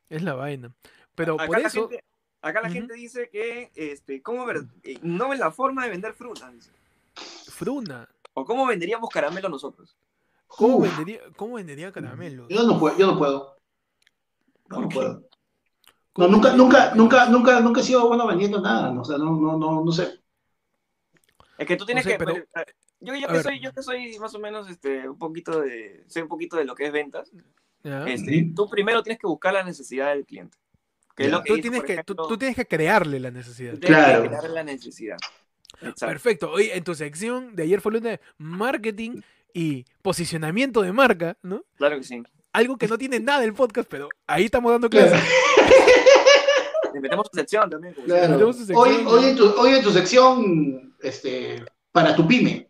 Es 0.10 0.22
la 0.22 0.36
vaina. 0.36 0.72
Pero 1.16 1.36
acá 1.36 1.48
por 1.48 1.60
eso. 1.60 1.90
acá 2.42 2.62
la 2.62 2.70
gente 2.70 2.94
dice 2.94 3.30
que, 3.32 3.72
este, 3.76 4.22
¿cómo 4.22 4.46
ver? 4.46 4.66
Eh, 4.84 5.00
no 5.02 5.30
ven 5.30 5.40
la 5.40 5.52
forma 5.52 5.84
de 5.84 5.90
vender 5.90 6.14
fruna. 6.14 6.54
Fruna. 7.16 8.08
¿O 8.34 8.46
cómo 8.46 8.68
venderíamos 8.68 9.10
caramelo 9.10 9.50
nosotros? 9.50 9.98
¿Cómo, 10.48 10.82
vendería, 10.82 11.20
¿Cómo 11.36 11.56
vendería 11.56 11.92
caramelo? 11.92 12.48
Yo 12.50 12.64
no 12.64 12.80
puedo. 12.80 12.98
Yo 12.98 13.08
no 13.08 13.18
puedo. 13.18 13.56
No, 14.70 14.90
puedo. 14.90 15.24
No, 16.18 16.28
nunca, 16.28 16.56
nunca, 16.56 16.94
nunca, 16.96 17.26
nunca, 17.28 17.60
nunca 17.60 17.82
he 17.82 17.84
sido 17.84 18.08
bueno 18.08 18.28
vendiendo 18.28 18.62
nada. 18.62 18.92
O 19.00 19.04
sea, 19.04 19.18
no, 19.18 19.32
no, 19.32 19.58
no, 19.58 19.84
no 19.84 19.92
sé. 19.92 20.22
Es 21.58 21.68
que 21.68 21.76
tú 21.76 21.86
tienes 21.86 22.06
que. 22.06 22.18
Pues, 22.18 22.44
yo, 23.00 23.14
que 23.14 23.44
soy, 23.44 23.60
yo 23.60 23.74
que 23.74 23.84
soy 23.84 24.18
más 24.20 24.34
o 24.36 24.40
menos 24.40 24.70
este, 24.70 25.08
un 25.08 25.18
poquito 25.18 25.62
de. 25.62 26.04
Sé 26.08 26.22
un 26.22 26.30
poquito 26.30 26.58
de 26.58 26.66
lo 26.66 26.76
que 26.76 26.88
es 26.88 26.92
ventas. 26.92 27.32
Este, 27.84 28.52
tú 28.56 28.70
primero 28.70 29.04
tienes 29.04 29.20
que 29.20 29.28
buscar 29.28 29.54
la 29.54 29.64
necesidad 29.64 30.10
del 30.10 30.26
cliente. 30.26 30.58
Que 31.16 31.30
lo 31.30 31.44
que 31.44 31.54
tú, 31.54 31.62
tienes 31.62 31.84
que, 31.84 32.04
tú, 32.04 32.38
tienes 32.38 32.56
que 32.56 32.66
crearle 32.66 33.20
la 33.20 33.32
necesidad. 33.32 33.80
claro. 33.80 34.24
Que 34.24 34.30
crearle 34.30 34.50
la 34.50 34.64
necesidad. 34.64 35.18
Perfecto. 36.00 36.52
Oye, 36.52 36.76
en 36.76 36.84
tu 36.84 36.96
sección 36.96 37.56
de 37.56 37.64
ayer 37.64 37.82
fue 37.82 37.94
lunes 37.94 38.20
de 38.20 38.26
marketing 38.38 39.22
y 39.54 39.86
posicionamiento 40.02 40.82
de 40.82 40.92
marca, 40.92 41.38
¿no? 41.42 41.64
Claro 41.78 41.98
que 41.98 42.04
sí. 42.04 42.22
Algo 42.52 42.78
que 42.78 42.88
no 42.88 42.98
tiene 42.98 43.20
nada 43.20 43.44
el 43.44 43.54
podcast, 43.54 43.88
pero 43.90 44.10
ahí 44.28 44.46
estamos 44.46 44.72
dando 44.72 44.90
clases. 44.90 45.22
Le 45.55 45.55
metemos 47.06 47.30
tu 47.30 47.38
sección 47.38 47.70
también. 47.70 47.96
Hoy, 48.76 49.26
en 49.26 49.36
tu, 49.36 49.46
hoy 49.58 49.76
en 49.76 49.84
tu 49.84 49.92
sección, 49.92 50.96
este, 51.02 51.64
para 51.92 52.16
tu 52.16 52.28
pyme. 52.28 52.70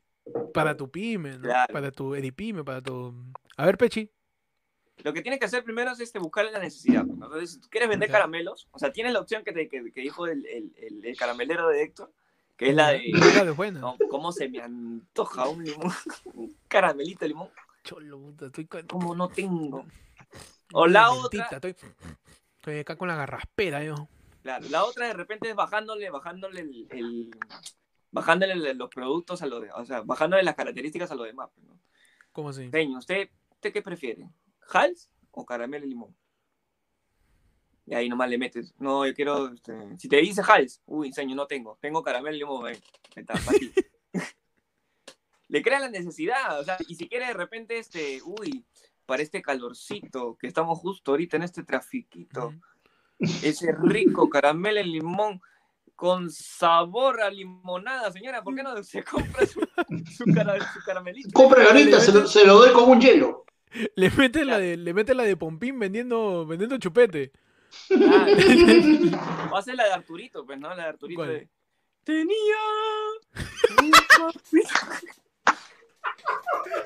Para 0.53 0.75
tu 0.75 0.89
pyme, 0.89 1.37
¿no? 1.37 1.49
Para 1.71 1.91
tu 1.91 2.15
edipyme, 2.15 2.63
para 2.63 2.81
tu... 2.81 3.13
A 3.57 3.65
ver, 3.65 3.77
Pechi. 3.77 4.09
Lo 5.03 5.13
que 5.13 5.21
tienes 5.21 5.39
que 5.39 5.45
hacer 5.45 5.63
primero 5.63 5.91
es 5.91 5.99
este, 5.99 6.19
buscarle 6.19 6.51
la 6.51 6.59
necesidad. 6.59 7.01
Entonces, 7.01 7.53
si 7.53 7.59
tú 7.59 7.69
quieres 7.69 7.89
vender 7.89 8.09
caramelos, 8.09 8.67
o 8.71 8.79
sea, 8.79 8.91
tienes 8.91 9.13
la 9.13 9.19
opción 9.19 9.43
que, 9.43 9.51
te, 9.51 9.67
que, 9.67 9.81
dijo 9.95 10.25
el, 10.25 10.45
el, 10.45 11.05
el, 11.05 11.17
caramelero 11.17 11.67
de 11.67 11.83
Héctor, 11.83 12.11
que 12.57 12.69
es 12.69 12.75
la 12.75 12.89
de... 12.89 13.11
¿Cómo 14.09 14.31
se 14.31 14.49
me 14.49 14.61
antoja 14.61 15.47
un 15.47 15.63
limón? 15.63 15.91
un 16.33 16.55
caramelito 16.67 17.19
de 17.19 17.29
limón. 17.29 17.49
Cholo, 17.83 18.19
puta, 18.19 18.45
estoy... 18.47 18.65
Como 18.65 19.15
no 19.15 19.27
tengo. 19.29 19.85
O 20.73 20.87
la 20.87 21.11
otra... 21.11 21.47
Estoy, 21.51 21.75
estoy 22.57 22.79
acá 22.79 22.95
con 22.95 23.07
la 23.07 23.15
garraspera, 23.15 23.83
yo. 23.83 24.07
Claro, 24.45 24.69
la 24.69 24.85
otra 24.85 25.07
de 25.07 25.13
repente 25.13 25.49
es 25.49 25.55
bajándole, 25.55 26.07
bajándole 26.11 26.61
el, 26.61 27.35
bajándole 28.11 28.75
los 28.75 28.89
productos 28.91 29.41
a 29.41 29.47
lo 29.47 29.59
de, 29.59 29.71
o 29.71 29.83
sea, 29.87 30.01
bajándole 30.01 30.43
las 30.43 30.53
características 30.53 31.09
a 31.09 31.15
lo 31.15 31.23
demás. 31.23 31.49
¿no? 31.63 31.79
¿Cómo 32.31 32.49
así? 32.49 32.69
Señor, 32.69 32.99
¿usted, 32.99 33.27
¿usted 33.49 33.73
qué 33.73 33.81
prefiere? 33.81 34.29
¿Hals 34.69 35.09
o 35.31 35.47
caramelo 35.47 35.87
y 35.87 35.89
limón? 35.89 36.15
Y 37.87 37.95
ahí 37.95 38.07
nomás 38.07 38.29
le 38.29 38.37
metes. 38.37 38.75
No, 38.77 39.07
yo 39.07 39.15
quiero. 39.15 39.51
Este, 39.51 39.73
si 39.97 40.07
te 40.07 40.17
dice 40.17 40.43
Hals, 40.47 40.79
uy, 40.85 41.11
señor, 41.11 41.37
no 41.37 41.47
tengo. 41.47 41.79
Tengo 41.81 42.03
caramelo 42.03 42.35
y 42.35 42.39
limón. 42.41 42.67
Ahí, 42.67 42.79
está, 43.15 43.33
le 45.47 45.61
crea 45.63 45.79
la 45.79 45.89
necesidad. 45.89 46.59
O 46.59 46.63
sea, 46.63 46.77
y 46.87 46.93
si 46.93 47.09
quiere 47.09 47.25
de 47.25 47.33
repente, 47.33 47.79
este, 47.79 48.21
uy, 48.23 48.63
para 49.07 49.23
este 49.23 49.41
calorcito 49.41 50.37
que 50.37 50.45
estamos 50.45 50.77
justo 50.77 51.13
ahorita 51.13 51.37
en 51.37 51.43
este 51.43 51.63
trafiquito 51.63 52.53
ese 53.19 53.71
rico 53.71 54.29
caramelo 54.29 54.79
en 54.79 54.91
limón 54.91 55.41
con 55.95 56.29
sabor 56.29 57.21
a 57.21 57.29
limonada, 57.29 58.11
señora, 58.11 58.43
¿por 58.43 58.53
qué 58.55 58.63
no 58.63 58.83
se 58.83 59.03
compra 59.03 59.45
su, 59.45 59.61
caramelito? 60.85 61.29
Compra 61.33 61.65
ahorita, 61.65 61.99
se, 61.99 62.27
se, 62.27 62.45
lo 62.45 62.57
doy 62.57 62.73
con 62.73 62.89
un 62.89 62.99
hielo. 62.99 63.45
Le 63.95 64.09
mete 64.11 64.45
la 64.45 64.59
de, 64.59 64.77
le 64.77 64.93
mete 64.93 65.13
la 65.13 65.23
de 65.23 65.37
Pompín 65.37 65.79
vendiendo, 65.79 66.45
vendiendo 66.45 66.77
chupete. 66.77 67.31
Ah, 67.91 68.27
va 69.53 69.59
a 69.59 69.61
ser 69.61 69.75
la 69.75 69.85
de 69.85 69.93
Arturito, 69.93 70.45
pues, 70.45 70.59
¿no? 70.59 70.69
La 70.69 70.83
de 70.83 70.89
Arturito 70.89 71.23
de... 71.23 71.49
Tenía 72.03 72.55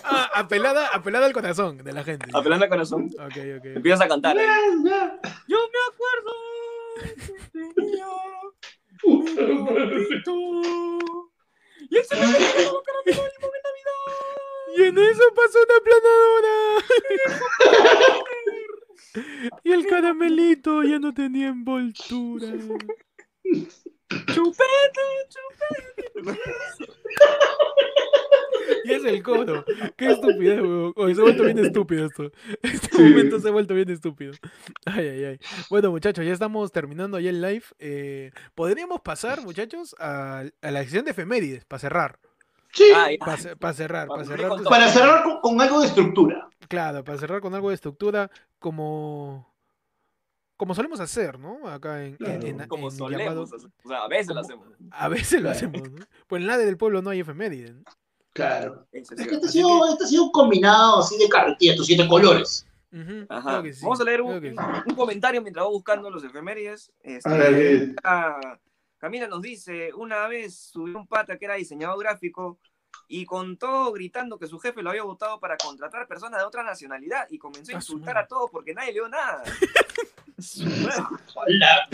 Ah, 0.04 0.30
apelada, 0.36 0.88
apelada 0.88 1.26
al 1.26 1.34
corazón 1.34 1.78
de 1.78 1.94
la 1.94 2.04
gente. 2.04 2.28
Apelando 2.34 2.66
al 2.66 2.70
corazón. 2.70 3.10
Ok, 3.20 3.38
ok. 3.58 3.66
Empiezas 3.76 4.02
a 4.02 4.08
cantar. 4.08 4.38
¿eh? 4.38 4.46
Yo 5.48 5.58
me 5.58 5.80
acuerdo 5.94 6.32
tenía 7.76 8.08
un 9.04 9.66
papito. 9.66 10.36
Y 11.90 11.98
él 11.98 12.04
se 12.06 12.16
me 12.16 12.26
dio 12.28 12.84
caramelo 12.84 13.24
Navidad. 13.64 14.08
Y 14.78 14.84
en 14.84 14.98
eso 14.98 15.24
pasó 15.36 15.60
una 15.60 15.80
planadora. 15.84 16.56
y 19.64 19.72
el 19.72 19.88
caramelito 19.88 20.84
ya 20.84 21.00
no 21.00 21.14
tenía 21.14 21.48
envoltura. 21.48 22.48
Chupete, 24.10 25.02
chupete. 25.30 26.40
Y 28.86 28.94
es 28.94 29.06
el 29.06 29.22
coro. 29.22 29.64
Qué 29.96 30.12
estúpido, 30.12 30.64
weón. 30.64 30.94
Hoy 30.96 31.14
se 31.14 31.22
ha 31.22 31.24
vuelto 31.24 31.44
bien 31.44 31.60
estúpido 31.60 32.06
esto. 32.06 32.32
Este 32.64 32.98
momento 32.98 33.40
se 33.40 33.48
ha 33.50 33.52
vuelto 33.52 33.74
bien 33.74 33.90
estúpido. 33.90 34.34
Ay, 34.86 35.08
ay, 35.08 35.26
ay. 35.26 35.40
Bueno, 35.70 35.92
muchachos, 35.92 36.26
ya 36.26 36.34
estamos 36.34 36.72
terminando 36.72 37.18
ahí 37.18 37.28
el 37.28 37.42
live. 37.42 37.64
Eh, 37.78 38.32
Podríamos 38.56 39.02
pasar, 39.02 39.42
muchachos, 39.42 39.96
a, 40.00 40.44
a 40.62 40.72
la 40.72 40.80
sección 40.82 41.06
de 41.06 41.12
efemérides, 41.12 41.66
para 41.66 41.80
cerrar. 41.80 42.20
Sí. 42.72 42.92
Para 43.20 43.38
cerrar, 43.74 44.08
para 44.08 44.26
cerrar. 44.26 44.64
Para 44.64 44.90
cerrar 44.90 45.24
con, 45.24 45.42
con, 45.42 45.62
algo 45.62 45.82
de 45.82 45.88
estructura. 45.88 46.50
Claro, 46.68 47.04
para 47.04 47.18
cerrar 47.18 47.42
con 47.42 47.54
algo 47.56 47.70
de 47.70 47.76
estructura, 47.76 48.30
como 48.60 49.49
como 50.60 50.76
solemos 50.76 51.00
hacer, 51.00 51.40
¿no? 51.40 51.66
Acá 51.70 52.04
en, 52.04 52.18
claro, 52.18 52.46
en, 52.46 52.60
en 52.60 52.68
como 52.68 52.90
en 52.90 52.98
solemos 52.98 53.26
llamado, 53.26 53.44
hacer. 53.44 53.70
O 53.82 53.88
sea, 53.88 54.04
a 54.04 54.08
veces 54.10 54.36
lo 54.36 54.42
hacemos. 54.42 54.68
A 54.92 55.08
veces 55.08 55.42
lo 55.42 55.50
hacemos, 55.50 55.90
¿no? 55.90 56.06
Pues 56.28 56.42
en 56.42 56.48
la 56.48 56.58
del 56.58 56.76
pueblo 56.76 57.02
no 57.02 57.12
hay 57.12 57.22
efemérides. 57.22 57.76
¿no? 57.76 57.84
Claro. 58.34 58.86
Es 58.92 59.10
es 59.10 59.26
que 59.26 59.36
este 59.36 59.48
ha, 59.48 59.50
sido, 59.50 59.90
este 59.90 60.04
ha 60.04 60.08
sido 60.08 60.26
un 60.26 60.32
combinado 60.34 61.00
así 61.00 61.18
de 61.18 61.30
carretilla, 61.30 61.72
estos 61.72 61.86
siete 61.86 62.06
colores. 62.10 62.68
Ajá. 63.30 63.64
que 63.64 63.72
sí, 63.74 63.84
Vamos 63.84 64.02
a 64.02 64.04
leer 64.04 64.22
un, 64.22 64.42
que 64.42 64.50
sí. 64.50 64.56
un 64.86 64.96
comentario 64.96 65.42
mientras 65.42 65.64
voy 65.64 65.76
buscando 65.76 66.10
los 66.10 66.26
efemérides. 66.26 66.92
Este, 67.04 67.30
A 67.30 67.38
ver. 67.38 67.96
Camila 68.98 69.30
nos 69.30 69.42
dice, 69.42 69.94
una 69.94 70.28
vez 70.28 70.72
subió 70.74 70.98
un 70.98 71.08
pata 71.08 71.38
que 71.38 71.46
era 71.46 71.54
diseñador 71.54 72.00
gráfico 72.00 72.60
y 73.08 73.26
contó 73.26 73.94
gritando 73.94 74.38
que 74.38 74.48
su 74.48 74.60
jefe 74.60 74.84
lo 74.84 74.90
había 74.90 75.04
votado 75.04 75.40
para 75.40 75.56
contratar 75.56 76.06
personas 76.06 76.42
de 76.42 76.46
otra 76.46 76.64
nacionalidad 76.64 77.28
y 77.30 77.38
comenzó 77.38 77.78
a 77.78 77.80
su 77.80 77.94
insultar 77.94 78.18
a 78.18 78.28
todos 78.28 78.52
porque 78.52 78.74
nadie 78.74 78.88
le 78.88 78.94
dio 78.96 79.08
nada. 79.08 79.42
Hola. 81.36 81.88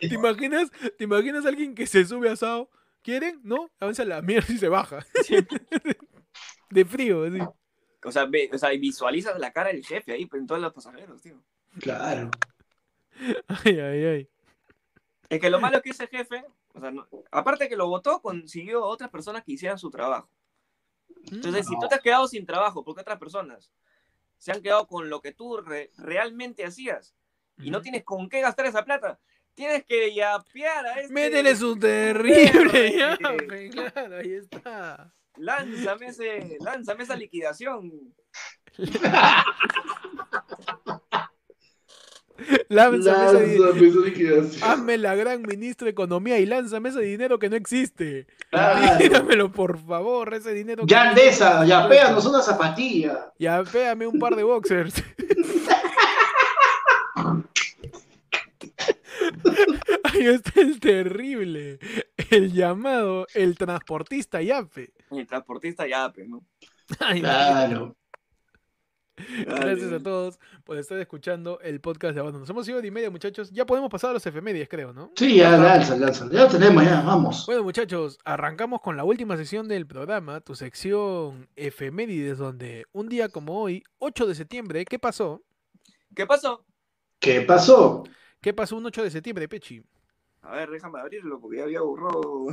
¿Te 0.00 0.14
imaginas, 0.14 0.70
¿Te 0.96 1.04
imaginas 1.04 1.44
a 1.44 1.48
alguien 1.48 1.74
que 1.74 1.86
se 1.86 2.04
sube 2.04 2.28
asado? 2.30 2.70
¿Quieren? 3.02 3.40
¿No? 3.42 3.70
Avanza 3.80 4.04
la 4.04 4.20
mierda 4.22 4.52
y 4.52 4.58
se 4.58 4.68
baja. 4.68 5.04
De 6.70 6.84
frío, 6.84 7.24
así. 7.24 7.38
O 8.04 8.12
sea, 8.12 8.26
ve, 8.26 8.50
o 8.52 8.58
sea, 8.58 8.72
y 8.72 8.78
visualizas 8.78 9.38
la 9.38 9.52
cara 9.52 9.70
del 9.70 9.84
jefe 9.84 10.12
ahí 10.12 10.28
en 10.32 10.46
todos 10.46 10.60
los 10.60 10.72
pasajeros, 10.72 11.20
tío. 11.22 11.42
Claro. 11.80 12.30
Ay, 13.64 13.80
ay, 13.80 14.04
ay. 14.04 14.28
Es 15.28 15.40
que 15.40 15.50
lo 15.50 15.60
malo 15.60 15.78
es 15.78 15.82
que 15.82 15.90
ese 15.90 16.06
jefe, 16.06 16.44
o 16.74 16.80
sea, 16.80 16.90
no- 16.90 17.08
aparte 17.30 17.68
que 17.68 17.76
lo 17.76 17.88
votó, 17.88 18.20
consiguió 18.22 18.84
a 18.84 18.88
otras 18.88 19.10
personas 19.10 19.42
que 19.44 19.52
hicieran 19.52 19.78
su 19.78 19.90
trabajo. 19.90 20.30
Entonces, 21.32 21.66
si 21.66 21.74
tú 21.78 21.88
te 21.88 21.96
has 21.96 22.00
quedado 22.00 22.28
sin 22.28 22.46
trabajo 22.46 22.84
porque 22.84 23.00
otras 23.02 23.18
personas 23.18 23.70
se 24.38 24.52
han 24.52 24.62
quedado 24.62 24.86
con 24.86 25.10
lo 25.10 25.20
que 25.20 25.32
tú 25.32 25.56
re- 25.58 25.90
realmente 25.96 26.64
hacías 26.64 27.14
y 27.60 27.70
no 27.70 27.80
tienes 27.80 28.04
con 28.04 28.28
qué 28.28 28.40
gastar 28.40 28.66
esa 28.66 28.84
plata, 28.84 29.18
tienes 29.54 29.84
que 29.84 30.14
yapear 30.14 30.86
a 30.86 31.00
este... 31.00 31.12
Métele 31.12 31.56
su 31.56 31.76
terrible 31.80 32.50
Perro, 32.52 32.72
ya, 32.72 33.14
eh. 33.14 33.36
pe, 33.48 33.70
claro, 33.70 34.16
ahí 34.16 34.32
está. 34.34 35.12
Lánzame, 35.36 36.06
ese, 36.08 36.58
lánzame 36.60 37.04
esa 37.04 37.16
liquidación. 37.16 37.92
Lánzame 42.68 43.08
Lánzame 43.08 43.54
esa 43.54 44.00
liquidación. 44.04 44.62
Hazme 44.62 44.98
la 44.98 45.14
gran 45.16 45.42
ministra 45.42 45.86
de 45.86 45.90
Economía 45.90 46.38
y 46.38 46.46
lánzame 46.46 46.90
ese 46.90 47.00
dinero 47.00 47.38
que 47.38 47.48
no 47.48 47.56
existe. 47.56 48.26
Claro. 48.50 48.98
Tíramelo, 48.98 49.50
por 49.50 49.78
favor, 49.78 50.32
ese 50.34 50.52
dinero. 50.52 50.86
que 50.86 50.90
Ya 50.92 51.04
no 51.04 51.10
Andesa, 51.10 51.48
existe. 51.50 51.68
ya 51.68 51.88
péganos 51.88 52.24
una 52.26 52.40
zapatilla. 52.40 53.32
Ya 53.38 53.64
péame 53.64 54.06
un 54.06 54.18
par 54.20 54.36
de 54.36 54.44
boxers. 54.44 55.02
Ahí 60.04 60.26
está 60.26 60.60
el 60.60 60.80
terrible. 60.80 61.78
El 62.30 62.52
llamado, 62.52 63.26
el 63.34 63.56
transportista 63.56 64.42
Yape. 64.42 64.92
El 65.10 65.26
transportista 65.26 65.86
yape, 65.86 66.26
¿no? 66.26 66.44
Ay, 67.00 67.20
Claro. 67.20 67.96
Gracias 69.46 69.92
a 69.92 70.00
todos 70.00 70.38
por 70.64 70.78
estar 70.78 70.98
escuchando 70.98 71.60
el 71.60 71.80
podcast 71.80 72.14
de 72.14 72.20
Abando. 72.20 72.38
Nos 72.38 72.48
hemos 72.50 72.68
ido 72.68 72.80
de 72.80 72.88
y 72.88 72.90
media, 72.90 73.10
muchachos. 73.10 73.50
Ya 73.50 73.66
podemos 73.66 73.90
pasar 73.90 74.10
a 74.10 74.12
los 74.14 74.26
efemérides, 74.26 74.68
creo, 74.68 74.92
¿no? 74.92 75.10
Sí, 75.16 75.36
ya, 75.36 75.56
lanza, 75.56 75.96
lanza. 75.96 76.28
Ya 76.30 76.44
lo 76.44 76.48
tenemos, 76.48 76.84
ya, 76.84 77.00
vamos. 77.02 77.44
Bueno, 77.46 77.64
muchachos, 77.64 78.18
arrancamos 78.24 78.80
con 78.80 78.96
la 78.96 79.04
última 79.04 79.36
sección 79.36 79.68
del 79.68 79.86
programa, 79.86 80.40
tu 80.40 80.54
sección 80.54 81.48
efemérides, 81.56 82.38
donde 82.38 82.86
un 82.92 83.08
día 83.08 83.28
como 83.28 83.60
hoy, 83.60 83.82
8 83.98 84.26
de 84.26 84.34
septiembre, 84.34 84.84
¿qué 84.84 84.98
pasó? 84.98 85.42
¿Qué 86.14 86.26
pasó? 86.26 86.64
¿Qué 87.18 87.40
pasó? 87.40 88.04
¿Qué 88.40 88.54
pasó 88.54 88.76
un 88.76 88.86
8 88.86 89.02
de 89.02 89.10
septiembre, 89.10 89.48
Pechi? 89.48 89.82
A 90.42 90.52
ver, 90.52 90.70
déjame 90.70 91.00
abrirlo 91.00 91.40
porque 91.40 91.56
ya 91.58 91.64
había 91.64 91.80
borrado. 91.80 92.46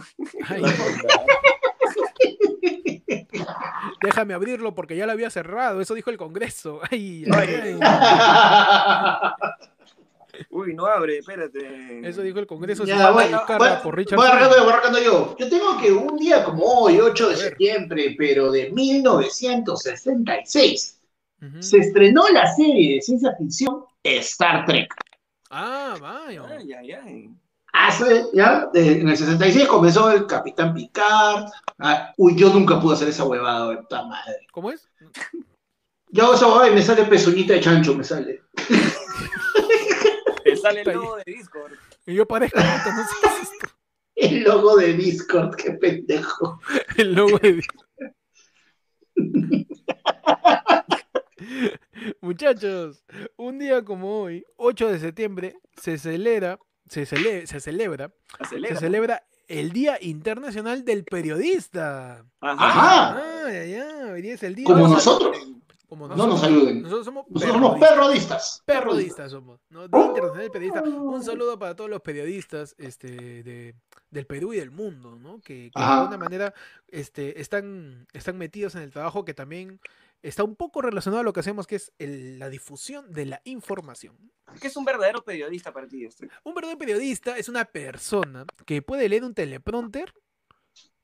Ay, 0.47 0.63
déjame 4.01 4.33
abrirlo 4.33 4.73
porque 4.73 4.95
ya 4.97 5.05
lo 5.05 5.11
había 5.11 5.29
cerrado, 5.29 5.79
eso 5.81 5.93
dijo 5.93 6.09
el 6.09 6.17
Congreso. 6.17 6.79
Ay, 6.89 7.25
ay, 7.31 7.49
ay. 7.61 7.79
Uy, 10.49 10.73
no 10.73 10.85
abre, 10.85 11.19
espérate. 11.19 12.05
Eso 12.07 12.21
dijo 12.21 12.39
el 12.39 12.47
Congreso. 12.47 12.83
Ya, 12.83 13.11
bueno, 13.11 13.41
bueno, 13.57 13.79
por 13.81 13.95
Richard 13.95 14.17
Voy 14.17 14.27
Flynn. 14.27 14.37
arrancando, 14.37 14.63
voy 14.65 14.73
arrancando 14.73 15.01
yo. 15.01 15.33
Yo 15.39 15.47
tengo 15.49 15.77
que 15.79 15.93
un 15.93 16.17
día 16.17 16.43
como 16.43 16.65
hoy, 16.65 16.99
8 16.99 17.29
de 17.29 17.37
septiembre, 17.37 18.15
pero 18.17 18.51
de 18.51 18.69
1966, 18.71 20.99
Ujú. 21.41 21.63
se 21.63 21.77
estrenó 21.77 22.27
la 22.29 22.53
serie 22.53 22.95
de 22.95 23.01
ciencia 23.01 23.33
ficción 23.37 23.85
Star 24.03 24.65
Trek. 24.65 24.93
Ah, 25.57 25.95
vaya. 26.01 26.43
Ay, 26.49 26.73
ay, 26.73 26.91
ay. 26.91 27.29
Hace, 27.71 28.25
ya, 28.33 28.67
de- 28.73 28.99
en 28.99 29.07
el 29.07 29.15
66 29.15 29.67
comenzó 29.69 30.11
el 30.11 30.27
Capitán 30.27 30.73
Picard. 30.73 31.45
Ah, 31.79 32.11
uy, 32.17 32.35
yo 32.35 32.49
nunca 32.53 32.77
pude 32.79 32.95
hacer 32.95 33.07
esa 33.07 33.23
huevada, 33.23 33.69
de 33.69 33.77
puta 33.77 34.03
madre. 34.03 34.45
¿Cómo 34.51 34.69
es? 34.71 34.89
Yo 36.09 36.23
hago 36.25 36.33
esa 36.33 36.47
huevada 36.47 36.69
y 36.69 36.73
me 36.75 36.81
sale 36.81 37.05
pezuñita 37.05 37.53
de 37.53 37.61
chancho, 37.61 37.95
me 37.95 38.03
sale. 38.03 38.41
Te 40.43 40.57
sale 40.57 40.81
el 40.81 40.91
logo 40.93 41.15
de 41.15 41.23
Discord. 41.25 41.71
Y 42.05 42.15
yo 42.15 42.25
parezco 42.27 42.59
puta, 42.59 42.93
no 42.95 43.03
sé 43.03 43.15
qué 43.21 43.27
es 43.29 43.41
esto. 43.43 43.67
El 44.17 44.43
logo 44.43 44.75
de 44.77 44.93
Discord, 44.93 45.55
qué 45.55 45.71
pendejo. 45.71 46.59
El 46.97 47.13
logo 47.15 47.37
de 47.39 47.61
Muchachos, 52.21 53.03
un 53.37 53.59
día 53.59 53.83
como 53.83 54.21
hoy, 54.21 54.45
8 54.57 54.89
de 54.91 54.99
septiembre, 54.99 55.55
se 55.75 55.97
celebra, 55.97 56.59
se, 56.89 57.03
cele- 57.05 57.45
se 57.45 57.59
celebra, 57.59 58.11
Acelera. 58.39 58.75
se 58.75 58.79
celebra 58.81 59.23
el 59.47 59.71
Día 59.71 59.97
Internacional 60.01 60.83
del 60.85 61.03
Periodista. 61.03 62.25
Ajá. 62.41 63.45
Ay, 63.45 63.73
ay, 63.73 64.09
hoy 64.11 64.21
día 64.21 64.33
es 64.35 64.43
el 64.43 64.55
día. 64.55 64.65
Como 64.65 64.87
nosotros. 64.87 65.37
como 65.87 66.07
No 66.07 66.25
nos 66.27 66.39
saluden. 66.41 66.81
Nosotros 66.81 67.05
somos 67.05 67.25
Nosotros 67.29 67.53
somos 67.61 67.79
perrodistas. 67.79 67.89
perrodistas. 67.99 68.63
Perrodistas 68.65 69.31
somos, 69.31 69.59
¿no? 69.69 69.87
Día 69.87 70.01
Internacional 70.07 70.41
del 70.41 70.51
Periodista. 70.51 70.81
Un 70.81 71.23
saludo 71.23 71.59
para 71.59 71.75
todos 71.75 71.89
los 71.91 72.01
periodistas 72.01 72.73
este, 72.79 73.43
de, 73.43 73.75
del 74.09 74.25
Perú 74.25 74.53
y 74.53 74.57
del 74.57 74.71
mundo, 74.71 75.15
¿no? 75.19 75.39
Que, 75.41 75.69
que 75.73 75.79
de 75.79 75.85
alguna 75.85 76.17
manera 76.17 76.53
este, 76.87 77.39
están, 77.39 78.07
están 78.13 78.37
metidos 78.39 78.73
en 78.75 78.81
el 78.81 78.91
trabajo 78.91 79.25
que 79.25 79.35
también 79.35 79.79
está 80.21 80.43
un 80.43 80.55
poco 80.55 80.81
relacionado 80.81 81.21
a 81.21 81.23
lo 81.23 81.33
que 81.33 81.39
hacemos, 81.41 81.67
que 81.67 81.75
es 81.75 81.91
el- 81.99 82.39
la 82.39 82.49
difusión 82.49 83.11
de 83.11 83.25
la 83.25 83.41
información. 83.43 84.17
¿Qué 84.59 84.67
es 84.67 84.77
un 84.77 84.85
verdadero 84.85 85.23
periodista 85.23 85.71
para 85.71 85.87
ti? 85.87 86.05
Este? 86.05 86.29
Un 86.43 86.53
verdadero 86.55 86.79
periodista 86.79 87.37
es 87.37 87.49
una 87.49 87.65
persona 87.65 88.45
que 88.65 88.81
puede 88.81 89.07
leer 89.09 89.23
un 89.23 89.33
teleprompter 89.33 90.13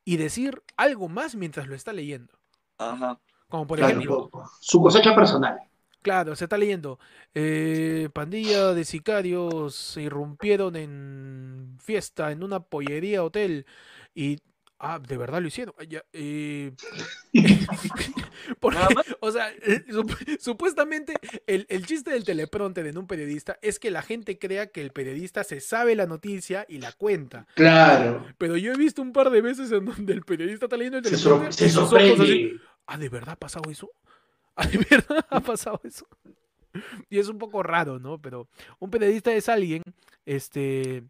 y 0.04 0.18
decir 0.18 0.62
algo 0.78 1.08
más 1.10 1.36
mientras 1.36 1.68
lo 1.68 1.76
está 1.76 1.94
leyendo. 1.94 2.34
Ajá. 2.78 3.20
Como 3.48 3.68
por 3.68 3.78
Claro, 3.78 3.92
ejemplo, 3.94 4.32
su 4.60 4.82
cosecha 4.82 5.14
personal. 5.14 5.60
Claro, 6.02 6.36
se 6.36 6.46
está 6.46 6.58
leyendo. 6.58 6.98
Eh, 7.36 8.10
pandilla 8.12 8.74
de 8.74 8.86
sicarios 8.86 9.76
se 9.76 10.02
irrumpieron 10.04 10.76
en 10.76 11.78
fiesta 11.80 12.32
en 12.32 12.44
una 12.44 12.60
pollería 12.60 13.24
hotel 13.24 13.68
y 14.16 14.40
Ah, 14.84 14.98
de 14.98 15.16
verdad 15.16 15.40
lo 15.42 15.48
hicieron. 15.48 15.76
Ya, 15.88 16.04
eh... 16.12 16.72
o 19.20 19.32
sea, 19.32 19.52
eh, 19.62 19.86
supuestamente 20.40 21.14
el, 21.46 21.68
el, 21.70 21.86
chiste 21.86 22.10
del 22.10 22.24
teleprompter 22.24 22.88
en 22.88 22.98
un 22.98 23.06
periodista 23.06 23.60
es 23.62 23.78
que 23.78 23.92
la 23.92 24.02
gente 24.02 24.40
crea 24.40 24.68
que 24.68 24.82
el 24.82 24.90
periodista 24.90 25.44
se 25.44 25.60
sabe 25.60 25.96
la 25.96 26.08
noticia 26.08 26.66
y 26.68 26.80
la 26.80 26.92
cuenta. 26.94 27.46
Claro. 27.54 28.26
Pero 28.40 28.58
yo 28.58 28.74
he 28.74 28.76
visto 28.76 29.04
un 29.04 29.14
par 29.14 29.30
de 29.30 29.42
veces 29.42 29.72
en 29.72 29.86
donde 29.86 30.14
el 30.14 30.24
periodista 30.24 30.66
está 30.66 30.78
leyendo 30.78 30.98
el 30.98 31.04
teleprompter 31.04 31.54
se, 31.54 31.70
sorprende. 31.70 32.60
ah, 32.88 32.98
¿de 32.98 33.10
verdad 33.10 33.34
ha 33.34 33.40
pasado 33.40 33.70
eso? 33.70 33.92
¿Ah, 34.56 34.66
de 34.66 34.80
verdad 34.90 35.26
ha 35.30 35.40
pasado 35.42 35.80
eso? 35.84 36.08
Y 37.08 37.20
es 37.20 37.28
un 37.28 37.38
poco 37.38 37.62
raro, 37.62 38.00
¿no? 38.00 38.20
Pero 38.20 38.48
un 38.80 38.90
periodista 38.90 39.32
es 39.32 39.48
alguien, 39.48 39.84
este 40.26 41.04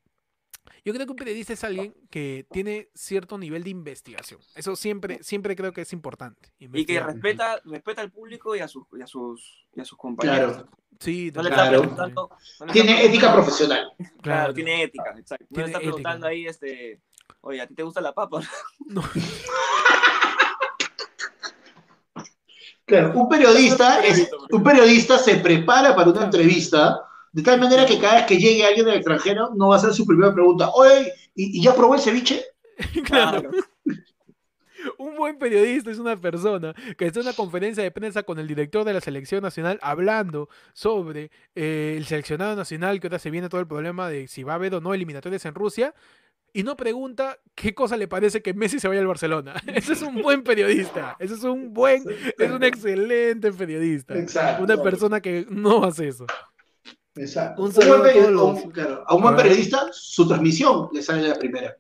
yo 0.84 0.94
creo 0.94 1.06
que 1.06 1.12
un 1.12 1.18
periodista 1.18 1.54
es 1.54 1.64
alguien 1.64 1.94
que 2.10 2.46
tiene 2.52 2.90
cierto 2.94 3.38
nivel 3.38 3.64
de 3.64 3.70
investigación. 3.70 4.40
Eso 4.56 4.76
siempre, 4.76 5.24
siempre 5.24 5.56
creo 5.56 5.72
que 5.72 5.82
es 5.82 5.94
importante. 5.94 6.54
Y 6.60 6.86
que 6.86 7.00
respeta, 7.00 7.62
respeta 7.66 8.02
al 8.02 8.12
público 8.12 8.56
y 8.56 8.60
a 8.60 8.68
sus, 8.68 8.86
y 8.98 9.02
a 9.02 9.08
sus, 9.08 9.66
y 9.76 9.82
a 9.82 9.86
sus 9.86 9.98
compañeros. 9.98 10.54
Claro. 10.54 10.70
Sí, 11.00 11.32
claro. 11.32 12.30
tiene 12.72 13.06
ética 13.06 13.34
profesional. 13.34 13.92
Claro, 14.22 14.54
tiene 14.54 14.84
ética, 14.84 15.16
exacto. 15.18 15.48
No 15.50 15.62
le 15.62 15.66
está 15.66 15.80
preguntando 15.80 16.28
ahí, 16.28 16.46
este, 16.46 17.02
oye, 17.42 17.60
¿a 17.60 17.68
ti 17.68 17.74
te 17.74 17.84
gusta 17.84 18.02
la 18.02 18.14
papa? 18.14 18.42
No. 18.86 19.02
Claro, 22.86 23.14
un 23.14 23.30
periodista, 23.30 24.02
es, 24.02 24.30
un 24.50 24.64
periodista 24.64 25.18
se 25.18 25.36
prepara 25.38 25.96
para 25.96 26.10
una 26.10 26.26
entrevista 26.26 27.02
de 27.32 27.44
tal 27.44 27.60
manera 27.60 27.86
que 27.86 28.00
cada 28.00 28.16
vez 28.16 28.26
que 28.26 28.38
llegue 28.38 28.66
alguien 28.66 28.86
del 28.86 28.96
extranjero, 28.96 29.52
no 29.56 29.70
va 29.70 29.78
a 29.78 29.80
ser 29.80 29.94
su 29.94 30.06
primera 30.06 30.34
pregunta. 30.34 30.70
Oye, 30.74 31.14
¿y, 31.36 31.62
ya 31.62 31.74
probó 31.74 31.96
el 31.96 32.02
ceviche? 32.02 32.44
claro. 33.06 33.50
Un 34.98 35.16
buen 35.16 35.38
periodista 35.38 35.92
es 35.92 36.00
una 36.00 36.20
persona 36.20 36.74
que 36.98 37.06
está 37.06 37.20
en 37.20 37.28
una 37.28 37.36
conferencia 37.36 37.84
de 37.84 37.92
prensa 37.92 38.24
con 38.24 38.40
el 38.40 38.48
director 38.48 38.84
de 38.84 38.94
la 38.94 39.02
selección 39.02 39.44
nacional 39.44 39.78
hablando 39.84 40.50
sobre 40.74 41.30
eh, 41.54 41.94
el 41.98 42.06
seleccionado 42.06 42.56
nacional, 42.56 43.00
que 43.00 43.06
ahora 43.06 43.20
se 43.20 43.30
viene 43.30 43.48
todo 43.48 43.62
el 43.62 43.68
problema 43.68 44.10
de 44.10 44.28
si 44.28 44.42
va 44.42 44.54
a 44.54 44.56
haber 44.56 44.74
o 44.74 44.82
no 44.82 44.96
eliminatorias 44.96 45.46
en 45.46 45.54
Rusia, 45.54 45.94
y 46.54 46.64
no 46.64 46.76
pregunta 46.76 47.40
qué 47.56 47.74
cosa 47.74 47.96
le 47.96 48.08
parece 48.08 48.42
que 48.42 48.54
Messi 48.54 48.80
se 48.80 48.88
vaya 48.88 49.00
al 49.00 49.08
Barcelona. 49.08 49.54
Ese 49.68 49.94
es 49.94 50.02
un 50.02 50.22
buen 50.22 50.44
periodista. 50.44 51.16
Ese 51.20 51.36
es 51.36 51.44
un 51.44 51.74
buen, 51.74 52.04
es 52.38 52.52
un 52.52 52.64
excelente 52.64 53.52
periodista. 53.52 54.16
Una 54.60 54.82
persona 54.82 55.22
que 55.22 55.46
no 55.50 55.84
hace 55.84 56.10
eso. 56.10 56.26
Exacto. 57.16 57.64
Un 57.64 57.72
a, 59.06 59.14
un 59.14 59.22
buen 59.22 59.36
periodista, 59.36 59.90
su 59.92 60.28
transmisión 60.28 60.90
le 60.94 61.02
sale 61.02 61.28
la 61.28 61.36
primera. 61.36 61.78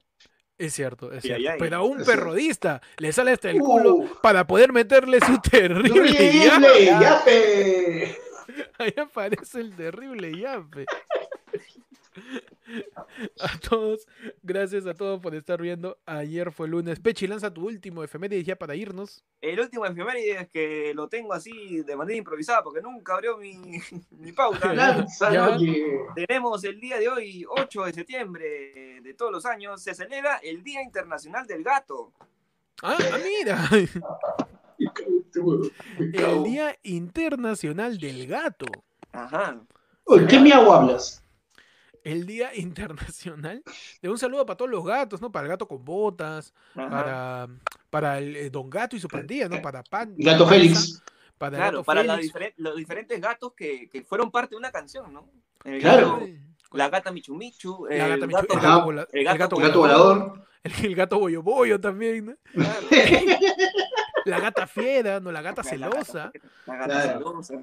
Es 0.58 0.74
cierto, 0.74 1.12
es 1.12 1.24
cierto. 1.24 1.54
Pero 1.58 1.78
a 1.78 1.82
un 1.82 2.04
perrodista 2.04 2.82
le 2.98 3.12
sale 3.12 3.32
hasta 3.32 3.50
el 3.50 3.60
culo 3.60 3.96
uh. 3.96 4.10
para 4.22 4.46
poder 4.46 4.72
meterle 4.72 5.20
su 5.20 5.40
terrible 5.52 6.34
yape. 6.86 8.16
Ahí 8.78 8.94
aparece 8.98 9.62
el 9.62 9.76
terrible 9.76 10.38
yape. 10.38 10.86
A 13.40 13.58
todos, 13.60 14.08
gracias 14.44 14.86
a 14.86 14.94
todos 14.94 15.20
por 15.20 15.36
estar 15.36 15.62
viendo. 15.62 15.98
Ayer 16.06 16.52
fue 16.52 16.68
lunes. 16.68 17.00
Pechi, 17.00 17.28
lanza 17.28 17.54
tu 17.54 17.66
último 17.66 18.04
efeméride 18.04 18.44
ya 18.44 18.56
para 18.56 18.76
irnos. 18.76 19.24
El 19.42 19.60
último 19.60 19.86
efeméride 19.86 20.42
es 20.42 20.50
que 20.50 20.94
lo 20.94 21.08
tengo 21.08 21.34
así 21.34 21.82
de 21.84 21.96
manera 21.96 22.18
improvisada 22.18 22.64
porque 22.64 22.82
nunca 22.82 23.16
abrió 23.16 23.38
mi, 23.38 23.58
mi 24.12 24.32
pauta. 24.32 24.74
Tenemos 26.16 26.64
el 26.64 26.80
día 26.80 27.00
de 27.00 27.10
hoy, 27.10 27.46
8 27.48 27.86
de 27.86 27.94
septiembre 27.94 29.02
de 29.02 29.14
todos 29.14 29.32
los 29.32 29.46
años, 29.46 29.82
se 29.82 29.94
celebra 29.94 30.38
el 30.38 30.64
Día 30.64 30.82
Internacional 30.82 31.48
del 31.48 31.64
Gato. 31.64 32.14
Ah, 32.84 32.98
ah 33.00 33.18
mira. 33.24 33.70
el 35.98 36.44
Día 36.44 36.78
Internacional 36.84 37.98
del 37.98 38.28
Gato. 38.28 38.66
Ajá. 39.12 39.62
¿Qué 40.30 40.40
miau 40.40 40.72
hablas? 40.72 41.21
El 42.04 42.26
Día 42.26 42.52
Internacional 42.56 43.64
de 44.02 44.10
un 44.10 44.18
saludo 44.18 44.46
para 44.46 44.58
todos 44.58 44.72
los 44.72 44.86
gatos, 44.86 45.22
¿no? 45.22 45.32
Para 45.32 45.46
el 45.46 45.50
gato 45.50 45.68
con 45.68 45.84
botas, 45.84 46.54
para, 46.74 47.48
para 47.90 48.18
el, 48.18 48.36
eh, 48.36 48.50
Don 48.50 48.70
Gato 48.70 48.96
y 48.96 49.00
su 49.00 49.08
pandilla, 49.08 49.50
¿no? 49.50 49.62
Para 49.62 49.84
Pan. 49.84 50.14
Gato 50.18 50.48
Félix. 50.48 51.02
Para, 51.38 51.58
claro, 51.58 51.84
para 51.84 52.04
los 52.04 52.76
diferentes 52.76 53.20
gatos 53.20 53.54
que, 53.54 53.90
que, 53.90 54.04
fueron 54.04 54.30
parte 54.30 54.54
de 54.54 54.60
una 54.60 54.72
canción, 54.72 55.12
¿no? 55.12 55.28
El 55.64 55.82
claro. 55.82 56.20
Gato, 56.20 56.28
la 56.74 56.90
gata 56.90 57.12
Michu 57.12 57.36
Michu, 57.36 57.88
el, 57.88 57.98
gato, 57.98 58.28
Michu, 58.28 58.40
el, 58.40 58.48
gato, 58.62 58.92
el, 59.12 59.26
gato, 59.26 59.80
volador. 59.80 60.48
El, 60.84 60.96
gato 60.96 61.18
Boyo 61.18 61.42
Boyo 61.42 61.82
también, 61.82 62.26
¿no? 62.28 62.36
la 64.26 64.40
gata 64.40 64.68
fiera, 64.68 65.20
¿no? 65.20 65.32
La 65.32 65.42
gata 65.42 65.64
celosa. 65.64 66.32
La 66.68 66.76
gata 66.76 67.02
celosa. 67.02 67.56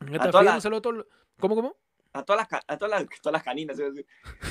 La 0.00 0.18
gata 0.18 0.38
fiera, 0.38 0.54
un 0.56 0.60
saludo 0.60 0.78
a 0.78 0.82
todos. 0.82 1.06
¿Cómo, 1.40 1.54
cómo? 1.54 1.76
A 2.16 2.22
todas 2.22 2.46
las, 2.50 2.62
a 2.66 2.78
todas 2.78 3.00
las, 3.00 3.08
todas 3.22 3.32
las 3.32 3.42
caninas, 3.42 3.78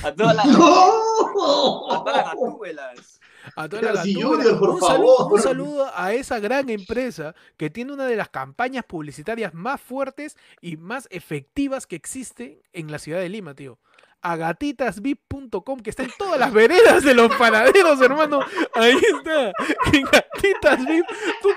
a 0.02 0.14
todas 0.14 0.36
las, 0.36 0.46
¡No! 0.58 1.92
a 1.92 1.98
todas 2.04 2.16
las 2.16 2.24
gatúbelas. 2.26 3.20
A 3.56 3.68
todas 3.68 3.84
las 3.84 4.06
gatúbelas. 4.06 4.60
Un, 4.60 4.80
saludo, 4.80 5.28
un 5.28 5.42
saludo 5.42 5.90
a 5.94 6.12
esa 6.12 6.38
gran 6.38 6.70
empresa 6.70 7.34
que 7.56 7.70
tiene 7.70 7.92
una 7.92 8.06
de 8.06 8.16
las 8.16 8.28
campañas 8.28 8.84
publicitarias 8.84 9.54
más 9.54 9.80
fuertes 9.80 10.36
y 10.60 10.76
más 10.76 11.08
efectivas 11.10 11.86
que 11.86 11.96
existen 11.96 12.60
en 12.72 12.90
la 12.90 12.98
ciudad 12.98 13.20
de 13.20 13.28
Lima, 13.28 13.54
tío 13.54 13.78
a 14.22 14.34
gatitasvip.com, 14.34 15.80
que 15.80 15.90
está 15.90 16.02
en 16.02 16.10
todas 16.18 16.40
las 16.40 16.52
veredas 16.52 17.04
de 17.04 17.14
los 17.14 17.32
panaderos, 17.36 18.00
hermano. 18.00 18.40
Ahí 18.74 18.96
está. 18.96 19.52
En 19.92 20.02
gatitasvip. 20.02 21.06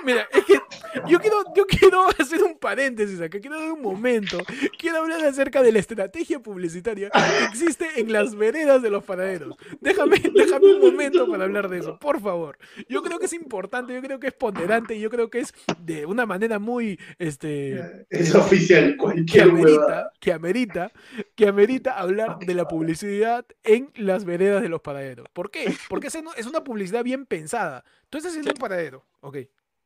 mira, 0.03 0.27
es 0.31 0.45
que 0.45 0.61
yo 1.07 1.19
quiero, 1.19 1.43
yo 1.55 1.65
quiero 1.65 2.07
hacer 2.19 2.43
un 2.43 2.57
paréntesis 2.57 3.19
acá, 3.21 3.39
quiero 3.39 3.59
dar 3.59 3.71
un 3.71 3.81
momento. 3.81 4.37
Quiero 4.77 4.99
hablar 4.99 5.23
acerca 5.25 5.61
de 5.61 5.71
la 5.71 5.79
estrategia 5.79 6.39
publicitaria 6.39 7.09
que 7.09 7.45
existe 7.45 7.99
en 7.99 8.11
las 8.11 8.35
veredas 8.35 8.81
de 8.81 8.89
los 8.89 9.03
panaderos. 9.03 9.55
Déjame, 9.81 10.17
déjame 10.33 10.75
un 10.75 10.81
momento 10.81 11.29
para 11.29 11.45
hablar 11.45 11.69
de 11.69 11.79
eso, 11.79 11.97
por 11.99 12.21
favor. 12.21 12.57
Yo 12.87 13.01
creo 13.01 13.19
que 13.19 13.25
es 13.25 13.33
importante, 13.33 13.93
yo 13.93 14.01
creo 14.01 14.19
que 14.19 14.27
es 14.27 14.33
ponderante, 14.33 14.95
y 14.95 15.01
yo 15.01 15.09
creo 15.09 15.29
que 15.29 15.39
es 15.39 15.53
de 15.79 16.05
una 16.05 16.25
manera 16.25 16.59
muy 16.59 16.99
este 17.17 18.05
es 18.09 18.35
oficial 18.35 18.95
cualquier 18.97 19.25
que 19.45 19.49
amerita, 19.49 20.11
que 20.19 20.33
amerita, 20.33 20.91
que 21.35 21.47
amerita 21.47 21.99
hablar 21.99 22.39
de 22.39 22.53
la 22.53 22.67
publicidad 22.67 23.45
en 23.63 23.91
las 23.95 24.25
veredas 24.25 24.61
de 24.61 24.69
los 24.69 24.81
panaderos. 24.81 25.27
¿Por 25.33 25.51
qué? 25.51 25.73
Porque 25.87 26.07
es 26.07 26.45
una 26.47 26.63
publicidad 26.63 27.03
bien 27.03 27.25
pensada. 27.25 27.83
Tú 28.09 28.17
estás 28.17 28.31
haciendo 28.31 28.51
un 28.51 28.59
paradero, 28.59 29.05
ok. 29.21 29.37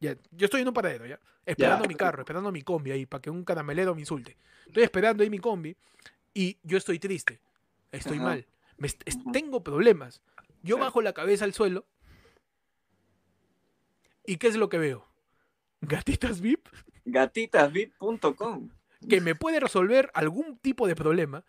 Ya, 0.04 0.18
yo 0.32 0.46
estoy 0.48 0.60
en 0.60 0.68
un 0.68 0.74
paradero, 0.74 1.06
¿ya? 1.06 1.18
Esperando 1.46 1.88
mi 1.88 1.96
carro, 1.96 2.24
esperando 2.24 2.52
mi 2.52 2.62
combi 2.62 2.92
ahí 2.92 3.06
para 3.06 3.22
que 3.22 3.30
un 3.30 3.46
caramelero 3.46 3.96
me 3.96 4.02
insulte. 4.02 4.36
Estoy 4.66 4.84
esperando 4.84 5.24
ahí 5.24 5.30
mi 5.30 5.40
combi 5.40 5.78
y 6.34 6.58
yo 6.62 6.78
estoy 6.78 7.00
triste. 7.00 7.40
Estoy 7.90 8.20
mal. 8.20 8.46
tengo 9.32 9.64
problemas. 9.64 10.22
Yo 10.62 10.78
bajo 10.78 11.02
la 11.02 11.14
cabeza 11.14 11.46
al 11.46 11.54
suelo. 11.54 11.86
¿Y 14.26 14.36
qué 14.36 14.48
es 14.48 14.58
lo 14.58 14.68
que 14.68 14.78
veo? 14.78 15.08
Gatitas 15.80 16.42
VIP. 16.42 16.68
Gatitasvip.com. 17.06 18.72
Que 19.08 19.22
me 19.22 19.36
puede 19.36 19.62
resolver 19.62 20.12
algún 20.16 20.58
tipo 20.58 20.86
de 20.86 20.96
problema 20.98 21.46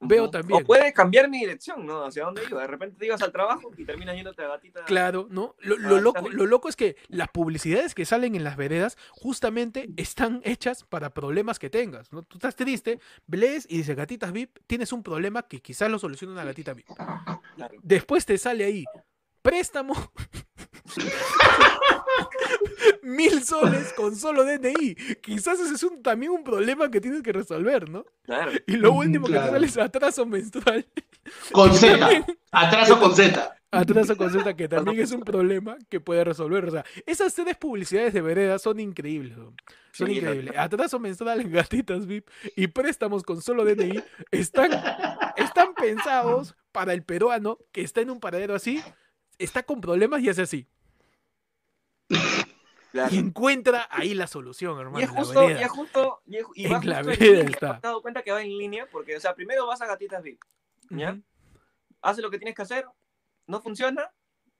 Veo 0.00 0.30
también. 0.30 0.62
O 0.62 0.66
puedes 0.66 0.92
cambiar 0.92 1.28
mi 1.28 1.38
dirección, 1.38 1.86
¿no? 1.86 2.04
Hacia 2.04 2.24
dónde 2.24 2.42
iba. 2.48 2.60
De 2.60 2.66
repente 2.66 2.96
te 2.98 3.06
ibas 3.06 3.22
al 3.22 3.32
trabajo 3.32 3.70
y 3.76 3.84
terminas 3.84 4.14
yéndote 4.14 4.42
a 4.42 4.48
gatita. 4.48 4.84
Claro, 4.84 5.26
¿no? 5.30 5.54
Lo, 5.60 5.76
loco, 6.00 6.28
lo 6.28 6.46
loco 6.46 6.68
es 6.68 6.76
que 6.76 6.96
las 7.08 7.28
publicidades 7.28 7.94
que 7.94 8.04
salen 8.04 8.34
en 8.34 8.44
las 8.44 8.56
veredas 8.56 8.98
justamente 9.10 9.88
están 9.96 10.40
hechas 10.44 10.84
para 10.84 11.10
problemas 11.10 11.58
que 11.58 11.70
tengas, 11.70 12.12
¿no? 12.12 12.22
Tú 12.22 12.36
estás 12.36 12.56
triste, 12.56 13.00
lees 13.36 13.66
y 13.68 13.78
dice 13.78 13.94
gatitas 13.94 14.32
VIP, 14.32 14.58
tienes 14.66 14.92
un 14.92 15.02
problema 15.02 15.42
que 15.42 15.60
quizás 15.60 15.90
lo 15.90 15.98
soluciona 15.98 16.32
una 16.32 16.44
gatita 16.44 16.74
VIP. 16.74 16.88
Después 17.82 18.26
te 18.26 18.38
sale 18.38 18.64
ahí, 18.64 18.84
préstamo. 19.42 19.94
Mil 23.02 23.42
soles 23.44 23.92
con 23.92 24.16
solo 24.16 24.44
DNI. 24.44 24.94
Quizás 25.20 25.60
ese 25.60 25.74
es 25.74 25.82
un, 25.82 26.02
también 26.02 26.32
un 26.32 26.44
problema 26.44 26.90
que 26.90 27.00
tienes 27.00 27.22
que 27.22 27.32
resolver, 27.32 27.88
¿no? 27.88 28.04
Claro. 28.24 28.52
Y 28.66 28.76
lo 28.76 28.92
último 28.92 29.26
que 29.26 29.34
te 29.34 29.38
sale 29.38 29.66
es 29.66 29.78
atraso 29.78 30.26
menstrual. 30.26 30.86
Con 31.52 31.72
Z. 31.74 32.26
Atraso 32.50 32.98
con 33.00 33.14
Z. 33.14 33.56
Atraso 33.70 34.16
con 34.16 34.30
Z, 34.30 34.56
que 34.56 34.68
también 34.68 35.00
es 35.00 35.12
un 35.12 35.20
problema 35.20 35.76
que 35.88 36.00
puede 36.00 36.24
resolver. 36.24 36.64
O 36.64 36.70
sea, 36.70 36.84
esas 37.04 37.34
tres 37.34 37.56
publicidades 37.56 38.12
de 38.14 38.20
vereda 38.20 38.58
son 38.58 38.80
increíbles. 38.80 39.36
Son 39.92 40.10
increíbles. 40.10 40.56
Atraso 40.56 40.98
menstrual 40.98 41.40
en 41.40 41.52
gatitas 41.52 42.06
VIP 42.06 42.28
y 42.54 42.68
préstamos 42.68 43.22
con 43.22 43.42
solo 43.42 43.64
DNI 43.64 44.02
están, 44.30 44.70
están 45.36 45.74
pensados 45.74 46.54
para 46.72 46.92
el 46.92 47.02
peruano 47.02 47.58
que 47.72 47.82
está 47.82 48.00
en 48.00 48.10
un 48.10 48.20
paradero 48.20 48.54
así 48.54 48.82
está 49.38 49.62
con 49.62 49.80
problemas 49.80 50.22
y 50.22 50.28
hace 50.28 50.42
así. 50.42 50.66
Y 53.10 53.18
encuentra 53.18 53.86
ahí 53.90 54.14
la 54.14 54.26
solución, 54.26 54.78
hermano. 54.78 55.00
Y 55.00 55.02
es 55.02 55.10
justo, 55.10 55.50
y 55.50 55.52
es 55.52 55.68
justo, 55.68 56.22
y, 56.26 56.36
es, 56.36 56.46
y 56.54 56.66
va 56.66 56.76
justo 56.76 57.10
en 57.10 57.20
línea. 57.20 57.42
Está. 57.42 57.58
Te 57.58 57.66
has 57.66 57.82
dado 57.82 58.02
cuenta 58.02 58.22
que 58.22 58.32
va 58.32 58.42
en 58.42 58.56
línea, 58.56 58.86
porque, 58.90 59.16
o 59.16 59.20
sea, 59.20 59.34
primero 59.34 59.66
vas 59.66 59.82
a 59.82 59.86
Gatitas 59.86 60.22
VIP, 60.22 60.42
¿ya? 60.90 61.10
Uh 61.10 61.14
-huh. 61.16 61.22
Hace 62.00 62.22
lo 62.22 62.30
que 62.30 62.38
tienes 62.38 62.54
que 62.54 62.62
hacer, 62.62 62.86
no 63.46 63.60
funciona, 63.60 64.10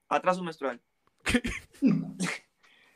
atraso 0.09 0.43
menstrual. 0.43 0.81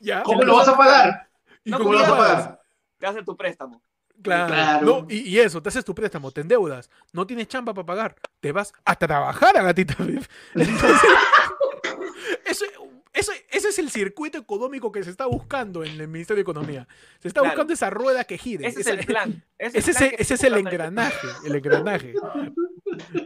¿Ya? 0.00 0.22
¿Cómo 0.22 0.42
lo 0.42 0.56
vas 0.56 0.68
a 0.68 0.76
pagar? 0.76 1.30
¿Y 1.64 1.72
cómo 1.72 1.92
lo 1.92 1.98
vas 2.00 2.08
a 2.08 2.16
pagar? 2.16 2.60
Te 2.98 3.06
hace 3.06 3.22
tu 3.22 3.36
préstamo. 3.36 3.82
Claro. 4.22 4.52
claro. 4.52 4.86
No, 4.86 5.06
y, 5.08 5.20
y, 5.20 5.38
eso, 5.38 5.62
te 5.62 5.70
haces 5.70 5.84
tu 5.84 5.94
préstamo, 5.94 6.30
te 6.30 6.42
endeudas, 6.42 6.90
no 7.12 7.26
tienes 7.26 7.48
chamba 7.48 7.72
para 7.72 7.86
pagar, 7.86 8.16
te 8.40 8.52
vas 8.52 8.72
a 8.84 8.94
trabajar 8.94 9.56
a 9.56 9.62
Gatita 9.62 9.94
VIP. 10.04 10.24
Entonces, 10.54 11.10
eso, 13.12 13.32
ese 13.50 13.68
es 13.68 13.78
el 13.78 13.90
circuito 13.90 14.38
económico 14.38 14.92
que 14.92 15.02
se 15.02 15.10
está 15.10 15.26
buscando 15.26 15.82
en 15.82 16.00
el 16.00 16.08
Ministerio 16.08 16.36
de 16.36 16.42
Economía. 16.42 16.86
Se 17.18 17.28
está 17.28 17.40
claro. 17.40 17.54
buscando 17.54 17.72
esa 17.72 17.90
rueda 17.90 18.24
que 18.24 18.38
gire. 18.38 18.66
Ese 18.66 18.80
esa, 18.80 18.92
es 18.92 19.00
el 19.00 19.06
plan. 19.06 19.44
Ese, 19.58 19.78
ese, 19.78 19.92
plan 19.92 20.10
ese 20.18 20.34
es 20.34 20.44
el 20.44 20.54
engranaje. 20.54 21.28
El 21.44 21.56
engranaje. 21.56 22.14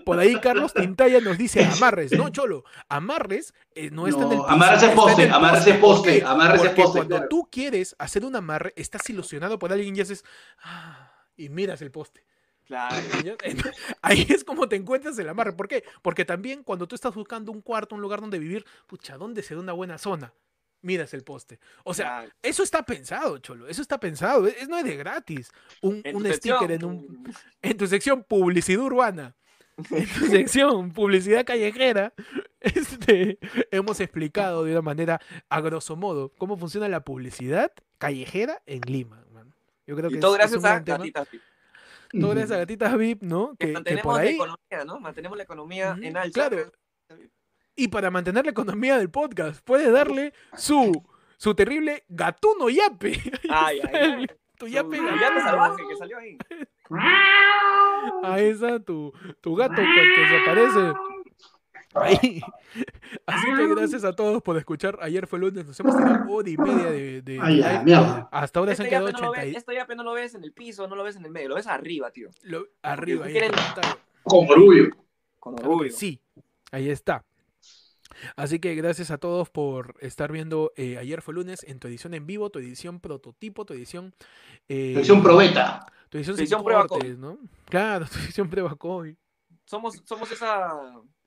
Por 0.05 0.19
ahí 0.19 0.39
Carlos 0.41 0.73
Tintaya 0.73 1.21
nos 1.21 1.39
dice 1.39 1.65
amarres. 1.65 2.13
No, 2.13 2.29
Cholo, 2.31 2.65
amarres 2.89 3.55
eh, 3.75 3.91
no 3.91 4.07
está 4.07 4.23
no, 4.23 4.27
en 4.27 4.33
el 4.33 4.39
piso, 4.39 4.51
Amarres 4.51 4.83
el 4.83 4.93
poste, 4.93 5.31
amarres 5.31 5.67
el 5.67 5.79
poste, 5.79 6.25
amarres 6.25 6.63
el 6.63 6.71
poste. 6.71 6.99
Cuando 6.99 7.17
claro. 7.17 7.29
tú 7.29 7.49
quieres 7.51 7.95
hacer 7.99 8.25
un 8.25 8.37
amarre, 8.37 8.73
estás 8.77 9.09
ilusionado 9.11 9.59
por 9.59 9.73
alguien 9.73 9.97
y 9.97 10.01
haces. 10.01 10.25
Ah, 10.63 11.13
y 11.37 11.49
miras 11.49 11.83
el 11.83 11.91
poste. 11.91 12.25
Claro. 12.67 12.97
Ahí 14.03 14.27
es 14.29 14.45
como 14.45 14.69
te 14.69 14.77
encuentras 14.77 15.19
el 15.19 15.29
amarre. 15.29 15.53
¿Por 15.53 15.69
qué? 15.69 15.85
Porque 16.03 16.25
también 16.25 16.63
cuando 16.63 16.87
tú 16.87 16.95
estás 16.95 17.15
buscando 17.15 17.53
un 17.53 17.61
cuarto, 17.61 17.95
un 17.95 18.01
lugar 18.01 18.21
donde 18.21 18.39
vivir, 18.39 18.65
pucha, 18.87 19.17
¿dónde 19.17 19.43
se 19.43 19.55
da 19.55 19.61
una 19.61 19.73
buena 19.73 19.99
zona? 19.99 20.33
Miras 20.83 21.15
el 21.15 21.25
poste. 21.25 21.59
O 21.83 21.95
sea, 21.95 22.07
claro. 22.07 22.33
eso 22.43 22.63
está 22.63 22.83
pensado, 22.83 23.39
Cholo. 23.39 23.67
Eso 23.69 23.81
está 23.81 23.99
pensado. 23.99 24.47
Es, 24.47 24.69
no 24.69 24.77
es 24.77 24.85
de 24.85 24.97
gratis. 24.97 25.51
Un, 25.81 26.03
un 26.13 26.31
sticker 26.33 26.73
en, 26.73 26.85
un, 26.85 27.35
en 27.63 27.77
tu 27.77 27.87
sección 27.87 28.23
publicidad 28.23 28.83
urbana. 28.83 29.35
En 29.91 30.07
tu 30.07 30.27
sección 30.27 30.93
publicidad 30.93 31.45
callejera. 31.45 32.13
Este, 32.61 33.39
hemos 33.71 34.01
explicado 34.01 34.65
de 34.65 34.73
una 34.73 34.83
manera, 34.83 35.21
a 35.49 35.61
grosso 35.61 35.97
modo, 35.97 36.33
cómo 36.39 36.57
funciona 36.57 36.89
la 36.89 37.05
publicidad 37.05 37.73
callejera 37.99 38.63
en 38.67 38.81
Lima. 38.83 39.25
Man. 39.33 39.55
Yo 39.87 39.97
creo 39.97 40.11
que 40.11 40.17
y 40.17 40.21
todo 40.21 40.33
es, 40.33 40.39
gracias 40.39 40.59
es 40.61 40.65
a 40.65 40.81
Gatitas 40.81 41.29
todo 41.29 41.31
gracias 41.31 41.43
a 41.43 41.54
gatitas 42.49 42.97
VIP, 42.97 43.23
¿no? 43.23 43.55
Que, 43.59 43.75
que 43.85 43.99
por 43.99 44.21
ahí... 44.21 44.37
la 44.37 44.45
economía, 44.45 44.85
¿no? 44.87 45.01
Mantenemos 45.01 45.37
la 45.37 45.45
economía 45.45 45.99
en 46.01 46.17
alza. 46.17 46.49
Claro. 46.49 46.73
Y 47.77 47.89
para 47.89 48.11
mantener 48.11 48.45
la 48.45 48.53
economía 48.53 48.99
del 48.99 49.11
podcast, 49.11 49.65
puede 49.65 49.91
darle 49.91 50.33
su, 50.57 51.03
su 51.37 51.55
terrible 51.55 52.05
gatuno 52.09 52.71
yape. 52.71 53.21
Ay, 53.51 53.81
ay, 53.83 53.91
ay. 53.93 54.27
Tu 54.57 54.69
yape, 54.69 54.97
su 54.97 55.03
yape 55.03 55.41
salvaje 55.41 55.83
que 55.89 55.97
salió 55.97 56.19
ahí. 56.19 56.39
Ahí 58.23 58.45
está 58.47 58.79
tu, 58.79 59.13
tu 59.41 59.55
gato 59.57 59.75
que 59.75 60.29
se 60.29 60.37
aparece. 60.37 60.93
Ahí. 61.95 62.41
Así 63.27 63.47
que 63.57 63.69
gracias 63.69 64.05
a 64.05 64.13
todos 64.15 64.43
por 64.43 64.57
escuchar. 64.57 64.99
Ayer 65.01 65.27
fue 65.27 65.39
lunes, 65.39 65.65
nos 65.65 65.79
hemos 65.79 65.97
tirado 65.97 66.31
hora 66.31 66.51
y 66.51 66.57
media 66.57 66.91
de. 66.91 67.23
de 67.23 67.39
Ay, 67.41 67.59
ya, 67.61 67.83
mierda. 67.83 68.29
Hasta 68.33 68.59
ahora 68.59 68.73
este 68.73 68.83
se 68.83 68.87
han 68.89 68.91
quedado 68.91 69.13
no 69.13 69.31
80. 69.31 69.43
ves, 69.45 69.57
esto 69.57 69.73
ya 69.73 69.87
no 69.87 70.03
lo 70.03 70.13
ves 70.13 70.35
en 70.35 70.45
el 70.45 70.53
piso, 70.53 70.89
no 70.89 70.97
lo 70.97 71.05
ves 71.05 71.17
en 71.17 71.25
el 71.25 71.31
medio, 71.31 71.51
lo 71.51 71.55
ves 71.55 71.67
arriba, 71.67 72.11
tío. 72.11 72.31
Lo, 72.43 72.67
arriba, 72.83 73.27
ahí 73.27 73.33
quieren-. 73.33 73.53
Con 74.23 74.51
orgullo. 74.51 74.91
Con 75.39 75.55
orgullo. 75.55 75.93
sí, 75.93 76.21
ahí 76.73 76.91
está. 76.91 77.25
Así 78.37 78.59
que 78.59 78.75
gracias 78.75 79.11
a 79.11 79.19
todos 79.19 79.51
por 79.51 79.97
estar 80.01 80.31
viendo 80.33 80.73
eh, 80.77 80.99
Ayer 80.99 81.23
fue 81.23 81.35
lunes 81.35 81.65
en 81.65 81.79
tu 81.79 81.89
edición 81.89 82.15
en 82.15 82.27
vivo, 82.27 82.51
tu 82.51 82.59
edición 82.59 83.01
prototipo, 83.01 83.65
tu 83.65 83.75
edición. 83.75 84.15
Eh, 84.69 84.93
Versión 84.95 85.23
probeta. 85.23 85.87
tu 86.09 86.19
edición, 86.19 86.35
tu 86.35 86.39
sin 86.39 86.45
edición 86.45 86.65
prueba 86.65 86.87
cortes, 86.87 87.19
¿no? 87.19 87.39
Claro, 87.67 88.07
tu 88.13 88.19
edición 88.19 88.49
prueba 88.49 88.75
COVID. 88.75 89.15
Somos, 89.65 90.03
somos 90.05 90.31
esa. 90.31 90.81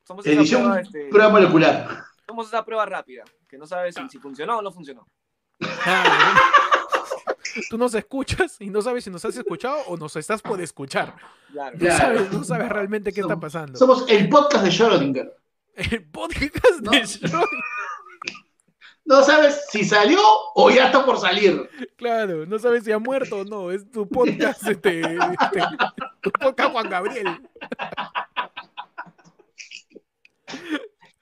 Somos 0.08 0.26
esa 0.26 0.40
Edición 0.40 0.62
prueba, 0.64 0.80
este, 0.82 1.10
prueba 1.10 1.30
molecular. 1.30 2.04
somos 2.26 2.48
esa 2.48 2.64
prueba 2.64 2.86
rápida, 2.86 3.24
que 3.50 3.58
no 3.58 3.68
sabes 3.68 3.94
si, 3.94 4.08
si 4.10 4.18
funcionó 4.20 4.60
o 4.60 4.62
no 4.62 4.72
funcionó. 4.72 5.06
Tú 7.70 7.78
nos 7.78 7.94
escuchas 7.96 8.56
y 8.60 8.70
no 8.70 8.82
sabes 8.82 9.04
si 9.04 9.10
nos 9.10 9.26
has 9.26 9.36
escuchado 9.36 9.78
o 9.88 9.98
nos 9.98 10.16
estás 10.16 10.42
por 10.42 10.62
escuchar. 10.62 11.16
Claro. 11.52 11.72
No, 11.74 11.80
Claro. 11.80 11.98
sabes, 11.98 12.32
no 12.32 12.44
sabes 12.44 12.70
realmente 12.70 13.12
qué 13.12 13.22
está 13.22 13.40
pasando. 13.40 13.78
Somos 13.78 14.06
el 14.08 14.30
podcast 14.30 14.64
de 14.64 14.70
Schrödinger. 14.72 15.34
El 15.76 16.06
podcast 16.10 16.82
No. 16.82 16.92
de 16.92 17.02
Schrödinger. 17.02 17.48
No 19.06 19.24
sabes 19.24 19.66
si 19.72 19.86
salió 19.86 20.20
o 20.54 20.70
ya 20.70 20.88
está 20.88 21.04
por 21.06 21.18
salir. 21.18 21.68
Claro, 21.98 22.46
no 22.46 22.60
sabes 22.60 22.84
si 22.84 22.92
ha 22.92 23.00
muerto 23.00 23.38
o 23.38 23.46
no. 23.46 23.72
Es 23.72 23.90
tu 23.90 24.08
podcast, 24.08 24.68
este, 24.68 25.00
este, 25.02 25.62
tu 26.22 26.30
podcast 26.32 26.72
Juan 26.74 26.90
Gabriel. 26.90 27.42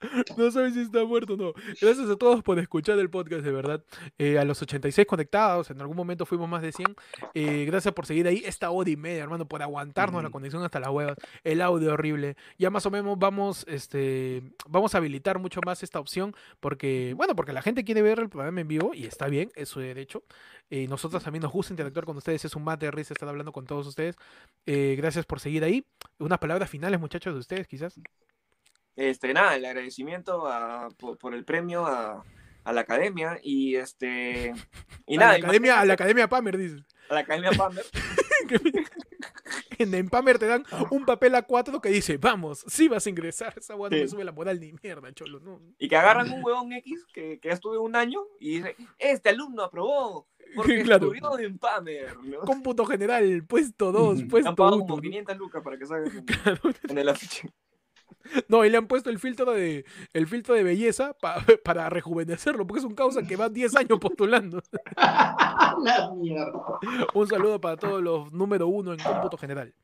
No 0.36 0.50
sabes 0.50 0.74
si 0.74 0.80
está 0.80 1.04
muerto 1.04 1.34
o 1.34 1.36
no. 1.36 1.52
Gracias 1.80 2.08
a 2.08 2.16
todos 2.16 2.42
por 2.42 2.58
escuchar 2.58 2.98
el 2.98 3.10
podcast, 3.10 3.42
de 3.42 3.52
verdad. 3.52 3.82
Eh, 4.18 4.38
a 4.38 4.44
los 4.44 4.60
86 4.60 5.06
conectados, 5.06 5.70
en 5.70 5.80
algún 5.80 5.96
momento 5.96 6.26
fuimos 6.26 6.48
más 6.48 6.62
de 6.62 6.72
100. 6.72 6.94
Eh, 7.34 7.64
gracias 7.66 7.94
por 7.94 8.06
seguir 8.06 8.26
ahí 8.26 8.42
esta 8.44 8.70
hora 8.70 8.90
y 8.90 8.96
media, 8.96 9.22
hermano, 9.22 9.46
por 9.46 9.62
aguantarnos 9.62 10.22
la 10.22 10.30
conexión 10.30 10.62
hasta 10.62 10.80
las 10.80 10.90
huevas. 10.90 11.16
El 11.44 11.60
audio 11.60 11.92
horrible. 11.92 12.36
Ya 12.58 12.70
más 12.70 12.86
o 12.86 12.90
menos 12.90 13.18
vamos, 13.18 13.64
este, 13.68 14.42
vamos 14.68 14.94
a 14.94 14.98
habilitar 14.98 15.38
mucho 15.38 15.60
más 15.64 15.82
esta 15.82 16.00
opción 16.00 16.34
porque, 16.60 17.14
bueno, 17.16 17.34
porque 17.34 17.52
la 17.52 17.62
gente 17.62 17.84
quiere 17.84 18.02
ver 18.02 18.18
el 18.18 18.28
programa 18.28 18.60
en 18.60 18.68
vivo 18.68 18.92
y 18.94 19.06
está 19.06 19.28
bien, 19.28 19.50
es 19.54 19.68
su 19.68 19.80
derecho. 19.80 20.22
Eh, 20.70 20.86
nosotros 20.88 21.22
también 21.22 21.42
nos 21.42 21.52
gusta 21.52 21.72
interactuar 21.72 22.04
con 22.04 22.16
ustedes, 22.16 22.44
es 22.44 22.56
un 22.56 22.64
mate 22.64 22.86
de 22.86 22.90
risa 22.90 23.14
estar 23.14 23.28
hablando 23.28 23.52
con 23.52 23.66
todos 23.66 23.86
ustedes. 23.86 24.16
Eh, 24.66 24.94
gracias 24.96 25.24
por 25.26 25.40
seguir 25.40 25.64
ahí. 25.64 25.84
Unas 26.18 26.38
palabras 26.38 26.68
finales, 26.70 27.00
muchachos, 27.00 27.34
de 27.34 27.40
ustedes, 27.40 27.68
quizás. 27.68 28.00
Este, 28.96 29.32
nada, 29.34 29.56
el 29.56 29.64
agradecimiento 29.64 30.46
a- 30.46 30.88
por, 30.98 31.18
por 31.18 31.34
el 31.34 31.44
premio 31.44 31.86
a, 31.86 32.24
a 32.64 32.72
la 32.72 32.80
academia 32.80 33.38
y 33.42 33.76
este. 33.76 34.52
Y 35.06 35.16
a, 35.16 35.20
nada, 35.20 35.32
la 35.32 35.38
academia, 35.44 35.80
a 35.80 35.84
la 35.84 35.92
academia 35.94 36.28
Pamer, 36.28 36.56
dices. 36.58 36.82
a 37.10 37.14
la 37.14 37.20
academia 37.20 37.50
Pamer. 37.52 37.84
En, 39.78 39.92
en 39.94 40.08
Pamer 40.08 40.38
te 40.38 40.46
dan 40.46 40.64
un 40.90 41.04
papel 41.04 41.34
A4 41.34 41.80
que 41.80 41.90
dice, 41.90 42.16
vamos, 42.16 42.64
sí 42.66 42.88
vas 42.88 43.06
a 43.06 43.10
ingresar. 43.10 43.54
Esa 43.58 43.76
no 43.76 43.88
Sí. 43.88 43.94
me 43.96 44.08
sube 44.08 44.24
la 44.24 44.32
moral 44.32 44.58
ni 44.58 44.72
mierda, 44.82 45.12
cholo. 45.12 45.38
No. 45.40 45.60
Y 45.78 45.88
que 45.88 45.96
agarran 45.96 46.32
un 46.32 46.42
huevón 46.42 46.72
X 46.72 47.04
que, 47.12 47.38
que 47.38 47.48
ya 47.48 47.54
estuve 47.54 47.76
un 47.78 47.94
año 47.94 48.20
y 48.40 48.56
dice, 48.56 48.74
este 48.98 49.28
alumno 49.28 49.62
aprobó 49.62 50.26
porque 50.54 50.82
Claro. 50.82 51.12
estudió 51.12 51.38
en 51.46 51.58
Pamer, 51.58 52.16
¿no? 52.24 52.40
Cómputo 52.40 52.86
general, 52.86 53.44
puesto 53.46 53.92
2, 53.92 54.02
Ujú. 54.14 54.20
Le 54.22 54.26
puesto 54.28 54.48
han 54.50 54.56
pagado 54.56 54.76
1. 54.76 54.86
como 54.86 55.02
500 55.02 55.36
lucas 55.36 55.62
para 55.62 55.76
que 55.78 55.86
salga 55.86 56.10
en, 56.10 56.90
en 56.90 56.98
el 56.98 57.08
afiche. 57.10 57.50
No, 58.48 58.64
y 58.64 58.70
le 58.70 58.76
han 58.78 58.86
puesto 58.86 59.10
el 59.10 59.18
filtro 59.18 59.52
de, 59.52 59.84
el 60.12 60.26
filtro 60.26 60.54
de 60.54 60.62
belleza 60.62 61.12
pa- 61.14 61.44
para 61.64 61.88
rejuvenecerlo, 61.90 62.66
porque 62.66 62.80
es 62.80 62.84
un 62.84 62.94
causa 62.94 63.22
que 63.22 63.36
va 63.36 63.48
10 63.48 63.76
años 63.76 63.98
postulando. 64.00 64.62
La 64.96 66.10
mierda. 66.16 66.52
Un 67.14 67.26
saludo 67.26 67.60
para 67.60 67.76
todos 67.76 68.02
los 68.02 68.32
número 68.32 68.66
uno 68.68 68.92
en 68.92 68.98
cómputo 69.00 69.36
general. 69.36 69.74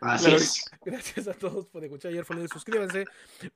Así 0.00 0.24
Claro. 0.26 0.36
es. 0.38 0.64
Gracias 0.84 1.28
a 1.28 1.34
todos 1.34 1.66
por 1.66 1.84
escuchar 1.84 2.10
ayer 2.10 2.24
fue 2.24 2.36
lunes. 2.36 2.50
Suscríbanse. 2.52 3.04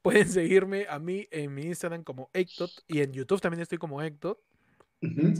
Pueden 0.03 0.29
seguirme 0.29 0.87
a 0.89 0.99
mí 0.99 1.27
en 1.31 1.55
mi 1.55 1.63
Instagram 1.63 2.03
como 2.05 2.29
Ectot 2.35 2.71
y 2.87 3.01
en 3.01 3.13
YouTube 3.13 3.41
también 3.41 3.63
estoy 3.63 3.79
como 3.79 4.03
Ectot. 4.03 4.39
Ujú. 5.03 5.33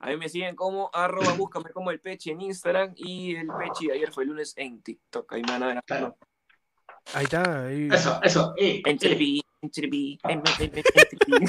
A 0.00 0.06
mí 0.10 0.16
me 0.16 0.28
siguen 0.28 0.54
como 0.54 0.90
arroba 0.92 1.32
búscame 1.32 1.70
como 1.70 1.90
el 1.90 1.98
Pechi 2.00 2.30
en 2.30 2.40
Instagram 2.42 2.92
y 2.96 3.34
el 3.36 3.48
Pechi 3.48 3.86
de 3.88 3.94
ayer 3.94 4.12
fue 4.12 4.24
el 4.24 4.30
lunes 4.30 4.52
en 4.56 4.80
TikTok. 4.82 5.32
Ahí 5.32 5.42
me 5.42 5.52
van 5.52 5.62
a 5.62 5.66
ver. 5.68 5.82
Claro. 5.84 6.16
Ahí 7.14 7.24
está. 7.24 7.66
ahí. 7.66 7.88
Eso, 7.92 8.20
eso. 8.22 8.54
Eh, 8.56 8.82
En 8.84 8.94
eh. 8.96 8.98
Chiripi, 8.98 9.42
en 9.62 9.70
Chiripi, 9.70 10.18
en- 10.24 10.30
en- 10.30 10.44
en- 10.60 10.72
en 10.76 10.82
Chiripi. 10.84 11.46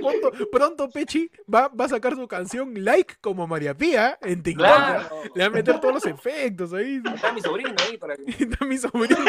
Pronto, 0.00 0.32
pronto 0.50 0.88
Pechi 0.90 1.30
va, 1.52 1.68
va 1.68 1.84
a 1.84 1.88
sacar 1.88 2.16
su 2.16 2.26
canción 2.26 2.72
Like 2.84 3.14
como 3.20 3.46
María 3.46 3.74
Pía 3.76 4.18
en 4.22 4.42
TikTok. 4.42 4.66
Claro. 4.66 5.08
Le 5.34 5.42
va 5.42 5.46
a 5.46 5.50
meter 5.50 5.78
todos 5.80 5.94
los 5.94 6.06
efectos 6.06 6.72
ahí. 6.72 7.00
Está 7.14 7.32
mi 7.32 7.40
sobrino 7.40 7.72
ahí 7.88 7.96
para 7.96 8.16
que... 8.16 8.24
Está 8.44 8.64
mi 8.64 8.76
sobrino. 8.78 9.16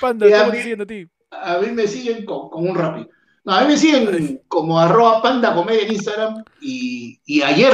Panda, 0.00 0.28
Y 0.28 0.32
a 0.32 0.38
¿cómo 0.40 0.50
mí- 0.52 0.56
te 0.58 0.62
siguen 0.64 0.80
a 0.80 0.86
ti? 0.86 1.08
A 1.30 1.58
mí 1.58 1.66
me 1.72 1.86
siguen 1.86 2.24
con, 2.24 2.50
con 2.50 2.68
un 2.68 2.74
rapi. 2.76 3.08
No, 3.44 3.52
a 3.54 3.62
mí 3.62 3.68
me 3.68 3.76
siguen 3.76 4.42
como 4.48 4.78
arroba 4.78 5.22
panda 5.22 5.54
comedia 5.54 5.82
en 5.82 5.92
Instagram 5.92 6.44
y, 6.60 7.20
y 7.24 7.42
ayer, 7.42 7.72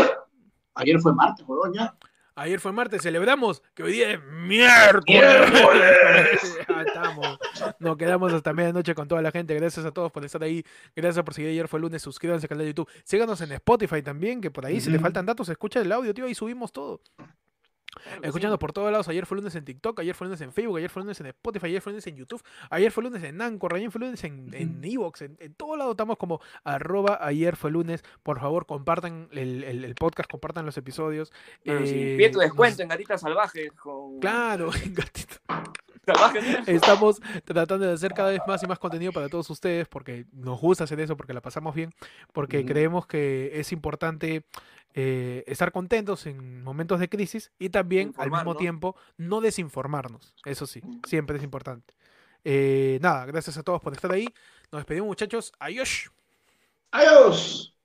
ayer 0.74 0.98
fue 1.00 1.12
martes, 1.14 1.44
ya. 1.74 1.94
Ayer 2.38 2.60
fue 2.60 2.70
martes, 2.72 3.02
celebramos 3.02 3.62
que 3.74 3.82
hoy 3.82 3.92
día 3.92 4.12
es 4.12 4.20
miércoles. 4.22 5.50
¡Miércoles! 5.50 6.56
Ya 6.68 6.82
estamos. 6.82 7.38
Nos 7.80 7.96
quedamos 7.96 8.32
hasta 8.32 8.52
medianoche 8.52 8.94
con 8.94 9.08
toda 9.08 9.20
la 9.22 9.30
gente. 9.32 9.54
Gracias 9.54 9.84
a 9.84 9.90
todos 9.90 10.12
por 10.12 10.24
estar 10.24 10.42
ahí. 10.42 10.62
Gracias 10.94 11.24
por 11.24 11.34
seguir. 11.34 11.50
Ayer 11.50 11.66
fue 11.66 11.80
lunes. 11.80 12.00
Suscríbanse 12.02 12.44
al 12.44 12.48
canal 12.48 12.64
de 12.64 12.70
YouTube. 12.70 12.88
Síganos 13.04 13.40
en 13.40 13.50
Spotify 13.52 14.02
también, 14.02 14.40
que 14.40 14.50
por 14.50 14.64
ahí, 14.64 14.80
si 14.80 14.90
Ujú. 14.90 15.00
faltan 15.00 15.26
datos, 15.26 15.48
escucha 15.48 15.80
el 15.80 15.90
audio, 15.90 16.14
tío. 16.14 16.26
Ahí 16.26 16.34
subimos 16.34 16.72
todo. 16.72 17.00
Escuchando 18.22 18.58
por 18.58 18.72
todos 18.72 18.90
lados. 18.90 19.08
Ayer 19.08 19.26
fue 19.26 19.36
lunes 19.36 19.54
en 19.54 19.64
TikTok, 19.64 20.00
ayer 20.00 20.14
fue 20.14 20.26
lunes 20.26 20.40
en 20.40 20.52
Facebook, 20.52 20.78
ayer 20.78 20.90
fue 20.90 21.02
lunes 21.02 21.20
en 21.20 21.26
Spotify, 21.26 21.66
ayer 21.66 21.82
fue 21.82 21.92
lunes 21.92 22.06
en 22.06 22.16
YouTube, 22.16 22.42
ayer 22.70 22.92
fue 22.92 23.04
lunes 23.04 23.22
en 23.22 23.40
Anchor, 23.40 23.74
ayer 23.74 23.90
fue 23.90 24.00
lunes 24.00 24.22
en, 24.24 24.54
en 24.54 24.84
Evox. 24.84 25.22
En, 25.22 25.36
en 25.40 25.54
todo 25.54 25.76
lado 25.76 25.92
estamos 25.92 26.16
como 26.16 26.40
arroba 26.64 27.18
ayer 27.20 27.56
fue 27.56 27.70
lunes. 27.70 28.02
Por 28.22 28.40
favor, 28.40 28.66
compartan 28.66 29.28
el, 29.32 29.94
podcast, 29.94 30.30
compartan 30.30 30.66
los 30.66 30.76
episodios. 30.76 31.32
Eh, 31.64 32.30
tu 32.32 32.38
descuento 32.38 32.82
en 32.82 32.88
Gatitas 32.88 33.20
Salvajes. 33.20 33.72
Claro, 34.20 34.70
en 34.84 34.94
Gatitas. 34.94 35.40
Estamos 36.66 37.20
tratando 37.44 37.86
de 37.86 37.92
hacer 37.92 38.12
cada 38.14 38.30
vez 38.30 38.40
más 38.46 38.62
y 38.62 38.66
más 38.66 38.78
contenido 38.78 39.12
para 39.12 39.28
todos 39.28 39.48
ustedes 39.50 39.88
porque 39.88 40.26
nos 40.32 40.60
gusta 40.60 40.84
hacer 40.84 41.00
eso, 41.00 41.16
porque 41.16 41.32
la 41.32 41.40
pasamos 41.40 41.74
bien, 41.74 41.92
porque 42.32 42.64
creemos 42.64 43.06
que 43.06 43.50
es 43.54 43.72
importante 43.72 44.44
eh, 44.94 45.44
estar 45.46 45.70
contentos 45.70 46.26
en 46.26 46.62
momentos 46.62 46.98
de 47.00 47.08
crisis 47.08 47.52
y 47.58 47.68
también 47.68 48.12
al 48.16 48.30
mismo 48.30 48.56
tiempo 48.56 48.96
no 49.16 49.40
desinformarnos. 49.40 50.34
Eso 50.44 50.66
sí, 50.66 50.82
siempre 51.06 51.36
es 51.36 51.42
importante. 51.42 51.94
Eh, 52.44 52.98
nada, 53.02 53.26
gracias 53.26 53.58
a 53.58 53.62
todos 53.62 53.80
por 53.80 53.92
estar 53.92 54.10
ahí. 54.10 54.26
Nos 54.72 54.80
despedimos 54.80 55.08
muchachos. 55.08 55.52
Adiós. 55.58 56.10
Adiós. 56.90 57.77